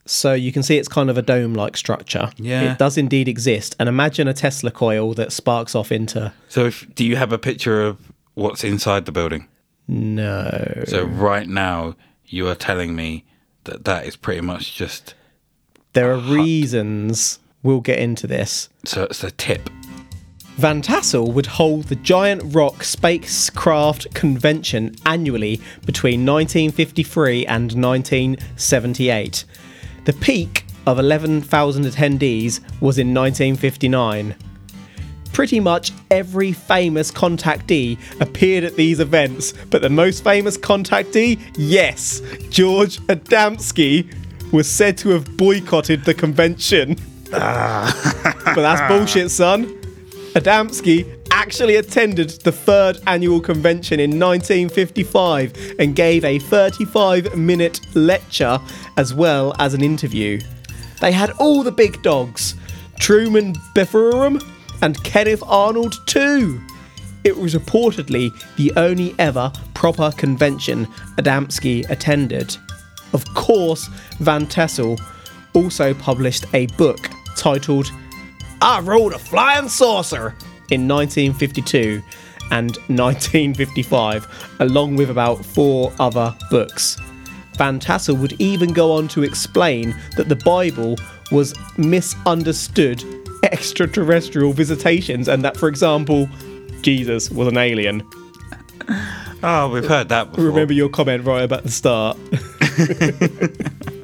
So 0.09 0.33
you 0.33 0.51
can 0.51 0.63
see 0.63 0.77
it's 0.77 0.87
kind 0.87 1.09
of 1.09 1.17
a 1.17 1.21
dome 1.21 1.53
like 1.53 1.77
structure. 1.77 2.31
Yeah. 2.37 2.71
It 2.71 2.77
does 2.79 2.97
indeed 2.97 3.27
exist. 3.27 3.75
And 3.79 3.89
imagine 3.89 4.27
a 4.27 4.33
Tesla 4.33 4.71
coil 4.71 5.13
that 5.15 5.31
sparks 5.31 5.75
off 5.75 5.91
into. 5.91 6.33
So, 6.47 6.65
if, 6.65 6.87
do 6.95 7.05
you 7.05 7.15
have 7.17 7.31
a 7.31 7.37
picture 7.37 7.83
of 7.83 7.97
what's 8.33 8.63
inside 8.63 9.05
the 9.05 9.11
building? 9.11 9.47
No. 9.87 10.83
So, 10.87 11.05
right 11.05 11.47
now, 11.47 11.95
you 12.25 12.47
are 12.47 12.55
telling 12.55 12.95
me 12.95 13.25
that 13.65 13.85
that 13.85 14.05
is 14.05 14.15
pretty 14.15 14.41
much 14.41 14.75
just. 14.75 15.13
There 15.93 16.11
are 16.11 16.17
reasons. 16.17 17.39
We'll 17.63 17.81
get 17.81 17.99
into 17.99 18.27
this. 18.27 18.69
So, 18.85 19.03
it's 19.03 19.19
the 19.19 19.31
tip. 19.31 19.69
Van 20.57 20.81
Tassel 20.81 21.31
would 21.33 21.45
hold 21.45 21.83
the 21.83 21.95
Giant 21.95 22.55
Rock 22.55 22.83
Spacecraft 22.83 24.11
Convention 24.15 24.95
annually 25.05 25.61
between 25.85 26.25
1953 26.25 27.45
and 27.45 27.73
1978. 27.73 29.45
The 30.07 30.13
peak 30.13 30.63
of 30.85 30.99
11,000 30.99 31.83
attendees 31.83 32.61
was 32.79 32.97
in 32.97 33.13
1959. 33.13 34.35
Pretty 35.33 35.59
much 35.59 35.91
every 36.09 36.53
famous 36.53 37.11
contactee 37.11 37.97
appeared 38.21 38.63
at 38.63 38.77
these 38.77 39.01
events, 39.01 39.53
but 39.69 39.81
the 39.81 39.89
most 39.89 40.23
famous 40.23 40.57
contactee, 40.57 41.41
yes, 41.57 42.21
George 42.49 42.99
Adamski, 43.07 44.09
was 44.53 44.71
said 44.71 44.97
to 44.99 45.09
have 45.09 45.35
boycotted 45.35 46.05
the 46.05 46.13
convention. 46.13 46.95
Ah. 47.33 48.31
but 48.55 48.61
that's 48.61 48.81
bullshit, 48.89 49.29
son. 49.29 49.65
Adamski 50.35 51.16
actually 51.31 51.75
attended 51.75 52.29
the 52.41 52.51
third 52.51 52.99
annual 53.07 53.39
convention 53.39 53.99
in 53.99 54.19
1955 54.19 55.75
and 55.79 55.95
gave 55.95 56.23
a 56.25 56.39
35 56.39 57.37
minute 57.37 57.79
lecture 57.95 58.59
as 58.97 59.13
well 59.13 59.53
as 59.59 59.73
an 59.73 59.83
interview. 59.83 60.39
They 60.99 61.11
had 61.11 61.31
all 61.39 61.63
the 61.63 61.71
big 61.71 62.01
dogs 62.01 62.55
Truman 62.99 63.53
Bethurum 63.75 64.43
and 64.81 65.01
Kenneth 65.03 65.43
Arnold, 65.45 65.95
too. 66.05 66.61
It 67.23 67.37
was 67.37 67.55
reportedly 67.55 68.31
the 68.55 68.71
only 68.75 69.13
ever 69.19 69.51
proper 69.73 70.11
convention 70.17 70.85
Adamski 71.17 71.89
attended. 71.89 72.55
Of 73.13 73.25
course, 73.33 73.87
Van 74.19 74.47
Tassel 74.47 74.99
also 75.53 75.93
published 75.93 76.45
a 76.53 76.67
book 76.77 77.09
titled 77.35 77.91
I 78.61 78.79
Rode 78.79 79.13
a 79.13 79.19
Flying 79.19 79.69
Saucer 79.69 80.35
in 80.69 80.87
1952 80.87 82.01
and 82.51 82.77
1955, 82.87 84.55
along 84.59 84.95
with 84.95 85.09
about 85.09 85.43
four 85.43 85.91
other 85.99 86.35
books. 86.49 86.97
Van 87.57 87.79
Tassel 87.79 88.15
would 88.17 88.39
even 88.39 88.71
go 88.71 88.91
on 88.91 89.07
to 89.09 89.23
explain 89.23 89.95
that 90.15 90.29
the 90.29 90.35
Bible 90.35 90.95
was 91.31 91.55
misunderstood 91.77 93.03
extraterrestrial 93.43 94.53
visitations 94.53 95.27
and 95.27 95.43
that, 95.43 95.57
for 95.57 95.67
example, 95.67 96.29
Jesus 96.81 97.29
was 97.31 97.47
an 97.47 97.57
alien. 97.57 98.07
Oh, 99.43 99.69
we've 99.71 99.85
heard 99.85 100.09
that 100.09 100.31
before. 100.31 100.45
Remember 100.45 100.73
your 100.73 100.89
comment 100.89 101.25
right 101.25 101.43
about 101.43 101.63
the 101.63 101.71
start. 101.71 102.17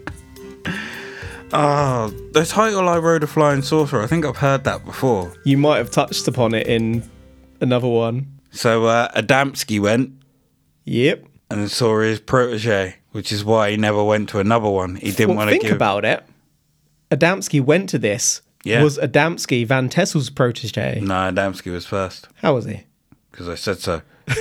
Oh, 1.56 2.10
the 2.34 2.46
title 2.46 2.90
I 2.90 2.98
wrote 2.98 3.24
a 3.24 3.28
flying 3.28 3.62
saucer. 3.62 4.02
I 4.02 4.08
think 4.08 4.26
I've 4.26 4.38
heard 4.38 4.64
that 4.64 4.84
before. 4.86 5.32
You 5.46 5.58
might 5.58 5.78
have 5.78 5.92
touched 5.92 6.28
upon 6.28 6.54
it 6.56 6.66
in 6.68 7.08
another 7.62 7.88
one. 7.88 8.28
So 8.52 8.86
uh, 8.86 9.10
Adamski 9.12 9.80
went 9.80 10.12
Yep. 10.86 11.26
and 11.52 11.70
saw 11.70 12.02
his 12.02 12.20
protege, 12.20 12.96
which 13.12 13.32
is 13.32 13.46
why 13.46 13.72
he 13.72 13.78
never 13.78 14.04
went 14.04 14.30
to 14.30 14.40
another 14.40 14.70
one. 14.70 14.96
He 14.96 15.12
didn't 15.12 15.30
Well, 15.30 15.38
want 15.38 15.50
to 15.50 15.54
think 15.54 15.64
give. 15.64 15.72
about 15.74 16.06
it. 16.06 16.24
Adamski 17.12 17.62
went 17.62 17.88
to 17.90 18.00
this. 18.00 18.42
Yeah. 18.64 18.82
Was 18.82 18.98
Adamski 18.98 19.66
Van 19.68 19.90
Tassel's 19.90 20.30
protege? 20.30 21.02
no, 21.02 21.14
Adamski 21.14 21.72
was 21.72 21.86
first 21.86 22.28
How 22.36 22.56
was 22.56 22.66
he? 22.66 22.82
because 23.32 23.48
I 23.50 23.56
said 23.56 23.78
so. 23.80 24.02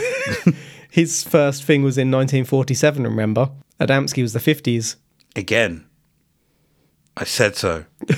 His 0.90 1.22
first 1.24 1.64
thing 1.64 1.82
was 1.82 1.98
in 1.98 2.10
1947, 2.10 3.02
remember? 3.04 3.50
Adamski 3.80 4.22
was 4.22 4.32
the 4.32 4.38
50s. 4.38 4.96
Again, 5.36 5.84
I 7.16 7.24
said 7.24 7.56
so. 7.56 7.84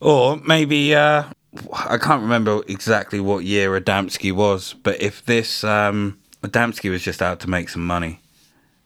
or 0.00 0.36
maybe 0.38 0.94
uh, 0.94 1.24
I 1.72 1.98
can't 1.98 2.22
remember 2.22 2.62
exactly 2.68 3.20
what 3.20 3.44
year 3.44 3.78
Adamski 3.80 4.32
was, 4.32 4.74
but 4.82 5.00
if 5.00 5.24
this 5.24 5.64
um, 5.64 6.18
Adamski 6.42 6.90
was 6.90 7.02
just 7.02 7.22
out 7.22 7.40
to 7.40 7.50
make 7.50 7.68
some 7.68 7.86
money, 7.86 8.20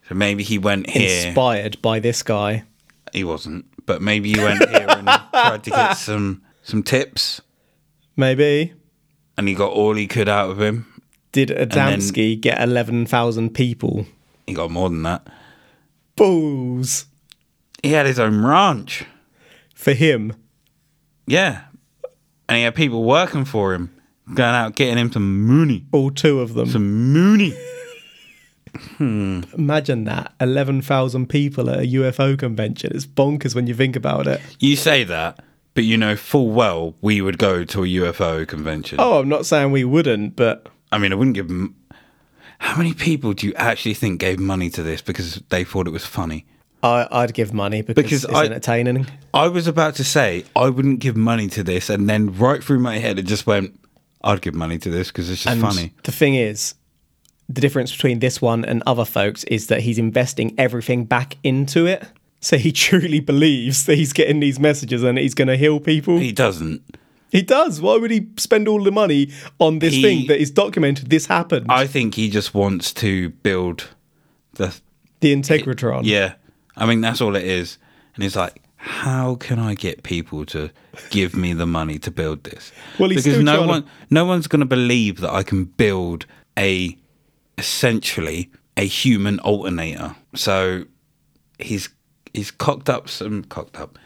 so 0.09 0.14
maybe 0.14 0.43
he 0.43 0.59
went 0.59 0.91
here. 0.91 1.26
Inspired 1.28 1.80
by 1.80 2.01
this 2.01 2.22
guy. 2.22 2.64
he 3.12 3.24
wasn't, 3.24 3.64
but 3.87 4.03
maybe 4.03 4.32
he 4.32 4.41
went 4.41 4.68
here 4.68 4.87
and 4.89 5.07
tried 5.07 5.64
to 5.64 5.70
get 5.70 5.93
some 5.95 6.43
some 6.62 6.82
tips, 6.82 7.41
Maybe. 8.16 8.72
and 9.37 9.49
he 9.49 9.55
got 9.55 9.72
all 9.72 9.95
he 9.95 10.07
could 10.07 10.28
out 10.28 10.51
of 10.51 10.61
him. 10.61 10.87
Did 11.32 11.49
Adamski 11.49 12.41
get 12.41 12.62
11,000 12.62 13.51
people? 13.55 14.07
He 14.47 14.55
got 14.55 14.70
more 14.70 14.89
than 14.89 15.03
that. 15.03 15.26
Balls. 16.17 17.07
He 17.83 17.93
had 17.93 18.07
his 18.07 18.19
own 18.19 18.45
ranch. 18.45 19.05
For 19.75 19.93
him. 19.93 20.33
Yeah, 21.27 21.62
and 22.49 22.59
he 22.59 22.65
had 22.65 22.75
people 22.75 23.05
working 23.05 23.45
for 23.45 23.75
him, 23.75 23.95
going 24.27 24.55
out 24.55 24.77
getting 24.77 24.99
him 24.99 25.12
some 25.12 25.43
mooney. 25.45 25.85
All 25.93 26.11
two 26.11 26.41
of 26.41 26.55
them. 26.55 26.69
some 26.69 27.12
money. 27.12 27.55
Hmm. 28.99 29.43
Imagine 29.57 30.05
that. 30.05 30.33
11,000 30.41 31.29
people 31.29 31.71
at 31.71 31.79
a 31.79 31.83
UFO 31.83 32.39
convention. 32.39 32.91
It's 32.95 33.07
bonkers 33.07 33.55
when 33.55 33.67
you 33.67 33.75
think 33.75 33.95
about 33.97 34.27
it. 34.27 34.41
You 34.59 34.77
say 34.77 35.05
that, 35.05 35.45
but 35.75 35.85
you 35.85 35.97
know 35.97 36.17
full 36.17 36.51
well 36.51 36.95
we 37.01 37.21
would 37.21 37.39
go 37.39 37.65
to 37.65 37.85
a 37.85 37.87
UFO 37.87 38.47
convention. 38.47 38.99
Oh, 39.01 39.21
I'm 39.21 39.29
not 39.29 39.47
saying 39.47 39.71
we 39.71 39.85
wouldn't, 39.85 40.37
but 40.37 40.69
I 40.91 40.99
mean, 40.99 41.12
I 41.12 41.17
wouldn't 41.17 41.35
give 41.37 41.49
them. 41.49 41.77
How 42.65 42.79
many 42.79 42.95
people 42.95 43.35
do 43.35 43.47
you 43.47 43.53
actually 43.57 43.93
think 43.93 44.21
gave 44.21 44.39
money 44.39 44.71
to 44.71 44.83
this 44.83 45.03
because 45.03 45.43
they 45.51 45.65
thought 45.65 45.87
it 45.87 45.91
was 45.91 46.07
funny? 46.07 46.47
I, 46.83 47.07
I'd 47.11 47.35
give 47.35 47.53
money 47.53 47.83
because, 47.83 48.03
Because 48.03 48.25
it's 48.25 48.33
I- 48.33 48.47
entertaining. 48.47 49.07
I 49.35 49.49
was 49.49 49.67
about 49.67 49.95
to 49.97 50.05
say 50.05 50.45
I 50.57 50.71
wouldn't 50.71 51.01
give 51.01 51.15
money 51.15 51.47
to 51.49 51.62
this, 51.62 51.91
and 51.91 52.09
then 52.09 52.37
right 52.39 52.65
through 52.65 52.79
my 52.81 52.99
head 52.99 53.19
it 53.19 53.27
just 53.27 53.47
went, 53.47 53.79
"I'd 54.23 54.41
give 54.41 54.55
money 54.55 54.79
to 54.79 54.89
this 54.89 55.09
because 55.09 55.29
it's 55.29 55.43
just 55.43 55.53
And 55.53 55.61
funny." 55.62 55.93
the 56.05 56.12
thing 56.12 56.37
is, 56.37 56.75
the 57.51 57.61
difference 57.61 57.93
between 57.93 58.21
this 58.21 58.41
one 58.41 58.65
and 58.65 58.83
other 58.87 59.05
folks 59.05 59.45
is 59.45 59.67
that 59.67 59.81
he's 59.83 59.99
investing 59.99 60.55
everything 60.59 61.05
back 61.05 61.37
into 61.45 61.85
it. 61.87 62.03
So 62.41 62.57
he 62.57 62.73
truly 62.87 63.21
believes 63.21 63.85
that 63.85 63.97
he's 63.97 64.15
getting 64.15 64.41
these 64.41 64.59
messages 64.59 65.03
and 65.03 65.19
he's 65.19 65.35
going 65.35 65.49
to 65.49 65.57
heal 65.59 65.81
people. 65.81 66.17
He 66.19 66.33
doesn't. 66.33 66.81
He 67.35 67.43
does. 67.43 67.80
Why 67.80 67.97
would 67.99 68.11
he 68.12 68.28
spend 68.39 68.68
all 68.68 68.82
the 68.82 68.93
money 68.93 69.30
on 69.59 69.80
this 69.80 69.93
He- 69.95 70.03
thing 70.03 70.26
that 70.28 70.41
is 70.41 70.51
documented? 70.53 71.11
This 71.11 71.26
happened. 71.26 71.66
I 71.68 71.87
think 71.87 72.14
he 72.14 72.30
just 72.30 72.55
wants 72.55 72.93
to 72.95 73.30
build 73.43 73.89
the. 74.55 74.72
the 75.20 75.35
Integratron. 75.35 76.03
Yeah, 76.05 76.35
I 76.76 76.87
mean 76.87 77.01
that's 77.01 77.20
all 77.20 77.35
it 77.37 77.45
is, 77.45 77.78
and 78.14 78.22
he's 78.22 78.37
like, 78.37 78.62
"How 78.76 79.35
can 79.35 79.59
I 79.59 79.74
get 79.74 80.05
people 80.05 80.47
to 80.47 80.70
give 81.11 81.35
me 81.35 81.53
the 81.55 81.66
money 81.66 81.99
to 81.99 82.11
build 82.11 82.45
this?" 82.45 82.70
Well, 83.01 83.11
he's 83.11 83.24
because 83.24 83.43
no 83.43 83.57
trying 83.57 83.66
to- 83.66 83.72
one, 83.72 83.85
no 84.11 84.24
one's 84.26 84.47
going 84.47 84.61
to 84.61 84.66
believe 84.66 85.20
that 85.20 85.32
I 85.32 85.43
can 85.43 85.64
build 85.64 86.26
a 86.57 86.97
essentially 87.59 88.51
a 88.76 88.87
human 88.87 89.39
alternator. 89.41 90.14
So 90.35 90.85
he's 91.59 91.89
he's 92.32 92.51
cocked 92.51 92.89
up 92.89 93.09
some 93.09 93.43
cocked 93.45 93.76
up. 93.76 93.99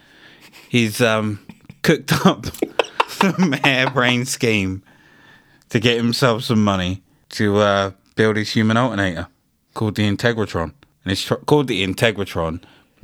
He's 0.69 0.99
um 1.01 1.39
cooked 1.83 2.11
up 2.25 2.45
some 3.37 3.51
harebrained 3.53 4.27
scheme 4.27 4.83
to 5.69 5.79
get 5.79 5.97
himself 5.97 6.43
some 6.43 6.63
money 6.63 7.01
to 7.29 7.57
uh, 7.57 7.91
build 8.15 8.35
his 8.37 8.51
human 8.51 8.77
alternator 8.77 9.27
called 9.73 9.95
the 9.95 10.03
Integratron, 10.09 10.73
and 11.03 11.11
it's 11.11 11.23
tr- 11.23 11.35
called 11.35 11.67
the 11.67 11.85
Integratron 11.85 12.61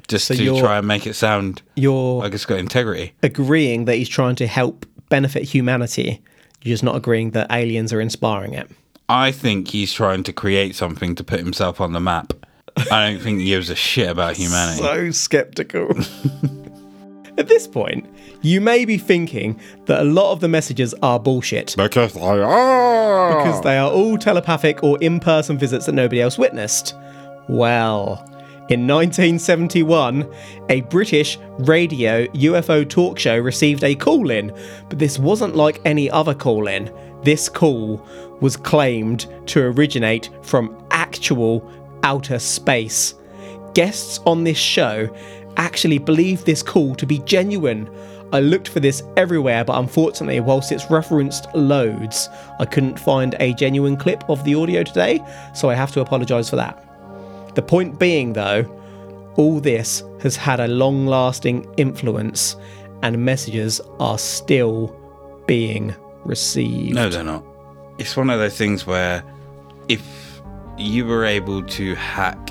just 0.07 0.27
So 0.27 0.35
to 0.35 0.59
try 0.59 0.77
and 0.77 0.87
make 0.87 1.07
it 1.07 1.15
sound 1.15 1.61
You're 1.75 2.19
like 2.19 2.33
it's 2.33 2.45
got 2.45 2.59
integrity. 2.59 3.13
agreeing 3.23 3.85
that 3.85 3.95
he's 3.95 4.09
trying 4.09 4.35
to 4.35 4.47
help 4.47 4.85
benefit 5.09 5.43
humanity. 5.43 6.21
You're 6.61 6.73
just 6.73 6.83
not 6.83 6.95
agreeing 6.95 7.31
that 7.31 7.51
aliens 7.51 7.91
are 7.93 8.01
inspiring 8.01 8.53
it. 8.53 8.69
I 9.07 9.31
think 9.31 9.67
he's 9.69 9.93
trying 9.93 10.23
to 10.23 10.33
create 10.33 10.75
something 10.75 11.15
to 11.15 11.23
put 11.23 11.39
himself 11.39 11.79
on 11.79 11.93
the 11.93 11.99
map. 11.99 12.33
I 12.91 13.09
don't 13.11 13.21
think 13.21 13.39
he 13.39 13.45
gives 13.45 13.69
a 13.69 13.75
shit 13.75 14.09
about 14.09 14.35
humanity. 14.37 14.81
So 14.81 15.11
skeptical. 15.11 15.89
At 17.37 17.47
this 17.47 17.67
point, 17.67 18.05
you 18.41 18.61
may 18.61 18.85
be 18.85 18.97
thinking 18.97 19.59
that 19.85 20.01
a 20.01 20.05
lot 20.05 20.31
of 20.31 20.39
the 20.39 20.47
messages 20.47 20.93
are 21.03 21.19
bullshit 21.19 21.75
because 21.77 22.13
they 22.13 22.21
are. 22.21 23.37
because 23.37 23.61
they 23.61 23.77
are 23.77 23.91
all 23.91 24.17
telepathic 24.17 24.83
or 24.83 24.97
in 25.01 25.19
person 25.19 25.57
visits 25.57 25.85
that 25.87 25.93
nobody 25.93 26.21
else 26.21 26.37
witnessed. 26.37 26.95
Well, 27.49 28.23
in 28.69 28.87
1971, 28.87 30.27
a 30.69 30.81
British 30.81 31.37
radio 31.59 32.25
UFO 32.27 32.87
talk 32.87 33.19
show 33.19 33.37
received 33.37 33.83
a 33.83 33.95
call 33.95 34.31
in, 34.31 34.47
but 34.89 34.97
this 34.97 35.19
wasn't 35.19 35.55
like 35.55 35.81
any 35.85 36.09
other 36.09 36.33
call 36.33 36.67
in. 36.67 36.91
This 37.23 37.49
call 37.49 37.97
was 38.41 38.55
claimed 38.57 39.27
to 39.47 39.61
originate 39.61 40.29
from 40.41 40.75
actual 40.91 41.69
outer 42.03 42.39
space. 42.39 43.15
Guests 43.73 44.19
on 44.25 44.43
this 44.43 44.57
show 44.57 45.13
actually 45.57 45.97
believed 45.97 46.45
this 46.45 46.63
call 46.63 46.95
to 46.95 47.05
be 47.05 47.19
genuine. 47.19 47.89
I 48.33 48.39
looked 48.39 48.67
for 48.67 48.79
this 48.79 49.03
everywhere, 49.17 49.63
but 49.63 49.77
unfortunately, 49.77 50.39
whilst 50.39 50.71
it's 50.71 50.89
referenced 50.89 51.47
loads, 51.53 52.29
I 52.59 52.65
couldn't 52.65 52.99
find 52.99 53.35
a 53.39 53.53
genuine 53.53 53.97
clip 53.97 54.23
of 54.29 54.43
the 54.43 54.55
audio 54.55 54.83
today, 54.83 55.19
so 55.53 55.69
I 55.69 55.75
have 55.75 55.91
to 55.93 56.01
apologise 56.01 56.49
for 56.49 56.55
that. 56.55 56.81
The 57.55 57.61
point 57.61 57.99
being, 57.99 58.33
though, 58.33 58.63
all 59.37 59.59
this 59.59 60.03
has 60.21 60.35
had 60.35 60.59
a 60.59 60.67
long 60.67 61.05
lasting 61.05 61.71
influence, 61.77 62.55
and 63.03 63.23
messages 63.23 63.79
are 63.99 64.17
still 64.17 64.95
being 65.45 65.95
received. 66.23 66.95
No, 66.95 67.09
they're 67.09 67.23
not. 67.23 67.43
It's 67.97 68.17
one 68.17 68.29
of 68.29 68.39
those 68.39 68.57
things 68.57 68.85
where 68.85 69.23
if 69.87 70.41
you 70.77 71.05
were 71.05 71.23
able 71.25 71.63
to 71.63 71.95
hack 71.95 72.49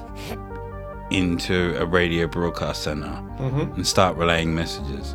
into 1.11 1.77
a 1.81 1.87
radio 1.87 2.27
broadcast 2.27 2.83
center 2.83 3.23
and 3.39 3.87
start 3.87 4.17
relaying 4.17 4.55
messages, 4.55 5.15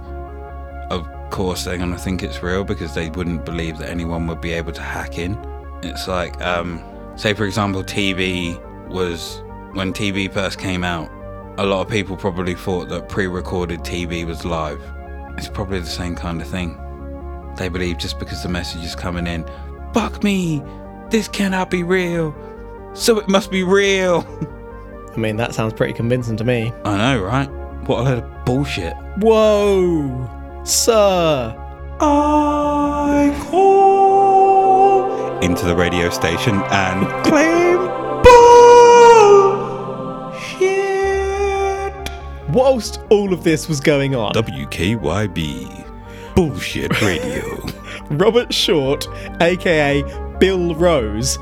of 0.90 1.08
course 1.30 1.66
they're 1.66 1.78
going 1.78 1.92
to 1.92 1.98
think 1.98 2.24
it's 2.24 2.42
real 2.42 2.64
because 2.64 2.94
they 2.94 3.10
wouldn't 3.10 3.46
believe 3.46 3.78
that 3.78 3.90
anyone 3.90 4.28
would 4.28 4.42
be 4.42 4.52
able 4.52 4.72
to 4.72 4.82
hack 4.82 5.18
in. 5.18 5.38
It's 5.84 6.08
like, 6.08 6.40
um, 6.42 6.84
say, 7.16 7.34
for 7.34 7.46
example, 7.46 7.84
TV 7.84 8.60
was 8.90 9.42
when 9.74 9.94
TV 9.94 10.32
first 10.32 10.60
came 10.60 10.84
out, 10.84 11.10
a 11.58 11.66
lot 11.66 11.82
of 11.82 11.90
people 11.90 12.16
probably 12.16 12.56
thought 12.56 12.90
that 12.90 13.10
pre 13.10 13.28
recorded 13.28 13.82
TV 13.82 14.26
was 14.26 14.46
live. 14.46 14.82
It's 15.38 15.50
probably 15.50 15.80
the 15.80 15.86
same 15.86 16.16
kind 16.16 16.42
of 16.42 16.48
thing. 16.48 16.78
They 17.56 17.70
believe 17.70 17.98
just 17.98 18.20
because 18.20 18.44
the 18.44 18.50
message 18.50 18.84
is 18.84 18.96
coming 18.96 19.28
in, 19.28 19.46
fuck 19.94 20.24
me, 20.24 20.64
this 21.10 21.28
cannot 21.28 21.70
be 21.70 21.84
real, 21.84 22.36
so 22.94 23.20
it 23.20 23.28
must 23.28 23.52
be 23.52 23.64
real. 23.64 24.26
I 25.20 25.22
mean, 25.22 25.36
that 25.36 25.54
sounds 25.54 25.74
pretty 25.74 25.92
convincing 25.92 26.38
to 26.38 26.46
me. 26.46 26.72
I 26.86 26.98
know, 26.98 27.22
right? 27.22 27.52
What 27.88 28.00
a 28.00 28.04
load 28.04 28.24
of 28.24 28.46
bullshit. 28.46 28.94
Whoa! 29.18 30.64
Sir! 30.64 31.54
I 32.00 33.38
call 33.50 35.12
into 35.40 35.66
the 35.66 35.76
radio 35.76 36.10
station 36.10 36.56
and 36.72 37.06
claim 37.26 37.80
bullshit. 40.24 41.94
Whilst 42.48 43.02
all 43.10 43.34
of 43.34 43.44
this 43.44 43.68
was 43.68 43.82
going 43.82 44.16
on, 44.16 44.32
WKYB. 44.36 45.86
Bullshit 46.34 47.02
radio. 47.02 47.44
Robert 48.12 48.54
Short, 48.54 49.06
aka 49.42 50.02
Bill 50.40 50.74
Rose, 50.76 51.38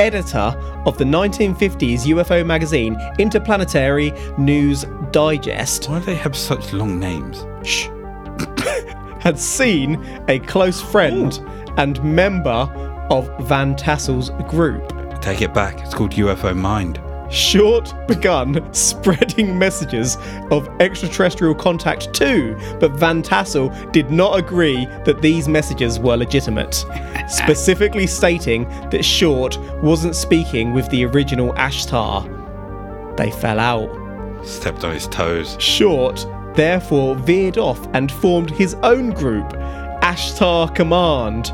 editor 0.00 0.54
of 0.86 0.98
the 0.98 1.04
1950s 1.04 2.02
UFO 2.06 2.44
magazine 2.44 2.96
Interplanetary 3.18 4.12
News 4.38 4.84
Digest, 5.10 5.88
Why 5.88 5.98
do 6.00 6.06
they 6.06 6.14
have 6.16 6.36
such 6.36 6.72
long 6.72 6.98
names? 6.98 7.44
shh, 7.66 7.88
had 9.20 9.38
seen 9.38 10.04
a 10.28 10.38
close 10.40 10.80
friend 10.80 11.38
oh. 11.40 11.74
and 11.78 12.02
member 12.04 12.68
of 13.10 13.28
Van 13.46 13.76
Tassel's 13.76 14.30
group. 14.48 14.92
Take 15.20 15.42
it 15.42 15.54
back. 15.54 15.80
It's 15.80 15.94
called 15.94 16.12
UFO 16.12 16.56
Mind. 16.56 17.00
Short 17.34 17.92
begun 18.06 18.72
spreading 18.72 19.58
messages 19.58 20.16
of 20.52 20.68
extraterrestrial 20.80 21.54
contact 21.54 22.14
too, 22.14 22.56
but 22.78 22.92
Van 22.92 23.22
Tassel 23.22 23.70
did 23.90 24.10
not 24.10 24.38
agree 24.38 24.86
that 25.04 25.20
these 25.20 25.48
messages 25.48 25.98
were 25.98 26.16
legitimate, 26.16 26.74
specifically 27.28 28.06
stating 28.06 28.68
that 28.90 29.04
Short 29.04 29.58
wasn't 29.82 30.14
speaking 30.14 30.72
with 30.72 30.88
the 30.90 31.04
original 31.06 31.52
Ashtar. 31.54 32.24
They 33.16 33.32
fell 33.32 33.58
out. 33.58 33.90
Stepped 34.46 34.84
on 34.84 34.94
his 34.94 35.08
toes. 35.08 35.56
Short 35.58 36.24
therefore 36.54 37.16
veered 37.16 37.58
off 37.58 37.84
and 37.94 38.12
formed 38.12 38.50
his 38.50 38.74
own 38.84 39.10
group, 39.10 39.48
Ashtar 40.02 40.72
Command. 40.72 41.52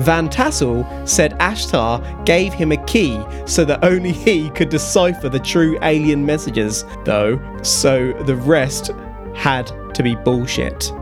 Van 0.00 0.28
Tassel 0.28 0.86
said 1.08 1.38
Ashtar 1.38 2.24
gave 2.26 2.52
him 2.52 2.72
a 2.72 2.84
key 2.84 3.20
so 3.46 3.64
that 3.64 3.82
only 3.82 4.12
he 4.12 4.50
could 4.50 4.68
decipher 4.68 5.28
the 5.28 5.38
true 5.38 5.78
alien 5.82 6.24
messages, 6.24 6.84
though, 7.04 7.40
so 7.62 8.12
the 8.24 8.36
rest 8.36 8.90
had 9.34 9.70
to 9.94 10.02
be 10.02 10.14
bullshit. 10.14 10.92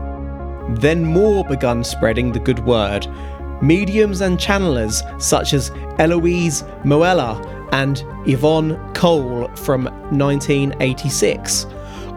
Then 0.69 1.05
more 1.05 1.43
begun 1.43 1.83
spreading 1.83 2.31
the 2.31 2.39
good 2.39 2.59
word. 2.59 3.07
Mediums 3.61 4.21
and 4.21 4.39
channelers 4.39 5.03
such 5.21 5.53
as 5.53 5.71
Eloise 5.99 6.63
Moella 6.83 7.43
and 7.71 8.03
Yvonne 8.27 8.77
Cole 8.93 9.49
from 9.55 9.85
1986. 10.11 11.67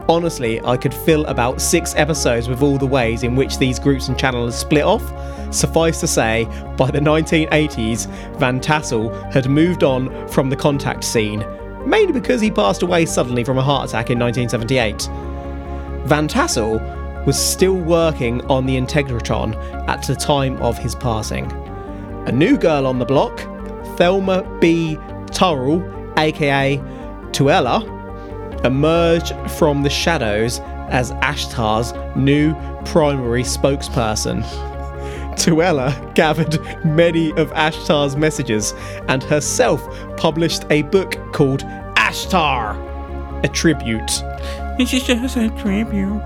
Honestly, 0.07 0.59
I 0.61 0.75
could 0.75 0.93
fill 0.93 1.25
about 1.25 1.61
six 1.61 1.93
episodes 1.95 2.47
with 2.47 2.63
all 2.63 2.77
the 2.77 2.87
ways 2.87 3.23
in 3.23 3.35
which 3.35 3.59
these 3.59 3.77
groups 3.77 4.07
and 4.07 4.17
channelers 4.17 4.53
split 4.53 4.83
off. 4.83 5.03
Suffice 5.51 5.99
to 5.99 6.07
say, 6.07 6.45
by 6.77 6.91
the 6.91 6.99
1980s, 6.99 8.07
Van 8.37 8.59
Tassel 8.59 9.13
had 9.31 9.49
moved 9.49 9.83
on 9.83 10.27
from 10.27 10.49
the 10.49 10.55
contact 10.55 11.03
scene, 11.03 11.43
mainly 11.85 12.13
because 12.13 12.41
he 12.41 12.51
passed 12.51 12.83
away 12.83 13.05
suddenly 13.05 13.43
from 13.43 13.57
a 13.57 13.63
heart 13.63 13.89
attack 13.89 14.09
in 14.09 14.19
1978. 14.19 15.09
Van 16.07 16.27
Tassel 16.27 16.79
was 17.25 17.37
still 17.37 17.75
working 17.75 18.45
on 18.45 18.65
the 18.65 18.75
Integratron 18.75 19.55
at 19.87 20.03
the 20.03 20.15
time 20.15 20.57
of 20.61 20.77
his 20.77 20.95
passing. 20.95 21.51
A 22.27 22.31
new 22.31 22.57
girl 22.57 22.87
on 22.87 22.99
the 22.99 23.05
block, 23.05 23.39
Thelma 23.97 24.43
B. 24.59 24.97
Terrell, 25.31 25.83
aka 26.17 26.77
Tuella, 27.31 27.83
emerged 28.65 29.33
from 29.51 29.83
the 29.83 29.89
shadows 29.89 30.59
as 30.89 31.11
Ashtar's 31.21 31.93
new 32.15 32.53
primary 32.85 33.43
spokesperson. 33.43 34.43
Tuella 35.39 36.13
gathered 36.15 36.59
many 36.85 37.31
of 37.37 37.49
Ashtar's 37.53 38.17
messages 38.17 38.73
and 39.07 39.23
herself 39.23 39.81
published 40.17 40.65
a 40.69 40.81
book 40.83 41.15
called 41.31 41.61
Ashtar, 41.95 42.75
a 43.43 43.47
tribute. 43.47 44.21
This 44.77 44.93
is 44.93 45.03
just 45.03 45.37
a 45.37 45.49
tribute. 45.51 46.21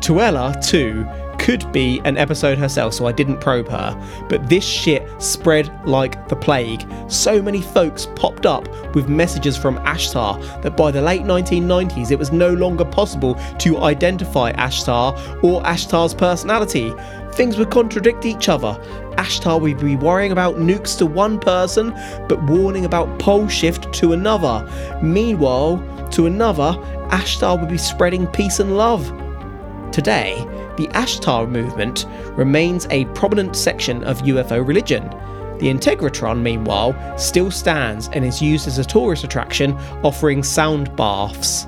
Tuella, 0.00 0.54
too, 0.62 1.06
could 1.48 1.72
be 1.72 1.98
an 2.04 2.18
episode 2.18 2.58
herself, 2.58 2.92
so 2.92 3.06
I 3.06 3.12
didn't 3.12 3.40
probe 3.40 3.70
her. 3.70 4.26
But 4.28 4.50
this 4.50 4.62
shit 4.62 5.08
spread 5.18 5.72
like 5.88 6.28
the 6.28 6.36
plague. 6.36 6.86
So 7.10 7.40
many 7.40 7.62
folks 7.62 8.06
popped 8.16 8.44
up 8.44 8.68
with 8.94 9.08
messages 9.08 9.56
from 9.56 9.78
Ashtar 9.78 10.38
that 10.60 10.76
by 10.76 10.90
the 10.90 11.00
late 11.00 11.22
1990s 11.22 12.10
it 12.10 12.18
was 12.18 12.32
no 12.32 12.52
longer 12.52 12.84
possible 12.84 13.34
to 13.60 13.78
identify 13.78 14.52
Ashtar 14.52 15.16
or 15.42 15.62
Ashtar's 15.62 16.12
personality. 16.12 16.92
Things 17.32 17.56
would 17.56 17.70
contradict 17.70 18.26
each 18.26 18.50
other. 18.50 18.78
Ashtar 19.16 19.58
would 19.58 19.80
be 19.80 19.96
worrying 19.96 20.32
about 20.32 20.56
nukes 20.56 20.98
to 20.98 21.06
one 21.06 21.38
person, 21.38 21.92
but 22.28 22.42
warning 22.42 22.84
about 22.84 23.18
pole 23.18 23.48
shift 23.48 23.90
to 23.94 24.12
another. 24.12 24.70
Meanwhile, 25.02 25.78
to 26.10 26.26
another, 26.26 26.74
Ashtar 27.08 27.58
would 27.58 27.70
be 27.70 27.78
spreading 27.78 28.26
peace 28.26 28.60
and 28.60 28.76
love. 28.76 29.10
Today, 29.92 30.46
the 30.78 30.86
Ashtar 30.88 31.50
movement 31.50 32.06
remains 32.38 32.86
a 32.90 33.04
prominent 33.06 33.56
section 33.56 34.04
of 34.04 34.22
UFO 34.22 34.66
religion. 34.66 35.02
The 35.58 35.66
Integratron, 35.66 36.40
meanwhile, 36.40 36.94
still 37.18 37.50
stands 37.50 38.08
and 38.12 38.24
is 38.24 38.40
used 38.40 38.68
as 38.68 38.78
a 38.78 38.84
tourist 38.84 39.24
attraction, 39.24 39.72
offering 40.04 40.44
sound 40.44 40.94
baths. 40.94 41.66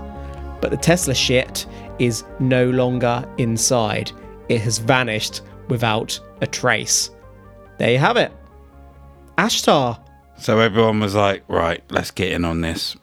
But 0.60 0.70
the 0.70 0.76
Tesla 0.76 1.12
shit 1.12 1.66
is 1.98 2.22
no 2.38 2.70
longer 2.70 3.28
inside. 3.36 4.12
It 4.48 4.60
has 4.60 4.78
vanished 4.78 5.42
without 5.68 6.18
a 6.40 6.46
trace. 6.46 7.10
There 7.78 7.90
you 7.90 7.98
have 7.98 8.16
it. 8.16 8.30
Ashtar. 9.36 9.98
So 10.38 10.60
everyone 10.60 11.00
was 11.00 11.16
like, 11.16 11.42
right, 11.48 11.82
let's 11.90 12.12
get 12.12 12.30
in 12.30 12.44
on 12.44 12.60
this. 12.60 12.96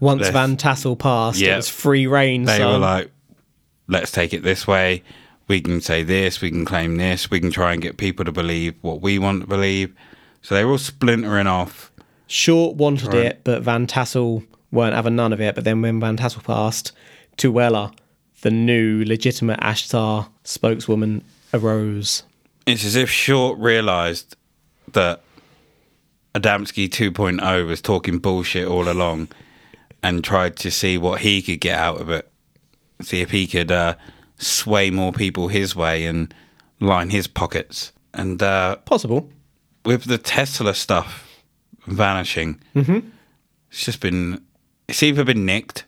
Once 0.00 0.20
Let's- 0.20 0.32
Van 0.32 0.56
Tassel 0.58 0.96
passed, 0.96 1.40
it 1.40 1.56
was 1.56 1.68
free 1.68 2.06
reign. 2.06 2.46
So. 2.46 2.52
They 2.52 2.58
son. 2.58 2.72
were 2.72 2.78
like, 2.78 3.10
let's 3.90 4.10
take 4.10 4.32
it 4.32 4.42
this 4.42 4.66
way. 4.66 5.02
We 5.50 5.60
can 5.60 5.80
say 5.80 6.04
this, 6.04 6.40
we 6.40 6.48
can 6.52 6.64
claim 6.64 6.94
this, 6.94 7.28
we 7.28 7.40
can 7.40 7.50
try 7.50 7.72
and 7.72 7.82
get 7.82 7.96
people 7.96 8.24
to 8.24 8.30
believe 8.30 8.76
what 8.82 9.00
we 9.00 9.18
want 9.18 9.40
to 9.40 9.48
believe. 9.48 9.92
So 10.42 10.54
they 10.54 10.64
were 10.64 10.70
all 10.70 10.78
splintering 10.78 11.48
off. 11.48 11.90
Short 12.28 12.76
wanted 12.76 13.14
it, 13.14 13.40
but 13.42 13.60
Van 13.60 13.88
Tassel 13.88 14.44
weren't 14.70 14.94
having 14.94 15.16
none 15.16 15.32
of 15.32 15.40
it. 15.40 15.56
But 15.56 15.64
then 15.64 15.82
when 15.82 15.98
Van 15.98 16.16
Tassel 16.16 16.42
passed, 16.42 16.92
Tuella, 17.36 17.92
the 18.42 18.52
new 18.52 19.04
legitimate 19.04 19.58
Ashtar 19.58 20.28
spokeswoman, 20.44 21.24
arose. 21.52 22.22
It's 22.64 22.84
as 22.84 22.94
if 22.94 23.10
Short 23.10 23.58
realised 23.58 24.36
that 24.92 25.20
Adamski 26.32 26.88
2.0 26.88 27.66
was 27.66 27.82
talking 27.82 28.20
bullshit 28.20 28.68
all 28.68 28.88
along 28.88 29.26
and 30.00 30.22
tried 30.22 30.54
to 30.58 30.70
see 30.70 30.96
what 30.96 31.22
he 31.22 31.42
could 31.42 31.60
get 31.60 31.76
out 31.76 32.00
of 32.00 32.08
it. 32.08 32.30
See 33.02 33.20
if 33.20 33.32
he 33.32 33.48
could 33.48 33.72
uh, 33.72 33.96
sway 34.40 34.90
more 34.90 35.12
people 35.12 35.48
his 35.48 35.76
way 35.76 36.04
and 36.06 36.32
line 36.80 37.10
his 37.10 37.26
pockets. 37.26 37.92
And 38.14 38.42
uh, 38.42 38.76
Possible. 38.84 39.30
with 39.84 40.04
the 40.04 40.18
Tesla 40.18 40.74
stuff 40.74 41.42
vanishing, 41.86 42.60
it's 42.74 43.84
just 43.84 44.00
been, 44.00 44.42
it's 44.88 45.02
either 45.02 45.24
been 45.24 45.44
nicked 45.46 45.84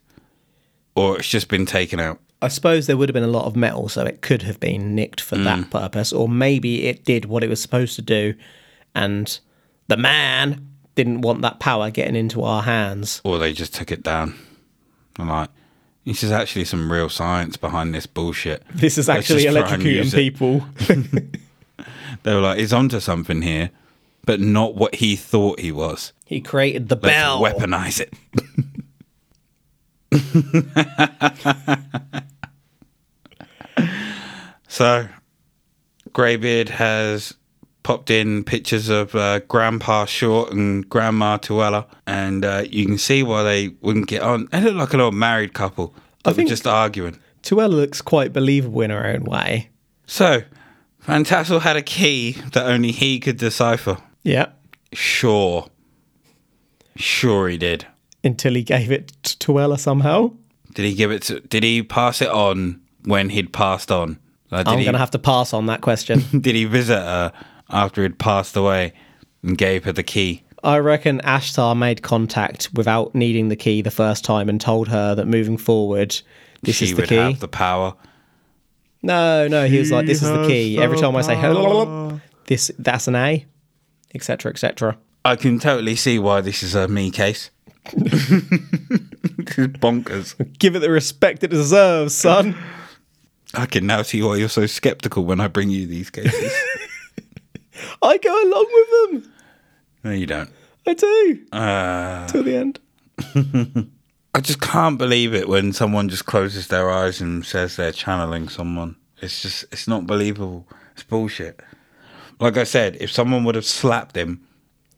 or 0.94 1.18
it's 1.18 1.28
just 1.28 1.48
been 1.48 1.66
taken 1.66 1.98
out. 1.98 2.20
I 2.40 2.48
suppose 2.48 2.86
there 2.86 2.96
would 2.96 3.09
have 3.09 3.14
been 3.14 3.22
a 3.22 3.28
lot 3.28 3.46
of 3.46 3.55
metal, 3.55 3.88
so 3.88 4.05
it 4.05 4.20
could 4.20 4.42
have 4.42 4.59
been 4.59 4.94
nicked 4.96 5.20
for 5.20 5.36
that 5.38 5.70
purpose, 5.70 6.12
or 6.12 6.28
maybe 6.28 6.86
it 6.88 7.05
did 7.05 7.24
what 7.26 7.44
it 7.44 7.48
was 7.48 7.62
supposed 7.62 7.94
to 7.96 8.03
do, 8.03 8.34
and 8.96 9.38
the 9.86 9.96
man 9.96 10.68
didn't 10.96 11.20
want 11.20 11.40
that 11.42 11.61
power 11.61 11.88
getting 11.90 12.16
into 12.16 12.42
our 12.42 12.62
hands. 12.62 13.20
or 13.24 13.38
they 13.38 13.53
just 13.53 13.72
took 13.74 13.92
it 13.92 14.03
down. 14.03 14.34
I'm 15.20 15.28
like, 15.28 15.50
this 16.05 16.22
is 16.22 16.30
actually 16.32 16.64
some 16.64 16.90
real 16.90 17.09
science 17.09 17.57
behind 17.57 17.94
this 17.94 18.07
bullshit. 18.07 18.62
This 18.74 18.98
is 18.98 19.09
actually 19.09 19.44
just 19.44 19.57
try 19.57 19.74
and 19.74 19.82
electrocuting 19.82 20.14
people. 20.14 20.66
They 22.24 22.34
were 22.34 22.40
like, 22.40 22.59
he's 22.59 22.72
onto 22.72 23.00
something 23.00 23.42
here, 23.42 23.70
but 24.24 24.38
not 24.38 24.76
what 24.76 24.94
he 24.96 25.16
thought 25.16 25.59
he 25.59 25.72
was. 25.72 26.12
he 26.24 26.40
created 26.40 26.88
the 26.88 26.94
Let's 26.94 27.07
bell. 27.07 27.40
weaponize 27.42 28.00
it. 28.00 28.14
so, 34.68 35.09
Greybeard 36.12 36.68
has 36.70 37.34
popped 37.82 38.10
in 38.10 38.44
pictures 38.44 38.88
of 38.88 39.14
uh, 39.14 39.40
Grandpa 39.40 40.04
Short 40.04 40.52
and 40.52 40.88
Grandma 40.88 41.38
Tuella, 41.38 41.86
and 42.06 42.44
uh, 42.44 42.64
you 42.68 42.86
can 42.86 42.98
see 42.98 43.22
why 43.22 43.42
they 43.42 43.68
wouldn't 43.80 44.08
get 44.08 44.22
on. 44.22 44.48
They 44.52 44.60
look 44.60 44.74
like 44.74 44.94
an 44.94 45.00
old 45.00 45.14
married 45.14 45.54
couple. 45.54 45.94
Were 46.24 46.32
think- 46.32 46.48
just 46.48 46.66
arguing. 46.66 47.18
Tuella 47.42 47.70
looks 47.70 48.00
quite 48.00 48.32
believable 48.32 48.82
in 48.82 48.90
her 48.90 49.04
own 49.04 49.24
way. 49.24 49.70
So, 50.06 50.42
Van 51.00 51.24
Tassel 51.24 51.60
had 51.60 51.76
a 51.76 51.82
key 51.82 52.32
that 52.52 52.66
only 52.66 52.92
he 52.92 53.18
could 53.18 53.36
decipher. 53.36 53.98
Yeah. 54.22 54.50
Sure. 54.92 55.68
Sure 56.94 57.48
he 57.48 57.56
did. 57.56 57.86
Until 58.22 58.54
he 58.54 58.62
gave 58.62 58.92
it 58.92 59.08
to 59.24 59.36
Tuella 59.38 59.78
somehow. 59.78 60.32
Did 60.74 60.84
he 60.84 60.94
give 60.94 61.10
it 61.10 61.22
to? 61.22 61.40
Did 61.40 61.64
he 61.64 61.82
pass 61.82 62.22
it 62.22 62.28
on 62.28 62.80
when 63.04 63.30
he'd 63.30 63.52
passed 63.52 63.90
on? 63.90 64.18
Like, 64.50 64.68
I'm 64.68 64.80
going 64.80 64.92
to 64.92 64.98
have 64.98 65.10
to 65.12 65.18
pass 65.18 65.52
on 65.52 65.66
that 65.66 65.80
question. 65.80 66.22
Did 66.40 66.54
he 66.54 66.66
visit 66.66 66.98
her 66.98 67.32
after 67.72 68.02
he'd 68.02 68.18
passed 68.18 68.56
away 68.56 68.92
and 69.42 69.56
gave 69.58 69.84
her 69.84 69.92
the 69.92 70.02
key? 70.02 70.42
I 70.64 70.78
reckon 70.78 71.20
Ashtar 71.24 71.76
made 71.76 72.02
contact 72.02 72.68
without 72.72 73.14
needing 73.14 73.48
the 73.48 73.56
key 73.56 73.82
the 73.82 73.90
first 73.90 74.24
time 74.24 74.48
and 74.48 74.60
told 74.60 74.88
her 74.88 75.14
that 75.14 75.26
moving 75.26 75.56
forward, 75.56 76.20
this 76.62 76.76
she 76.76 76.84
is 76.86 76.90
the 76.92 76.96
would 76.98 77.08
key. 77.08 77.16
have 77.16 77.40
the 77.40 77.48
power. 77.48 77.94
No, 79.02 79.48
no, 79.48 79.66
he 79.66 79.78
was 79.78 79.90
like, 79.90 80.06
this 80.06 80.22
is 80.22 80.28
the 80.28 80.38
has 80.38 80.46
key. 80.46 80.78
Every 80.80 80.96
the 80.96 81.02
time 81.02 81.16
I 81.16 81.22
say 81.22 81.34
hello, 81.34 82.20
this 82.46 82.70
that's 82.78 83.08
an 83.08 83.16
A, 83.16 83.44
etc., 84.14 84.52
etc. 84.52 84.96
I 85.24 85.34
can 85.34 85.58
totally 85.58 85.96
see 85.96 86.20
why 86.20 86.40
this 86.40 86.62
is 86.62 86.76
a 86.76 86.86
me 86.86 87.10
case. 87.10 87.50
this 87.92 88.30
is 88.30 89.68
bonkers. 89.78 90.34
Give 90.58 90.76
it 90.76 90.78
the 90.80 90.90
respect 90.90 91.42
it 91.42 91.48
deserves, 91.48 92.14
son. 92.14 92.56
I 93.54 93.66
can 93.66 93.86
now 93.86 94.02
see 94.02 94.22
why 94.22 94.36
you're 94.36 94.48
so 94.48 94.66
skeptical 94.66 95.24
when 95.24 95.40
I 95.40 95.48
bring 95.48 95.70
you 95.70 95.86
these 95.86 96.08
cases. 96.10 96.52
I 98.02 98.18
go 98.18 98.30
along 98.44 98.66
with 98.72 99.22
them. 99.22 99.32
no, 100.04 100.10
you 100.10 100.26
don't. 100.26 100.50
I 100.86 100.94
do 100.94 101.38
Uh, 101.52 102.26
till 102.28 102.42
the 102.42 102.56
end. 102.56 102.80
I 104.34 104.40
just 104.40 104.60
can't 104.60 104.98
believe 104.98 105.34
it 105.34 105.48
when 105.48 105.72
someone 105.72 106.08
just 106.08 106.26
closes 106.26 106.68
their 106.68 106.90
eyes 106.90 107.20
and 107.20 107.44
says 107.44 107.76
they're 107.76 107.92
channeling 107.92 108.48
someone. 108.48 108.96
It's 109.20 109.42
just, 109.42 109.64
it's 109.70 109.86
not 109.86 110.06
believable. 110.06 110.66
It's 110.94 111.02
bullshit. 111.02 111.60
Like 112.40 112.56
I 112.56 112.64
said, 112.64 112.96
if 113.00 113.10
someone 113.12 113.44
would 113.44 113.54
have 113.54 113.64
slapped 113.66 114.16
him 114.16 114.46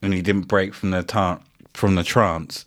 and 0.00 0.14
he 0.14 0.22
didn't 0.22 0.48
break 0.48 0.72
from 0.72 0.92
the 0.92 1.02
tar- 1.02 1.40
from 1.74 1.96
the 1.96 2.04
trance, 2.04 2.64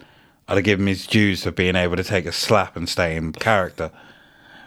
I'd 0.47 0.55
have 0.57 0.63
given 0.65 0.83
him 0.83 0.87
his 0.89 1.07
dues 1.07 1.43
for 1.43 1.51
being 1.51 1.75
able 1.75 1.95
to 1.95 2.03
take 2.03 2.25
a 2.25 2.31
slap 2.31 2.75
and 2.75 2.87
stay 2.87 3.15
in 3.15 3.31
character. 3.31 3.89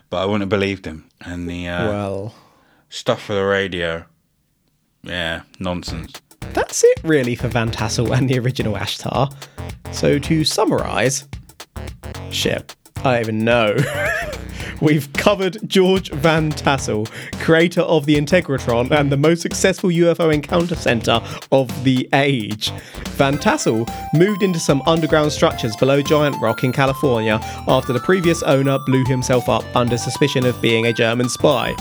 But 0.08 0.22
I 0.22 0.24
wouldn't 0.24 0.42
have 0.42 0.48
believed 0.48 0.86
him. 0.86 1.08
And 1.20 1.48
the 1.48 1.68
uh, 1.68 1.86
Well, 1.88 2.34
stuff 2.88 3.22
for 3.22 3.34
the 3.34 3.44
radio, 3.44 4.04
yeah, 5.02 5.42
nonsense. 5.58 6.20
that's 6.52 6.84
it 6.84 7.00
really 7.04 7.34
for 7.34 7.48
Van 7.48 7.70
Tassel 7.70 8.12
and 8.12 8.28
the 8.28 8.38
original 8.38 8.74
Ashtar. 8.74 9.32
So 9.92 10.18
to 10.18 10.44
summarise, 10.44 11.26
shit, 12.30 12.76
I 12.98 13.14
don't 13.14 13.20
even 13.20 13.44
know. 13.44 13.76
we've 14.80 15.12
covered 15.12 15.58
George 15.66 16.10
Van 16.10 16.50
Tassel, 16.50 17.06
creator 17.40 17.82
of 17.82 18.06
the 18.06 18.16
Integratron 18.16 18.90
and 18.90 19.10
the 19.10 19.16
most 19.16 19.42
successful 19.42 19.90
UFO 19.90 20.32
encounter 20.32 20.74
center 20.74 21.20
of 21.52 21.84
the 21.84 22.08
age. 22.12 22.70
Van 23.16 23.38
Tassel 23.38 23.86
moved 24.14 24.42
into 24.42 24.58
some 24.58 24.82
underground 24.86 25.32
structures 25.32 25.76
below 25.76 26.02
Giant 26.02 26.40
Rock 26.40 26.64
in 26.64 26.72
California 26.72 27.38
after 27.68 27.92
the 27.92 28.00
previous 28.00 28.42
owner 28.42 28.78
blew 28.86 29.04
himself 29.04 29.48
up 29.48 29.64
under 29.74 29.98
suspicion 29.98 30.46
of 30.46 30.60
being 30.62 30.86
a 30.86 30.92
German 30.92 31.28
spy. 31.28 31.74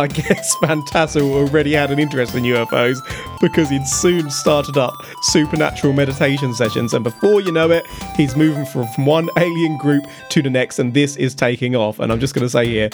I 0.00 0.06
guess 0.06 0.56
Van 0.62 0.82
already 1.18 1.74
had 1.74 1.90
an 1.90 1.98
interest 1.98 2.34
in 2.34 2.44
UFOs 2.44 2.96
because 3.38 3.68
he'd 3.68 3.86
soon 3.86 4.30
started 4.30 4.78
up 4.78 4.94
supernatural 5.20 5.92
meditation 5.92 6.54
sessions, 6.54 6.94
and 6.94 7.04
before 7.04 7.42
you 7.42 7.52
know 7.52 7.70
it, 7.70 7.86
he's 8.16 8.34
moving 8.34 8.64
from 8.64 8.86
one 9.04 9.28
alien 9.36 9.76
group 9.76 10.04
to 10.30 10.40
the 10.40 10.48
next, 10.48 10.78
and 10.78 10.94
this 10.94 11.16
is 11.16 11.34
taking 11.34 11.76
off. 11.76 11.98
And 11.98 12.10
I'm 12.10 12.18
just 12.18 12.34
going 12.34 12.46
to 12.46 12.48
say 12.48 12.66
here, 12.66 12.88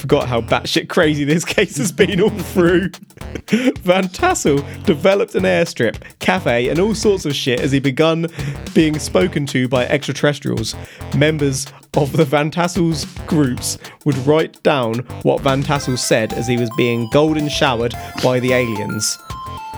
forgot 0.00 0.28
how 0.28 0.40
batshit 0.40 0.88
crazy 0.88 1.24
this 1.24 1.44
case 1.56 1.76
has 1.76 1.92
been 1.92 2.20
all 2.20 2.30
through. 2.30 2.90
Van 3.80 4.08
Tassel 4.08 4.58
developed 4.84 5.34
an 5.34 5.42
airstrip, 5.42 5.96
cafe, 6.18 6.68
and 6.68 6.78
all 6.78 6.94
sorts 6.94 7.26
of 7.26 7.34
shit 7.34 7.60
as 7.60 7.72
he 7.72 7.80
begun 7.80 8.26
being 8.74 8.98
spoken 8.98 9.46
to 9.46 9.68
by 9.68 9.86
extraterrestrials. 9.86 10.74
Members 11.16 11.66
of 11.94 12.12
the 12.12 12.24
Van 12.24 12.50
Tassel's 12.50 13.04
groups 13.26 13.78
would 14.04 14.16
write 14.18 14.62
down 14.62 15.00
what 15.22 15.40
Van 15.42 15.62
Tassel 15.62 15.96
said 15.96 16.32
as 16.32 16.46
he 16.46 16.56
was 16.56 16.70
being 16.76 17.08
golden 17.12 17.48
showered 17.48 17.94
by 18.22 18.40
the 18.40 18.52
aliens. 18.52 19.18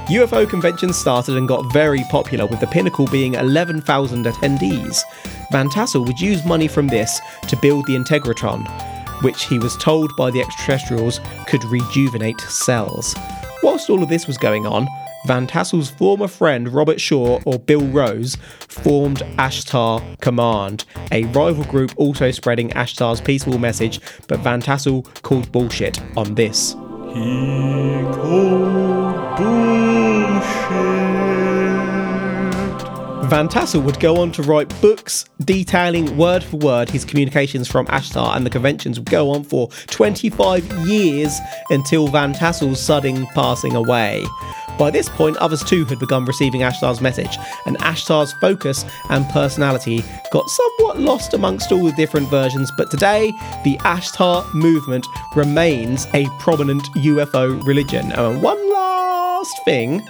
UFO 0.07 0.49
conventions 0.49 0.99
started 0.99 1.37
and 1.37 1.47
got 1.47 1.73
very 1.73 2.03
popular, 2.11 2.45
with 2.47 2.61
the 2.61 2.67
pinnacle 2.67 3.07
being 3.07 3.35
11,000 3.35 4.27
attendees. 4.27 5.01
Van 5.53 5.71
Tassel 5.71 6.05
would 6.05 6.21
use 6.21 6.45
money 6.45 6.67
from 6.67 6.89
this 6.89 7.21
to 7.49 7.57
build 7.57 7.87
the 7.87 7.95
Integratron, 7.95 8.67
which 9.23 9.45
he 9.45 9.59
was 9.59 9.77
told 9.77 10.15
by 10.17 10.31
the 10.31 10.41
extraterrestrials 10.41 11.21
could 11.47 11.65
rejuvenate 11.65 12.41
cells. 12.43 13.15
Whilst 13.63 13.89
all 13.89 14.03
of 14.03 14.09
this 14.09 14.27
was 14.27 14.39
going 14.39 14.67
on, 14.67 14.87
Van 15.27 15.47
Tassel's 15.47 15.89
former 15.89 16.27
friend 16.27 16.69
Robert 16.69 17.01
Short, 17.01 17.45
or 17.47 17.59
Bill 17.59 17.87
Rose, 17.87 18.37
formed 18.59 19.19
Ashtar 19.39 20.03
Command, 20.21 20.85
a 21.13 21.25
rival 21.27 21.65
group 21.65 21.93
also 21.97 22.33
spreading 22.33 22.71
Ashtar's 22.71 23.21
peaceful 23.21 23.59
message, 23.59 24.01
but 24.27 24.41
Van 24.41 24.61
Tassel 24.61 25.03
called 25.23 25.53
bullshit 25.53 26.01
on 26.17 26.35
this. 26.35 26.75
Van 33.33 33.49
Tassel 33.49 33.81
would 33.81 33.99
go 33.99 34.19
on 34.21 34.31
to 34.33 34.43
write 34.43 34.69
books 34.83 35.25
detailing 35.43 36.19
word 36.19 36.45
for 36.45 36.59
word 36.59 36.91
his 36.91 37.03
communications 37.03 37.67
from 37.67 37.87
Ashtar, 37.87 38.37
and 38.37 38.45
the 38.45 38.51
conventions 38.51 38.99
would 38.99 39.09
go 39.09 39.31
on 39.31 39.43
for 39.43 39.69
25 39.87 40.71
years 40.87 41.39
until 41.71 42.09
Van 42.09 42.35
Tassel's 42.35 42.79
sudden 42.79 43.25
passing 43.29 43.75
away. 43.75 44.23
By 44.79 44.91
this 44.91 45.09
point, 45.09 45.39
others 45.39 45.65
too 45.65 45.87
had 45.87 45.99
begun 45.99 46.27
receiving 46.27 46.61
Ashtar's 46.61 47.01
message, 47.01 47.39
and 47.65 47.79
Ashtar's 47.79 48.35
focus 48.35 48.85
and 49.09 49.27
personality 49.31 50.05
got 50.31 50.47
somewhat 50.51 51.01
lost 51.01 51.33
amongst 51.33 51.73
all 51.73 51.87
the 51.87 51.93
different 51.93 52.29
versions. 52.29 52.71
But 52.77 52.91
today, 52.91 53.33
the 53.65 53.79
Ashtar 53.79 54.53
movement 54.53 55.07
remains 55.35 56.07
a 56.13 56.27
prominent 56.39 56.83
UFO 56.97 57.67
religion. 57.67 58.13
And 58.13 58.43
one 58.43 58.71
last 58.71 59.59
thing 59.65 60.07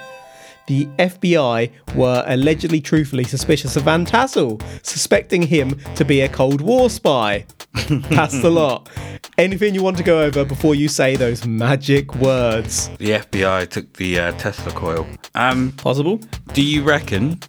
the 0.72 0.86
FBI 0.98 1.70
were 1.94 2.24
allegedly 2.26 2.80
truthfully 2.80 3.24
suspicious 3.24 3.76
of 3.76 3.82
Van 3.82 4.06
Tassel, 4.06 4.58
suspecting 4.82 5.42
him 5.42 5.78
to 5.96 6.02
be 6.02 6.22
a 6.22 6.30
Cold 6.30 6.62
War 6.62 6.88
spy. 6.88 7.44
That's 7.88 8.40
the 8.40 8.50
lot. 8.50 8.88
Anything 9.36 9.74
you 9.74 9.82
want 9.82 9.98
to 9.98 10.02
go 10.02 10.22
over 10.22 10.46
before 10.46 10.74
you 10.74 10.88
say 10.88 11.14
those 11.14 11.44
magic 11.46 12.14
words? 12.14 12.88
The 12.96 13.10
FBI 13.10 13.68
took 13.68 13.92
the 13.98 14.18
uh, 14.18 14.32
Tesla 14.32 14.72
coil. 14.72 15.06
Um, 15.34 15.72
Possible? 15.72 16.18
do 16.54 16.62
you 16.62 16.82
reckon 16.82 17.40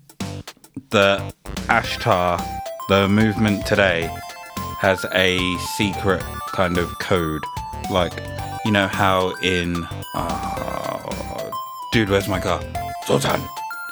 that 0.90 1.34
Ashtar, 1.70 2.46
the 2.90 3.08
movement 3.08 3.66
today, 3.66 4.14
has 4.80 5.06
a 5.14 5.40
secret 5.78 6.22
kind 6.48 6.78
of 6.78 6.90
code? 7.00 7.44
Like, 7.90 8.12
you 8.66 8.72
know 8.74 8.88
how 8.88 9.34
in. 9.42 9.88
Uh, 10.14 11.50
dude, 11.94 12.10
where's 12.10 12.28
my 12.28 12.42
car? 12.42 12.62
Zoltan. 13.06 13.42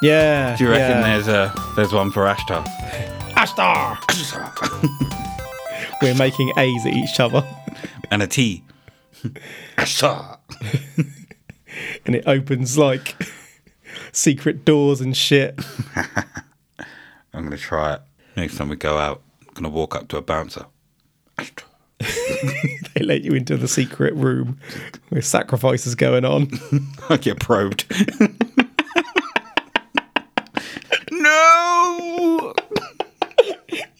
Yeah. 0.00 0.56
Do 0.56 0.64
you 0.64 0.70
reckon 0.70 0.98
yeah. 0.98 1.02
there's 1.02 1.28
a 1.28 1.54
there's 1.76 1.92
one 1.92 2.10
for 2.10 2.24
Ashtar? 2.24 2.64
Ashtar? 3.34 3.98
We're 6.02 6.14
making 6.14 6.52
A's 6.56 6.86
at 6.86 6.92
each 6.92 7.20
other. 7.20 7.44
and 8.10 8.22
a 8.22 8.26
T. 8.26 8.64
Ashtar. 9.76 10.38
and 12.06 12.14
it 12.16 12.24
opens 12.26 12.76
like 12.76 13.16
secret 14.12 14.64
doors 14.64 15.00
and 15.00 15.16
shit. 15.16 15.58
I'm 17.34 17.44
gonna 17.44 17.56
try 17.56 17.94
it 17.94 18.00
next 18.36 18.56
time 18.56 18.68
we 18.68 18.76
go 18.76 18.98
out. 18.98 19.22
I'm 19.46 19.54
gonna 19.54 19.68
walk 19.68 19.94
up 19.94 20.08
to 20.08 20.16
a 20.16 20.22
bouncer. 20.22 20.66
Ashtar. 21.38 21.64
They 22.94 23.04
let 23.04 23.22
you 23.22 23.32
into 23.32 23.56
the 23.56 23.68
secret 23.68 24.14
room 24.14 24.58
with 25.10 25.24
sacrifices 25.24 25.94
going 25.94 26.24
on. 26.24 26.50
I 27.08 27.16
get 27.16 27.38
probed. 27.38 27.84
no. 31.10 32.54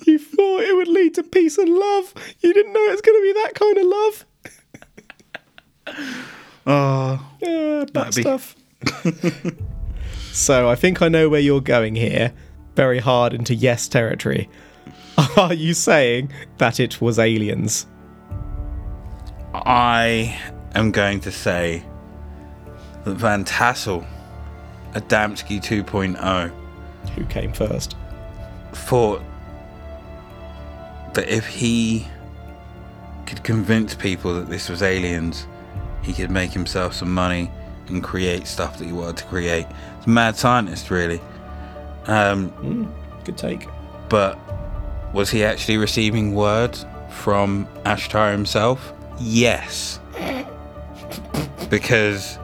You 0.05 0.19
thought 0.19 0.63
it 0.63 0.72
would 0.87 0.95
lead 0.95 1.15
to 1.15 1.23
peace 1.23 1.59
and 1.59 1.69
love. 1.69 2.13
You 2.41 2.53
didn't 2.53 2.73
know 2.73 2.81
it 2.81 2.91
was 2.93 3.01
going 3.01 3.19
to 3.19 3.23
be 3.23 3.33
that 3.43 3.55
kind 3.55 3.79
of 3.79 3.87
love. 3.87 4.27
Oh, 6.67 7.31
Yeah, 7.41 7.85
bad 7.93 8.15
be- 8.15 8.23
stuff. 8.23 8.57
so 10.33 10.69
I 10.69 10.75
think 10.75 11.03
I 11.03 11.09
know 11.09 11.29
where 11.29 11.41
you're 11.41 11.61
going 11.61 11.95
here. 11.97 12.33
Very 12.75 12.99
hard 13.01 13.33
into 13.35 13.55
yes 13.55 13.89
territory. 13.89 14.49
Are 15.37 15.53
you 15.55 15.75
saying 15.75 16.33
that 16.59 16.81
it 16.81 17.01
was 17.01 17.19
aliens? 17.19 17.87
I 19.55 20.39
am 20.75 20.91
going 20.91 21.21
to 21.21 21.31
say 21.31 21.85
that 23.05 23.15
Van 23.17 23.45
Tassel, 23.45 24.07
Adamski 24.95 25.61
2.0, 25.63 26.51
Who 27.15 27.25
came 27.27 27.53
first? 27.53 27.97
thought 28.73 29.21
that 31.15 31.29
if 31.29 31.47
he 31.47 32.07
could 33.27 33.43
convince 33.45 33.95
people 33.95 34.35
that 34.35 34.49
this 34.49 34.69
was 34.69 34.83
aliens, 34.83 35.47
he 36.03 36.13
could 36.13 36.31
make 36.31 36.51
himself 36.53 36.95
some 36.95 37.13
money 37.13 37.51
and 37.89 38.03
create 38.03 38.47
stuff 38.47 38.79
that 38.79 38.85
he 38.85 38.93
wanted 38.93 39.19
to 39.19 39.25
create. 39.25 39.67
It's 39.99 40.07
a 40.07 40.11
mad 40.11 40.37
scientist, 40.37 40.91
really. 40.91 41.21
Um, 42.07 42.93
Good 43.25 43.37
take. 43.39 43.69
but 44.09 44.39
was 45.13 45.31
he 45.31 45.45
actually 45.45 45.77
receiving 45.77 46.35
word 46.35 46.77
from 47.11 47.67
Ashtar 47.85 48.33
himself? 48.33 48.93
Yes. 49.21 50.01
because 51.69 52.39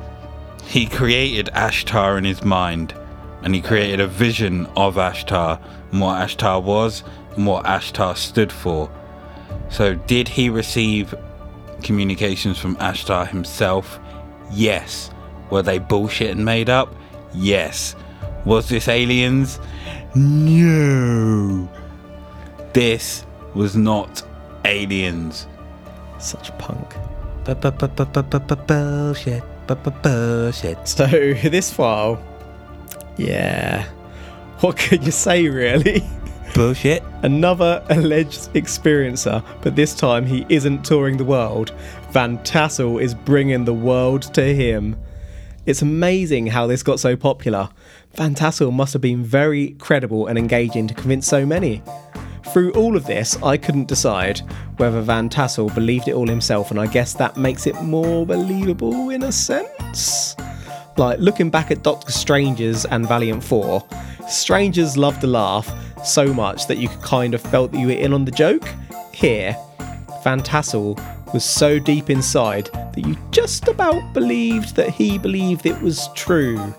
he 0.65 0.87
created 0.87 1.47
Ashtar 1.55 2.19
in 2.19 2.25
his 2.25 2.45
mind 2.45 2.95
and 3.43 3.55
he 3.55 3.61
created 3.61 4.01
a 4.01 4.07
vision 4.07 4.67
of 4.77 4.97
Ashtar 4.97 5.61
and 5.91 6.01
what 6.01 6.21
Ashtar 6.27 6.63
was 6.63 7.03
what 7.47 7.65
Ashtar 7.65 8.17
stood 8.17 8.53
for. 8.53 8.91
So, 9.71 9.95
did 9.95 10.29
he 10.29 10.51
receive 10.51 11.15
communications 11.83 12.59
from 12.59 12.77
Ashtar 12.77 13.29
himself? 13.29 13.99
Yes. 14.51 15.11
Were 15.51 15.63
they 15.63 15.79
bullshit 15.79 16.31
and 16.31 16.45
made 16.45 16.69
up? 16.71 16.95
Yes. 17.35 17.95
Was 18.45 18.69
this 18.69 18.89
aliens? 18.89 19.59
No. 20.15 21.69
This 22.73 23.25
was 23.55 23.77
not 23.77 24.23
aliens. 24.65 25.47
Such 26.19 26.57
punk. 26.59 26.95
Bullshit. 28.67 29.43
Bullshit. 29.67 30.89
So 30.89 31.07
this 31.07 31.73
file, 31.73 32.23
yeah. 33.17 33.87
What 34.61 34.77
could 34.77 35.05
you 35.05 35.13
say, 35.13 35.49
really? 35.49 36.03
Bullshit. 36.59 37.05
Another 37.23 37.85
alleged 37.89 38.53
experiencer, 38.55 39.45
but 39.63 39.77
this 39.77 39.95
time 39.95 40.27
he 40.27 40.45
isn't 40.49 40.85
touring 40.85 41.17
the 41.17 41.25
world. 41.25 41.73
Van 42.11 42.43
Tassel 42.43 42.99
is 42.99 43.15
bringing 43.15 43.65
the 43.65 43.73
world 43.73 44.23
to 44.35 44.43
him. 44.43 44.97
It's 45.67 45.83
amazing 45.83 46.49
how 46.49 46.67
this 46.67 46.83
got 46.83 46.99
so 46.99 47.15
popular. 47.15 47.69
Van 48.15 48.35
Tassel 48.35 48.73
must 48.73 48.93
have 48.93 49.01
been 49.01 49.23
very 49.23 49.77
credible 49.79 50.27
and 50.27 50.37
engaging 50.37 50.89
to 50.89 50.95
convince 50.95 51.29
so 51.29 51.47
many. 51.47 51.81
Through 52.53 52.73
all 52.73 52.97
of 52.97 53.07
this, 53.07 53.41
I 53.41 53.57
couldn't 53.57 53.87
decide 53.87 54.41
whether 54.79 55.01
Van 55.01 55.29
Tassel 55.29 55.69
believed 55.69 56.09
it 56.09 56.15
all 56.15 56.27
himself, 56.27 56.73
and 56.73 56.81
I 56.81 56.89
guess 56.89 57.15
that 57.15 57.37
makes 57.37 57.69
it 57.69 57.81
more 57.83 58.27
believable 58.27 59.11
in 59.11 59.23
a 59.23 59.31
sense. 59.31 60.35
Like 60.97 61.21
looking 61.21 61.51
back 61.51 61.71
at 61.71 61.85
Doctor 61.85 62.11
Stranges 62.11 62.85
and 62.85 63.07
Valiant 63.07 63.45
Thor, 63.45 63.87
Stranges 64.29 64.97
loved 64.97 65.21
to 65.21 65.29
laugh 65.29 65.73
so 66.09 66.33
much 66.33 66.67
that 66.67 66.79
you 66.79 66.89
kind 67.03 67.35
of 67.35 67.41
felt 67.41 67.73
that 67.73 67.79
you 67.79 67.89
were 67.89 67.93
in 67.93 68.13
on 68.13 68.25
the 68.25 68.31
joke. 68.31 68.67
Here, 69.13 69.57
Van 70.25 70.41
Tassel 70.41 70.99
was 71.33 71.45
so 71.45 71.79
deep 71.79 72.11
inside 72.11 72.67
that 72.73 73.05
you 73.07 73.17
just 73.31 73.69
about 73.69 74.15
believed 74.15 74.77
that 74.77 74.91
he 74.91 75.19
believed 75.19 75.67
it 75.67 75.81
was 75.83 76.09
true. 76.15 76.75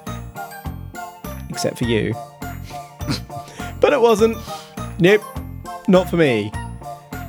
Except 1.49 1.77
for 1.77 1.85
you. 1.85 2.13
but 3.79 3.93
it 3.93 4.01
wasn't. 4.01 4.37
Nope, 4.99 5.21
not 5.87 6.09
for 6.09 6.17
me. 6.17 6.51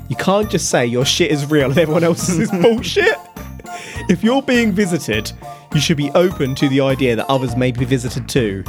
You 0.08 0.16
can't 0.16 0.50
just 0.50 0.70
say 0.70 0.86
your 0.86 1.04
shit 1.04 1.30
is 1.30 1.46
real 1.46 1.70
and 1.70 1.78
everyone 1.78 2.04
else's 2.04 2.38
is 2.38 2.50
bullshit. 2.62 3.16
If 4.08 4.24
you're 4.24 4.42
being 4.42 4.72
visited, 4.72 5.30
you 5.72 5.80
should 5.80 5.96
be 5.96 6.10
open 6.12 6.54
to 6.56 6.68
the 6.68 6.80
idea 6.80 7.14
that 7.14 7.26
others 7.30 7.54
may 7.56 7.70
be 7.70 7.84
visited 7.84 8.28
too. 8.28 8.64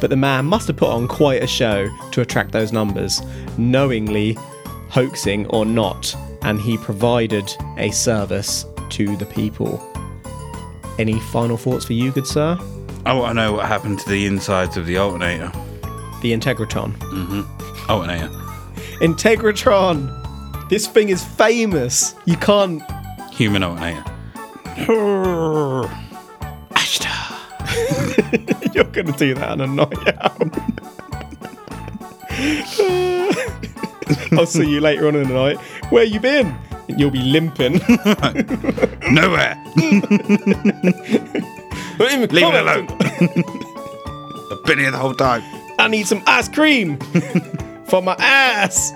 But 0.00 0.10
the 0.10 0.16
man 0.16 0.46
must 0.46 0.66
have 0.68 0.76
put 0.76 0.88
on 0.88 1.08
quite 1.08 1.42
a 1.42 1.46
show 1.46 1.88
to 2.12 2.20
attract 2.20 2.52
those 2.52 2.72
numbers, 2.72 3.22
knowingly 3.58 4.36
hoaxing 4.88 5.46
or 5.48 5.64
not, 5.64 6.14
and 6.42 6.60
he 6.60 6.78
provided 6.78 7.54
a 7.76 7.90
service 7.90 8.64
to 8.90 9.16
the 9.16 9.26
people. 9.26 9.86
Any 10.98 11.20
final 11.20 11.56
thoughts 11.56 11.84
for 11.84 11.92
you, 11.92 12.12
good 12.12 12.26
sir? 12.26 12.58
I 13.06 13.12
want 13.14 13.30
to 13.30 13.34
know 13.34 13.52
what 13.52 13.66
happened 13.66 13.98
to 14.00 14.08
the 14.08 14.26
insides 14.26 14.76
of 14.76 14.86
the 14.86 14.96
alternator. 14.98 15.50
The 16.22 16.32
Integratron. 16.32 16.96
Mm-hmm. 16.98 17.90
Alternator. 17.90 18.28
Integratron! 19.00 20.16
This 20.68 20.86
thing 20.86 21.08
is 21.08 21.24
famous. 21.24 22.14
You 22.26 22.36
can't. 22.36 22.82
Human 23.32 23.62
alternator. 23.62 24.04
You're 28.74 28.84
gonna 28.84 29.12
do 29.16 29.34
that 29.34 29.50
on 29.50 29.60
a 29.60 29.66
night 29.66 30.08
out. 30.18 30.40
I'll 34.32 34.46
see 34.46 34.68
you 34.68 34.80
later 34.80 35.08
on 35.08 35.16
in 35.16 35.28
the 35.28 35.34
night. 35.34 35.58
Where 35.90 36.04
you 36.04 36.20
been? 36.20 36.54
You'll 36.88 37.10
be 37.10 37.22
limping. 37.22 37.74
Nowhere. 39.12 39.62
Leave 41.98 42.32
Leave 42.32 42.54
it 42.54 42.60
alone. 42.60 42.86
I've 44.50 44.64
been 44.64 44.78
here 44.78 44.90
the 44.90 44.98
whole 44.98 45.14
time. 45.14 45.42
I 45.78 45.88
need 45.88 46.06
some 46.06 46.22
ice 46.26 46.48
cream 46.48 46.98
for 47.86 48.02
my 48.02 48.14
ass. 48.18 48.92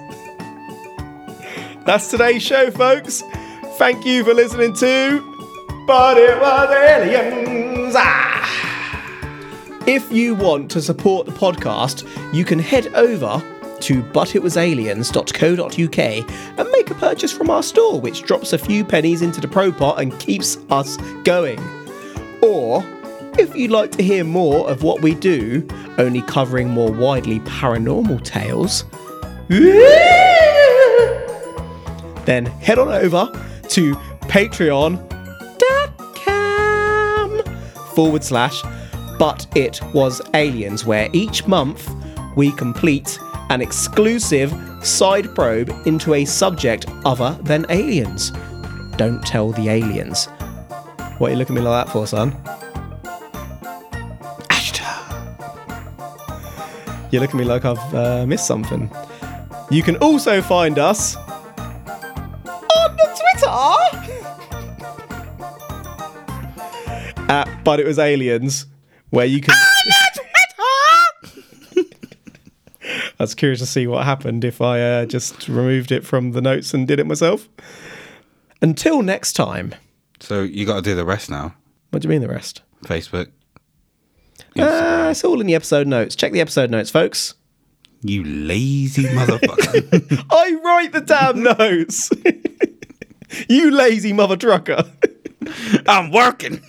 That's 1.84 2.10
today's 2.10 2.42
show, 2.42 2.70
folks. 2.70 3.22
Thank 3.76 4.04
you 4.06 4.24
for 4.24 4.32
listening 4.34 4.74
to 4.74 5.20
But 5.86 6.16
It 6.16 6.40
Was 6.40 6.70
Aliens. 6.70 7.94
Ah. 7.96 8.63
If 9.86 10.10
you 10.10 10.34
want 10.34 10.70
to 10.70 10.80
support 10.80 11.26
the 11.26 11.32
podcast, 11.32 12.08
you 12.34 12.46
can 12.46 12.58
head 12.58 12.86
over 12.94 13.42
to 13.80 14.02
butitwasaliens.co.uk 14.02 15.98
and 16.58 16.70
make 16.70 16.90
a 16.90 16.94
purchase 16.94 17.30
from 17.30 17.50
our 17.50 17.62
store, 17.62 18.00
which 18.00 18.22
drops 18.22 18.54
a 18.54 18.58
few 18.58 18.82
pennies 18.82 19.20
into 19.20 19.42
the 19.42 19.48
pro 19.48 19.70
pot 19.70 20.00
and 20.00 20.18
keeps 20.18 20.56
us 20.70 20.96
going. 21.24 21.60
Or, 22.40 22.82
if 23.36 23.54
you'd 23.54 23.72
like 23.72 23.90
to 23.92 24.02
hear 24.02 24.24
more 24.24 24.66
of 24.70 24.82
what 24.82 25.02
we 25.02 25.14
do, 25.14 25.68
only 25.98 26.22
covering 26.22 26.70
more 26.70 26.90
widely 26.90 27.40
paranormal 27.40 28.24
tales, 28.24 28.84
then 32.24 32.46
head 32.46 32.78
on 32.78 32.88
over 32.88 33.28
to 33.68 33.94
patreon.com 34.30 35.04
forward 37.94 38.24
slash 38.24 38.62
but 39.18 39.46
it 39.56 39.80
was 39.92 40.20
aliens 40.34 40.84
where 40.84 41.08
each 41.12 41.46
month 41.46 41.90
we 42.36 42.52
complete 42.52 43.18
an 43.50 43.60
exclusive 43.60 44.52
side 44.82 45.34
probe 45.34 45.70
into 45.86 46.14
a 46.14 46.24
subject 46.24 46.86
other 47.04 47.38
than 47.42 47.66
aliens. 47.68 48.32
Don't 48.96 49.24
tell 49.24 49.50
the 49.50 49.68
aliens. 49.68 50.26
What 51.18 51.28
are 51.28 51.30
you 51.32 51.38
looking 51.38 51.56
at 51.56 51.62
me 51.62 51.68
like 51.68 51.86
that 51.86 51.92
for 51.92 52.06
son? 52.06 52.36
You 57.14 57.20
look 57.20 57.30
at 57.30 57.36
me 57.36 57.44
like 57.44 57.64
I've 57.64 57.94
uh, 57.94 58.26
missed 58.26 58.44
something. 58.44 58.90
You 59.70 59.84
can 59.84 59.94
also 59.98 60.42
find 60.42 60.80
us 60.80 61.14
on 61.14 62.96
the 62.96 63.06
Twitter! 63.20 63.60
At 67.30 67.48
But 67.62 67.78
It 67.78 67.86
Was 67.86 68.00
Aliens, 68.00 68.66
where 69.14 69.26
you 69.26 69.40
can. 69.40 69.54
I 72.84 73.22
was 73.22 73.34
curious 73.34 73.60
to 73.60 73.66
see 73.66 73.86
what 73.86 74.04
happened 74.04 74.44
if 74.44 74.60
I 74.60 74.80
uh, 74.80 75.06
just 75.06 75.48
removed 75.48 75.92
it 75.92 76.04
from 76.04 76.32
the 76.32 76.42
notes 76.42 76.74
and 76.74 76.86
did 76.86 76.98
it 76.98 77.06
myself. 77.06 77.48
Until 78.60 79.02
next 79.02 79.34
time. 79.34 79.74
So 80.20 80.42
you 80.42 80.66
got 80.66 80.76
to 80.76 80.82
do 80.82 80.94
the 80.94 81.04
rest 81.04 81.30
now. 81.30 81.54
What 81.90 82.02
do 82.02 82.06
you 82.06 82.10
mean 82.10 82.20
the 82.22 82.28
rest? 82.28 82.62
Facebook. 82.84 83.30
Uh, 84.58 85.08
it's 85.10 85.24
all 85.24 85.40
in 85.40 85.46
the 85.46 85.54
episode 85.54 85.86
notes. 85.86 86.16
Check 86.16 86.32
the 86.32 86.40
episode 86.40 86.70
notes, 86.70 86.90
folks. 86.90 87.34
You 88.02 88.24
lazy 88.24 89.04
motherfucker. 89.04 90.26
I 90.30 90.60
write 90.62 90.92
the 90.92 91.00
damn 91.00 91.42
notes. 91.42 92.10
you 93.48 93.70
lazy 93.70 94.12
mother 94.12 94.36
trucker. 94.36 94.84
I'm 95.86 96.10
working. 96.10 96.60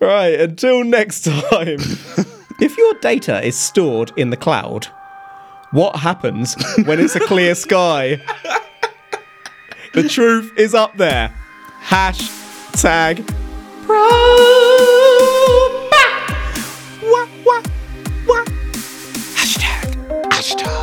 Right, 0.00 0.40
until 0.40 0.82
next 0.84 1.24
time. 1.24 1.78
if 2.60 2.76
your 2.76 2.94
data 2.94 3.40
is 3.46 3.56
stored 3.56 4.12
in 4.16 4.30
the 4.30 4.36
cloud, 4.36 4.88
what 5.70 5.96
happens 5.96 6.56
when 6.84 7.00
it's 7.00 7.14
a 7.14 7.20
clear 7.20 7.54
sky? 7.54 8.20
the 9.94 10.08
truth 10.08 10.52
is 10.56 10.74
up 10.74 10.96
there. 10.96 11.32
Hashtag 11.84 13.24
proba. 13.86 14.52
Hashtag, 19.36 20.30
hashtag. 20.30 20.81